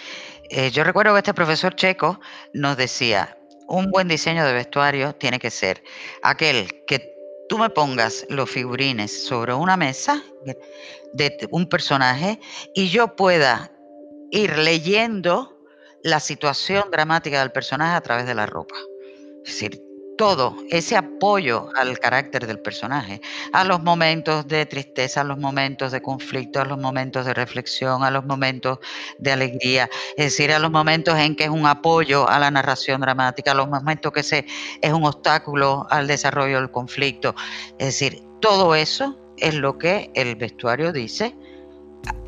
Eh, 0.49 0.71
yo 0.71 0.85
recuerdo 0.85 1.13
que 1.13 1.19
este 1.19 1.35
profesor 1.35 1.75
checo 1.75 2.21
nos 2.53 2.77
decía, 2.77 3.37
un 3.67 3.91
buen 3.91 4.07
diseño 4.07 4.47
de 4.47 4.53
vestuario 4.53 5.15
tiene 5.17 5.41
que 5.41 5.51
ser 5.51 5.83
aquel 6.23 6.85
que 6.87 7.13
tú 7.49 7.59
me 7.59 7.71
pongas 7.71 8.27
los 8.29 8.49
figurines 8.49 9.27
sobre 9.27 9.55
una 9.55 9.77
mesa 9.77 10.23
de 11.15 11.49
un 11.51 11.69
personaje 11.69 12.39
y 12.75 12.91
yo 12.91 13.17
pueda 13.17 13.73
ir 14.31 14.57
leyendo 14.57 15.59
la 16.05 16.21
situación 16.21 16.85
dramática 16.93 17.41
del 17.41 17.51
personaje 17.51 17.97
a 17.97 18.01
través 18.03 18.27
de 18.27 18.35
la 18.35 18.47
ropa. 18.47 18.77
Es 19.45 19.53
decir, 19.53 19.84
todo 20.17 20.57
ese 20.71 20.97
apoyo 20.97 21.69
al 21.77 21.99
carácter 21.99 22.47
del 22.47 22.59
personaje, 22.61 23.21
a 23.53 23.65
los 23.65 23.83
momentos 23.83 24.47
de 24.47 24.67
tristeza, 24.67 25.23
a 25.23 25.25
los 25.25 25.39
momentos 25.39 25.93
de 25.93 26.01
conflicto, 26.01 26.61
a 26.61 26.65
los 26.65 26.79
momentos 26.79 27.27
de 27.27 27.35
reflexión, 27.35 28.05
a 28.05 28.11
los 28.11 28.25
momentos 28.25 28.79
de 29.19 29.33
alegría, 29.33 29.89
es 30.17 30.27
decir, 30.27 30.53
a 30.53 30.59
los 30.59 30.71
momentos 30.71 31.19
en 31.19 31.37
que 31.37 31.45
es 31.45 31.51
un 31.51 31.67
apoyo 31.67 32.29
a 32.29 32.39
la 32.39 32.51
narración 32.51 33.01
dramática, 33.01 33.53
a 33.53 33.55
los 33.55 33.69
momentos 33.69 34.13
que 34.13 34.21
es 34.21 34.93
un 34.93 35.05
obstáculo 35.05 35.87
al 35.91 36.07
desarrollo 36.07 36.61
del 36.61 36.71
conflicto. 36.71 37.35
Es 37.79 37.87
decir, 37.87 38.23
todo 38.41 38.75
eso 38.75 39.19
es 39.39 39.55
lo 39.55 39.79
que 39.79 40.11
el 40.15 40.37
vestuario 40.37 40.93
dice 40.93 41.35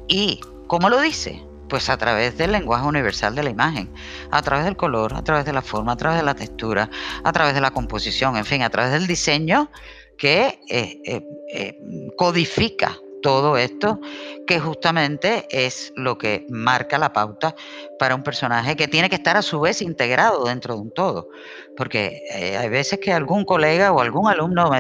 y 0.09 0.41
cómo 0.67 0.89
lo 0.89 1.01
dice 1.01 1.46
pues 1.69 1.89
a 1.89 1.97
través 1.97 2.37
del 2.37 2.53
lenguaje 2.53 2.87
universal 2.87 3.35
de 3.35 3.43
la 3.43 3.51
imagen, 3.51 3.93
a 4.31 4.43
través 4.43 4.65
del 4.65 4.77
color, 4.77 5.15
a 5.15 5.23
través 5.23 5.45
de 5.45 5.53
la 5.53 5.63
forma, 5.63 5.93
a 5.93 5.97
través 5.97 6.19
de 6.19 6.25
la 6.25 6.35
textura, 6.35 6.91
a 7.25 7.33
través 7.33 7.55
de 7.55 7.61
la 7.61 7.71
composición, 7.71 8.37
en 8.37 8.45
fin, 8.45 8.63
a 8.63 8.71
través 8.71 8.93
del 8.93 9.07
diseño 9.07 9.71
que 10.19 10.61
eh, 10.69 11.01
eh, 11.05 11.23
eh, 11.53 11.79
codifica 12.17 12.97
todo 13.27 13.57
esto, 13.57 14.01
que 14.47 14.61
justamente 14.61 15.49
es 15.51 15.93
lo 15.97 16.17
que 16.17 16.47
marca 16.49 16.97
la 16.97 17.13
pauta 17.13 17.57
para 17.99 18.15
un 18.15 18.23
personaje 18.23 18.77
que 18.77 18.87
tiene 18.87 19.09
que 19.09 19.17
estar 19.17 19.37
a 19.37 19.43
su 19.43 19.59
vez 19.59 19.83
integrado 19.83 20.45
dentro 20.45 20.75
de 20.77 20.81
un 20.83 20.93
todo. 20.93 21.31
Porque 21.77 22.23
eh, 22.33 22.57
hay 22.57 22.69
veces 22.69 23.01
que 23.01 23.13
algún 23.13 23.45
colega 23.45 23.91
o 23.91 24.01
algún 24.01 24.29
alumno, 24.29 24.71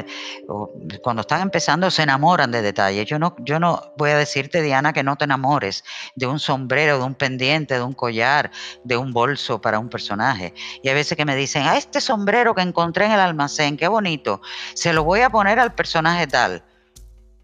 cuando 1.02 1.22
están 1.22 1.40
empezando, 1.40 1.90
se 1.90 2.04
enamoran 2.04 2.52
de 2.52 2.62
detalles. 2.62 3.04
Yo 3.06 3.18
no, 3.18 3.34
yo 3.40 3.58
no 3.58 3.92
voy 3.96 4.10
a 4.10 4.16
decirte, 4.16 4.62
Diana, 4.62 4.92
que 4.92 5.02
no 5.02 5.16
te 5.16 5.24
enamores 5.24 5.82
de 6.14 6.28
un 6.28 6.38
sombrero, 6.38 6.98
de 6.98 7.04
un 7.04 7.16
pendiente, 7.16 7.74
de 7.74 7.82
un 7.82 7.94
collar, 7.94 8.52
de 8.84 8.96
un 8.96 9.12
bolso 9.12 9.60
para 9.60 9.80
un 9.80 9.88
personaje. 9.88 10.54
Y 10.84 10.88
hay 10.88 10.94
veces 10.94 11.16
que 11.16 11.24
me 11.24 11.34
dicen, 11.34 11.64
a 11.64 11.72
ah, 11.72 11.78
este 11.78 12.00
sombrero 12.00 12.54
que 12.54 12.62
encontré 12.62 13.06
en 13.06 13.10
el 13.10 13.18
almacén, 13.18 13.76
qué 13.76 13.88
bonito, 13.88 14.40
se 14.74 14.92
lo 14.92 15.02
voy 15.02 15.22
a 15.22 15.30
poner 15.30 15.58
al 15.58 15.74
personaje 15.74 16.28
tal 16.28 16.62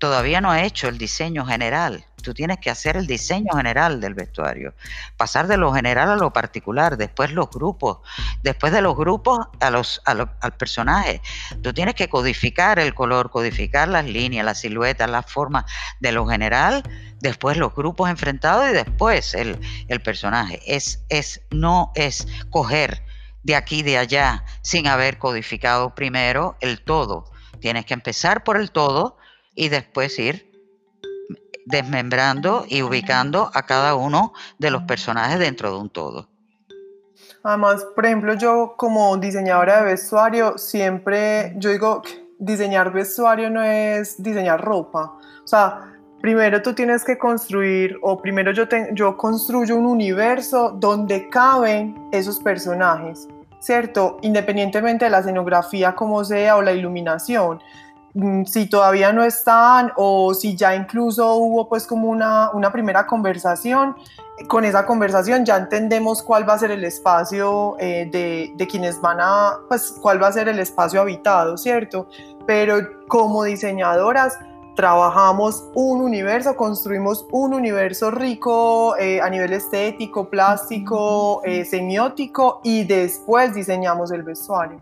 todavía 0.02 0.40
no 0.40 0.50
ha 0.50 0.64
hecho 0.64 0.88
el 0.88 0.98
diseño 0.98 1.46
general. 1.46 2.04
Tú 2.24 2.34
tienes 2.34 2.58
que 2.58 2.70
hacer 2.70 2.96
el 2.96 3.06
diseño 3.06 3.52
general 3.54 4.00
del 4.00 4.14
vestuario, 4.14 4.74
pasar 5.16 5.46
de 5.46 5.56
lo 5.56 5.72
general 5.72 6.10
a 6.10 6.16
lo 6.16 6.32
particular, 6.32 6.96
después 6.96 7.30
los 7.30 7.48
grupos, 7.48 7.98
después 8.42 8.72
de 8.72 8.82
los 8.82 8.96
grupos 8.96 9.46
a 9.60 9.70
los, 9.70 10.02
al 10.04 10.56
personaje. 10.58 11.22
Tú 11.62 11.72
tienes 11.72 11.94
que 11.94 12.08
codificar 12.08 12.80
el 12.80 12.94
color, 12.94 13.30
codificar 13.30 13.86
las 13.86 14.04
líneas, 14.04 14.44
las 14.44 14.58
siluetas, 14.58 15.08
las 15.08 15.30
formas 15.30 15.66
de 16.00 16.10
lo 16.10 16.26
general, 16.26 16.82
después 17.20 17.56
los 17.56 17.72
grupos 17.72 18.10
enfrentados 18.10 18.70
y 18.70 18.72
después 18.72 19.34
el, 19.34 19.56
el 19.86 20.02
personaje. 20.02 20.60
Es, 20.66 21.04
es, 21.10 21.42
no 21.52 21.92
es 21.94 22.26
coger 22.50 23.04
de 23.44 23.54
aquí 23.54 23.84
de 23.84 23.98
allá 23.98 24.44
sin 24.62 24.88
haber 24.88 25.18
codificado 25.18 25.94
primero 25.94 26.56
el 26.60 26.82
todo. 26.82 27.30
Tienes 27.60 27.86
que 27.86 27.94
empezar 27.94 28.42
por 28.42 28.56
el 28.56 28.72
todo 28.72 29.21
y 29.54 29.68
después 29.68 30.18
ir 30.18 30.50
desmembrando 31.66 32.64
y 32.68 32.82
ubicando 32.82 33.50
a 33.54 33.62
cada 33.62 33.94
uno 33.94 34.32
de 34.58 34.70
los 34.70 34.82
personajes 34.82 35.38
dentro 35.38 35.70
de 35.70 35.78
un 35.78 35.90
todo. 35.90 36.28
Además, 37.44 37.84
por 37.94 38.06
ejemplo, 38.06 38.34
yo 38.34 38.74
como 38.76 39.16
diseñadora 39.16 39.78
de 39.78 39.84
vestuario, 39.84 40.58
siempre, 40.58 41.54
yo 41.56 41.70
digo, 41.70 42.02
diseñar 42.38 42.92
vestuario 42.92 43.50
no 43.50 43.62
es 43.62 44.22
diseñar 44.22 44.60
ropa. 44.60 45.18
O 45.42 45.46
sea, 45.46 45.92
primero 46.20 46.62
tú 46.62 46.72
tienes 46.72 47.04
que 47.04 47.18
construir, 47.18 47.98
o 48.00 48.20
primero 48.20 48.52
yo, 48.52 48.64
yo 48.92 49.16
construyo 49.16 49.76
un 49.76 49.86
universo 49.86 50.70
donde 50.70 51.28
caben 51.28 52.08
esos 52.12 52.38
personajes, 52.38 53.28
¿cierto? 53.58 54.18
Independientemente 54.22 55.06
de 55.06 55.10
la 55.10 55.18
escenografía 55.18 55.94
como 55.96 56.24
sea 56.24 56.56
o 56.56 56.62
la 56.62 56.72
iluminación. 56.72 57.60
Mm, 58.14 58.44
si 58.44 58.66
todavía 58.66 59.12
no 59.12 59.24
están 59.24 59.92
o 59.96 60.34
si 60.34 60.54
ya 60.54 60.74
incluso 60.74 61.34
hubo 61.36 61.68
pues 61.68 61.86
como 61.86 62.08
una, 62.08 62.50
una 62.50 62.70
primera 62.70 63.06
conversación, 63.06 63.96
con 64.48 64.64
esa 64.64 64.84
conversación 64.84 65.46
ya 65.46 65.56
entendemos 65.56 66.22
cuál 66.22 66.46
va 66.46 66.54
a 66.54 66.58
ser 66.58 66.72
el 66.72 66.84
espacio 66.84 67.76
eh, 67.78 68.08
de, 68.10 68.52
de, 68.54 68.66
quienes 68.66 69.00
van 69.00 69.18
a, 69.20 69.58
pues 69.68 69.94
cuál 70.00 70.22
va 70.22 70.28
a 70.28 70.32
ser 70.32 70.48
el 70.48 70.58
espacio 70.58 71.00
habitado, 71.00 71.56
¿cierto? 71.56 72.06
Pero 72.46 73.06
como 73.08 73.44
diseñadoras 73.44 74.38
trabajamos 74.74 75.64
un 75.74 76.02
universo, 76.02 76.54
construimos 76.56 77.26
un 77.30 77.54
universo 77.54 78.10
rico 78.10 78.96
eh, 78.98 79.20
a 79.20 79.30
nivel 79.30 79.54
estético, 79.54 80.28
plástico, 80.28 81.42
eh, 81.44 81.64
semiótico 81.64 82.60
y 82.62 82.84
después 82.84 83.54
diseñamos 83.54 84.12
el 84.12 84.22
vestuario. 84.22 84.80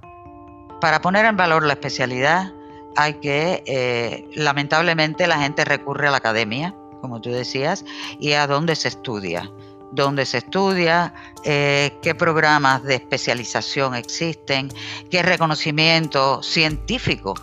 Para 0.81 1.01
poner 1.01 1.26
en 1.26 1.37
valor 1.37 1.62
la 1.64 1.74
especialidad, 1.74 2.53
hay 2.97 3.14
que, 3.14 3.62
eh, 3.66 4.28
lamentablemente, 4.34 5.26
la 5.26 5.38
gente 5.38 5.64
recurre 5.64 6.09
a 6.09 6.11
la 6.11 6.18
academia, 6.18 6.74
como 7.01 7.20
tú 7.20 7.30
decías, 7.30 7.84
y 8.18 8.32
a 8.32 8.47
dónde 8.47 8.76
se 8.76 8.88
estudia. 8.88 9.51
Dónde 9.93 10.24
se 10.24 10.38
estudia, 10.38 11.12
eh, 11.45 11.99
qué 12.03 12.14
programas 12.14 12.84
de 12.84 12.95
especialización 12.97 13.97
existen, 13.97 14.70
qué 15.11 15.22
reconocimiento 15.22 16.43
científico 16.45 17.34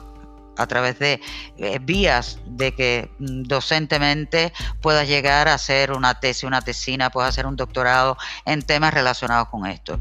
a 0.58 0.66
través 0.66 1.00
de 1.00 1.22
eh, 1.58 1.80
vías 1.82 2.40
de 2.46 2.74
que 2.74 3.10
mm, 3.20 3.44
docentemente 3.44 4.52
puedas 4.82 5.08
llegar 5.08 5.48
a 5.48 5.54
hacer 5.54 5.92
una 5.92 6.20
tesis, 6.20 6.44
una 6.44 6.62
tesina, 6.62 7.10
puedas 7.10 7.30
hacer 7.30 7.46
un 7.46 7.56
doctorado 7.56 8.18
en 8.46 8.62
temas 8.62 8.94
relacionados 8.94 9.50
con 9.50 9.66
esto. 9.66 10.00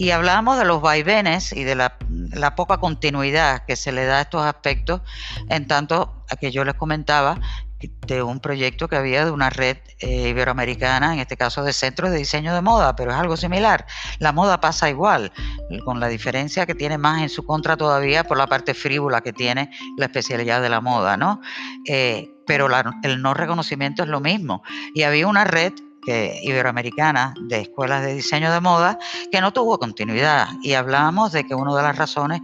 Y 0.00 0.12
hablábamos 0.12 0.56
de 0.56 0.64
los 0.64 0.80
vaivenes 0.80 1.52
y 1.52 1.62
de 1.62 1.74
la, 1.74 1.98
poca 2.56 2.78
continuidad 2.78 3.66
que 3.66 3.76
se 3.76 3.92
le 3.92 4.06
da 4.06 4.16
a 4.16 4.20
estos 4.22 4.42
aspectos, 4.42 5.02
en 5.50 5.66
tanto 5.66 6.24
a 6.30 6.36
que 6.36 6.50
yo 6.50 6.64
les 6.64 6.72
comentaba 6.72 7.38
de 8.06 8.22
un 8.22 8.40
proyecto 8.40 8.88
que 8.88 8.96
había 8.96 9.26
de 9.26 9.30
una 9.30 9.50
red 9.50 9.76
eh, 9.98 10.30
iberoamericana, 10.30 11.12
en 11.12 11.20
este 11.20 11.36
caso 11.36 11.62
de 11.64 11.74
centros 11.74 12.10
de 12.10 12.16
diseño 12.16 12.54
de 12.54 12.62
moda, 12.62 12.96
pero 12.96 13.10
es 13.10 13.18
algo 13.18 13.36
similar. 13.36 13.84
La 14.20 14.32
moda 14.32 14.58
pasa 14.58 14.88
igual, 14.88 15.32
con 15.84 16.00
la 16.00 16.08
diferencia 16.08 16.64
que 16.64 16.74
tiene 16.74 16.96
más 16.96 17.20
en 17.20 17.28
su 17.28 17.44
contra 17.44 17.76
todavía 17.76 18.24
por 18.24 18.38
la 18.38 18.46
parte 18.46 18.72
frívola 18.72 19.20
que 19.20 19.34
tiene 19.34 19.70
la 19.98 20.06
especialidad 20.06 20.62
de 20.62 20.70
la 20.70 20.80
moda, 20.80 21.18
¿no? 21.18 21.42
Eh, 21.86 22.30
pero 22.46 22.70
el 23.02 23.20
no 23.20 23.34
reconocimiento 23.34 24.02
es 24.02 24.08
lo 24.08 24.20
mismo. 24.20 24.62
Y 24.94 25.02
había 25.02 25.26
una 25.26 25.44
red 25.44 25.74
que, 26.02 26.40
iberoamericana 26.42 27.34
de 27.48 27.60
escuelas 27.60 28.02
de 28.02 28.14
diseño 28.14 28.52
de 28.52 28.60
moda 28.60 28.98
que 29.30 29.40
no 29.40 29.52
tuvo 29.52 29.78
continuidad. 29.78 30.48
Y 30.62 30.74
hablábamos 30.74 31.32
de 31.32 31.44
que 31.44 31.54
una 31.54 31.74
de 31.74 31.82
las 31.82 31.96
razones 31.96 32.40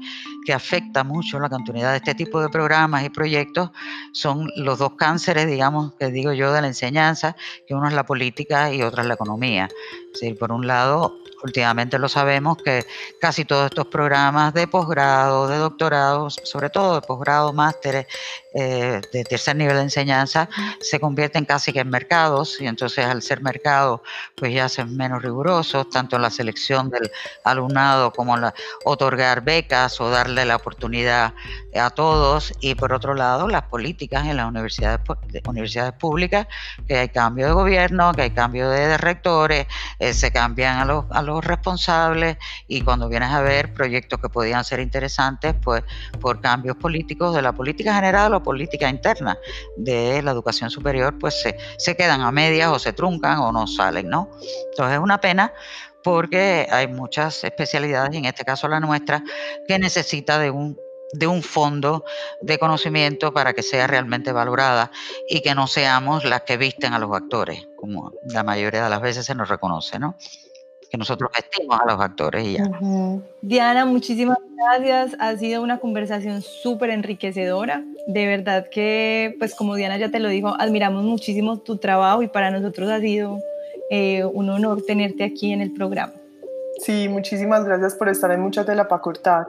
que 0.47 0.55
afecta 0.55 1.03
mucho 1.03 1.41
la 1.41 1.49
continuidad 1.49 1.91
de 1.91 1.97
este 1.97 2.15
tipo 2.15 2.41
de 2.41 2.49
programas 2.49 3.05
y 3.05 3.11
proyectos 3.11 3.71
son 4.13 4.49
los 4.57 4.79
dos 4.79 4.93
cánceres, 4.93 5.49
digamos, 5.49 5.95
que 5.99 6.07
digo 6.11 6.33
yo, 6.33 6.53
de 6.53 6.61
la 6.61 6.69
enseñanza, 6.69 7.37
que 7.67 7.75
uno 7.75 7.89
es 7.89 7.95
la 7.95 8.07
política 8.07 8.73
y 8.73 8.81
otro 8.83 9.03
es 9.03 9.09
la 9.09 9.15
economía. 9.15 9.69
Decir, 10.13 10.39
por 10.39 10.53
un 10.53 10.67
lado, 10.67 11.19
últimamente 11.43 11.99
lo 11.99 12.09
sabemos 12.09 12.59
que 12.59 12.87
casi 13.21 13.45
todos 13.45 13.67
estos 13.67 13.87
programas 13.87 14.55
de 14.55 14.67
posgrado, 14.67 15.49
de 15.49 15.57
doctorado, 15.59 16.31
sobre 16.31 16.71
todo 16.71 17.01
de 17.01 17.07
posgrado, 17.07 17.53
másteres, 17.53 18.07
eh, 18.55 19.03
de 19.13 19.25
tercer 19.25 19.57
nivel 19.57 19.77
de 19.77 19.83
enseñanza, 19.83 20.49
se 20.81 20.99
convierten 20.99 21.45
casi 21.45 21.73
que 21.73 21.81
en 21.81 21.91
mercados 21.91 22.61
y 22.61 22.67
entonces 22.67 23.05
al 23.05 23.21
ser 23.21 23.43
mercados 23.43 24.01
pues 24.35 24.53
ya 24.55 24.65
hacen 24.67 24.97
menos 24.97 25.23
rigurosos, 25.23 25.91
tanto 25.91 26.19
la 26.19 26.31
selección 26.31 26.89
del 26.89 27.11
alumnado 27.45 28.13
como 28.13 28.37
la, 28.37 28.55
otorgar 28.85 29.43
becas 29.43 30.01
o 30.01 30.09
darle 30.09 30.36
la 30.45 30.57
oportunidad 30.57 31.35
a 31.75 31.91
todos 31.91 32.53
y 32.61 32.75
por 32.75 32.93
otro 32.93 33.15
lado 33.15 33.49
las 33.49 33.63
políticas 33.63 34.27
en 34.27 34.37
las 34.37 34.49
universidades, 34.49 35.01
universidades 35.47 35.93
públicas, 35.93 36.47
que 36.87 36.99
hay 36.99 37.09
cambio 37.09 37.47
de 37.47 37.53
gobierno, 37.53 38.13
que 38.13 38.23
hay 38.23 38.31
cambio 38.31 38.69
de, 38.69 38.97
rectores, 38.99 39.67
eh, 39.99 40.15
se 40.15 40.31
cambian 40.31 40.79
a 40.79 40.85
los, 40.85 41.05
a 41.11 41.23
los 41.23 41.45
responsables 41.45 42.37
y 42.67 42.83
cuando 42.83 43.09
vienes 43.09 43.31
a 43.31 43.41
ver 43.41 43.73
proyectos 43.75 44.21
que 44.21 44.29
podían 44.29 44.65
ser 44.65 44.81
interesantes, 44.81 45.55
pues 45.63 45.83
por 46.21 46.41
cambios 46.41 46.77
políticos 46.77 47.35
de 47.35 47.43
la 47.43 47.53
política 47.53 47.95
general 47.95 48.35
o 48.35 48.43
política 48.43 48.89
interna 48.89 49.39
de 49.77 50.23
la 50.23 50.31
educación 50.33 50.71
superior, 50.71 51.19
pues 51.19 51.41
se, 51.41 51.57
se 51.79 51.97
quedan 51.97 52.21
a 52.21 52.33
medias 52.33 52.71
o 52.71 52.79
se 52.79 52.93
truncan 52.93 53.39
o 53.39 53.53
no 53.53 53.67
salen, 53.67 54.09
¿no? 54.09 54.31
Entonces 54.71 54.97
es 54.97 55.03
una 55.03 55.21
pena 55.21 55.53
porque 56.07 56.69
hay 56.71 56.87
muchas 56.87 57.43
especialidades, 57.43 58.15
y 58.15 58.19
en 58.19 58.27
este 58.27 58.45
caso 58.45 58.69
la 58.69 58.79
nuestra, 58.79 59.25
que 59.67 59.77
necesita 59.77 60.39
de 60.39 60.53
un 60.53 60.79
de 61.13 61.27
un 61.27 61.43
fondo 61.43 62.05
de 62.43 62.59
conocimiento 62.59 63.33
para 63.33 63.53
que 63.53 63.63
sea 63.63 63.89
realmente 63.89 64.31
valorada 64.31 64.93
y 65.29 65.41
que 65.41 65.55
no 65.55 65.67
seamos 65.67 66.25
las 66.25 66.43
que 66.43 66.57
visten 66.57 66.93
a 66.93 67.01
los 67.01 67.13
actores, 67.13 67.67
como 67.77 68.13
la 68.29 68.45
mayoría 68.45 68.85
de 68.85 68.91
las 68.91 69.01
veces 69.01 69.27
se 69.27 69.35
nos 69.35 69.49
reconoce, 69.49 69.99
¿no? 69.99 70.17
Que 70.91 70.97
nosotros 70.97 71.31
vestimos 71.35 71.79
a 71.81 71.93
los 71.93 72.01
actores 72.01 72.45
y 72.45 72.53
ya. 72.55 72.71
Diana, 73.41 73.85
muchísimas 73.85 74.39
gracias. 74.57 75.17
Ha 75.19 75.37
sido 75.37 75.63
una 75.63 75.79
conversación 75.79 76.43
súper 76.43 76.91
enriquecedora. 76.91 77.83
De 78.07 78.27
verdad 78.27 78.67
que, 78.71 79.35
pues 79.39 79.57
como 79.57 79.75
Diana 79.75 79.97
ya 79.97 80.11
te 80.11 80.21
lo 80.21 80.29
dijo, 80.29 80.55
admiramos 80.59 81.03
muchísimo 81.03 81.59
tu 81.59 81.79
trabajo 81.79 82.23
y 82.23 82.29
para 82.29 82.53
nosotros 82.53 82.91
ha 82.91 83.01
sido 83.01 83.41
eh, 83.91 84.25
un 84.25 84.49
honor 84.51 84.83
tenerte 84.83 85.25
aquí 85.25 85.53
en 85.53 85.61
el 85.61 85.73
programa. 85.73 86.13
Sí, 86.79 87.09
muchísimas 87.09 87.65
gracias 87.65 87.95
por 87.95 88.09
estar 88.09 88.31
en 88.31 88.41
Mucha 88.41 88.65
Tela 88.65 88.89
para 88.89 89.01
Cortar. 89.01 89.47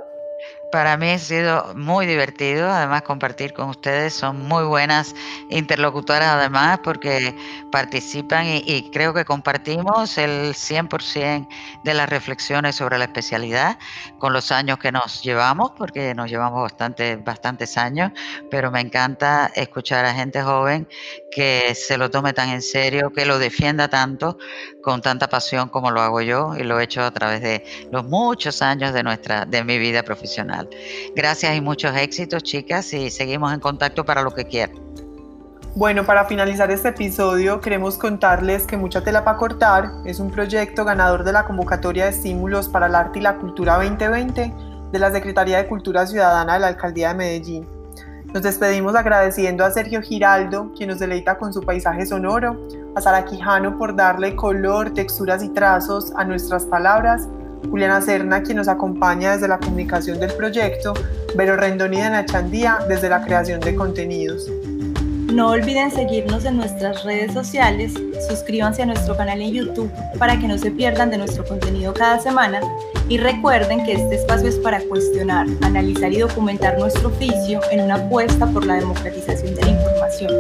Para 0.72 0.98
mí 0.98 1.10
ha 1.12 1.20
sido 1.20 1.74
muy 1.76 2.06
divertido, 2.06 2.70
además 2.70 3.04
compartir 3.04 3.54
con 3.54 3.70
ustedes, 3.70 4.14
son 4.14 4.48
muy 4.48 4.66
buenas 4.66 5.16
interlocutoras 5.50 6.30
además 6.30 6.80
porque 6.84 7.34
participan 7.72 8.46
y, 8.48 8.90
creo 8.92 9.14
que 9.14 9.24
compartimos 9.24 10.18
el 10.18 10.54
100% 10.54 11.48
de 11.84 11.94
las 11.94 12.10
reflexiones 12.10 12.76
sobre 12.76 12.98
la 12.98 13.06
especialidad 13.06 13.78
con 14.20 14.34
los 14.34 14.52
años 14.52 14.78
que 14.78 14.92
nos 14.92 15.24
llevamos, 15.24 15.72
porque 15.78 16.14
nos 16.14 16.30
llevamos 16.30 16.62
bastante, 16.64 17.16
bastantes 17.16 17.78
años, 17.78 18.12
pero 18.52 18.70
me 18.70 18.82
encanta 18.82 19.50
escuchar 19.56 20.04
a 20.06 20.14
gente 20.14 20.42
joven 20.42 20.88
que 21.32 21.76
se 21.76 21.98
lo 21.98 22.10
tome 22.10 22.34
tan 22.34 22.50
en 22.50 22.62
serio, 22.62 23.12
que 23.14 23.26
lo 23.26 23.40
defienda 23.40 23.88
tanto, 23.88 24.38
con 24.88 25.02
tanta 25.02 25.28
pasión 25.28 25.68
como 25.68 25.92
lo 25.92 26.00
hago 26.00 26.22
yo 26.22 26.56
y 26.56 26.64
lo 26.64 26.80
he 26.80 26.86
hecho 26.86 27.04
a 27.04 27.12
través 27.12 27.42
de 27.42 27.66
los 27.92 28.06
muchos 28.06 28.62
años 28.62 28.94
de, 28.94 29.04
nuestra, 29.04 29.44
de 29.44 29.62
mi 29.62 29.78
vida 29.78 30.02
profesional. 30.02 30.70
Gracias 31.14 31.58
y 31.58 31.60
muchos 31.60 31.94
éxitos, 31.98 32.42
chicas, 32.42 32.94
y 32.94 33.12
seguimos 33.12 33.54
en 33.54 33.60
contacto 33.60 34.06
para 34.06 34.22
lo 34.22 34.32
que 34.32 34.46
quieran. 34.46 34.78
Bueno, 35.76 36.06
para 36.06 36.24
finalizar 36.24 36.72
este 36.72 36.88
episodio, 36.88 37.60
queremos 37.60 37.98
contarles 37.98 38.66
que 38.66 38.78
Mucha 38.78 39.04
Tela 39.04 39.26
para 39.26 39.36
Cortar 39.36 39.92
es 40.06 40.22
un 40.22 40.32
proyecto 40.32 40.86
ganador 40.86 41.26
de 41.26 41.34
la 41.34 41.44
convocatoria 41.44 42.06
de 42.06 42.12
estímulos 42.12 42.70
para 42.70 42.86
el 42.86 42.96
arte 42.96 43.20
y 43.20 43.24
la 43.24 43.36
cultura 43.40 43.76
2020 43.76 44.54
de 44.94 45.00
la 45.00 45.12
Secretaría 45.12 45.58
de 45.58 45.68
Cultura 45.68 46.08
Ciudadana 46.08 46.54
de 46.54 46.60
la 46.62 46.68
Alcaldía 46.68 47.10
de 47.10 47.16
Medellín. 47.16 47.77
Nos 48.38 48.44
despedimos 48.44 48.94
agradeciendo 48.94 49.66
a 49.66 49.72
Sergio 49.72 50.00
Giraldo, 50.00 50.72
quien 50.78 50.90
nos 50.90 51.00
deleita 51.00 51.40
con 51.40 51.52
su 51.52 51.62
paisaje 51.62 52.06
sonoro, 52.06 52.68
a 52.94 53.02
Sara 53.02 53.26
Quijano 53.26 53.80
por 53.80 53.96
darle 53.96 54.36
color, 54.36 54.94
texturas 54.94 55.42
y 55.42 55.50
trazos 55.50 56.14
a 56.16 56.24
nuestras 56.24 56.64
palabras 56.66 57.28
Juliana 57.68 58.00
Serna, 58.00 58.44
quien 58.44 58.58
nos 58.58 58.68
acompaña 58.68 59.32
desde 59.32 59.48
la 59.48 59.58
comunicación 59.58 60.20
del 60.20 60.34
proyecto, 60.34 60.94
Vero 61.36 61.56
Rendón 61.56 61.96
y 61.96 62.00
Dana 62.00 62.28
Chandía 62.28 62.78
desde 62.88 63.10
la 63.10 63.24
creación 63.24 63.60
de 63.60 63.74
contenidos. 63.76 64.48
No 65.34 65.50
olviden 65.50 65.92
seguirnos 65.92 66.46
en 66.46 66.58
nuestras 66.58 67.04
redes 67.04 67.34
sociales, 67.34 67.94
suscríbanse 68.30 68.82
a 68.82 68.86
nuestro 68.86 69.16
canal 69.16 69.42
en 69.42 69.52
YouTube 69.52 69.92
para 70.18 70.40
que 70.40 70.48
no 70.48 70.58
se 70.58 70.72
pierdan 70.72 71.12
de 71.12 71.18
nuestro 71.18 71.44
contenido 71.46 71.94
cada 71.94 72.20
semana 72.20 72.62
y 73.10 73.18
recuerden 73.18 73.86
que 73.86 73.94
este 73.94 74.16
espacio 74.16 74.48
es 74.48 74.56
para 74.56 74.80
cuestionar, 74.82 75.46
analizar 75.62 76.12
y 76.14 76.20
documentar 76.20 76.80
nuestro 76.80 77.10
oficio 77.10 77.60
en 77.72 77.82
una 77.82 77.96
apuesta 77.96 78.48
por 78.48 78.66
la 78.66 78.76
democratización 78.76 79.54
de 79.56 79.62
la 79.64 79.70
información, 79.70 80.32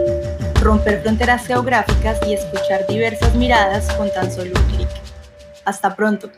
romper 0.61 1.01
fronteras 1.01 1.45
geográficas 1.45 2.19
y 2.25 2.33
escuchar 2.33 2.87
diversas 2.87 3.35
miradas 3.35 3.93
con 3.95 4.09
tan 4.11 4.31
solo 4.31 4.51
un 4.55 4.75
clic. 4.75 4.89
Hasta 5.65 5.95
pronto. 5.95 6.29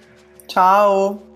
Chao. 0.47 1.28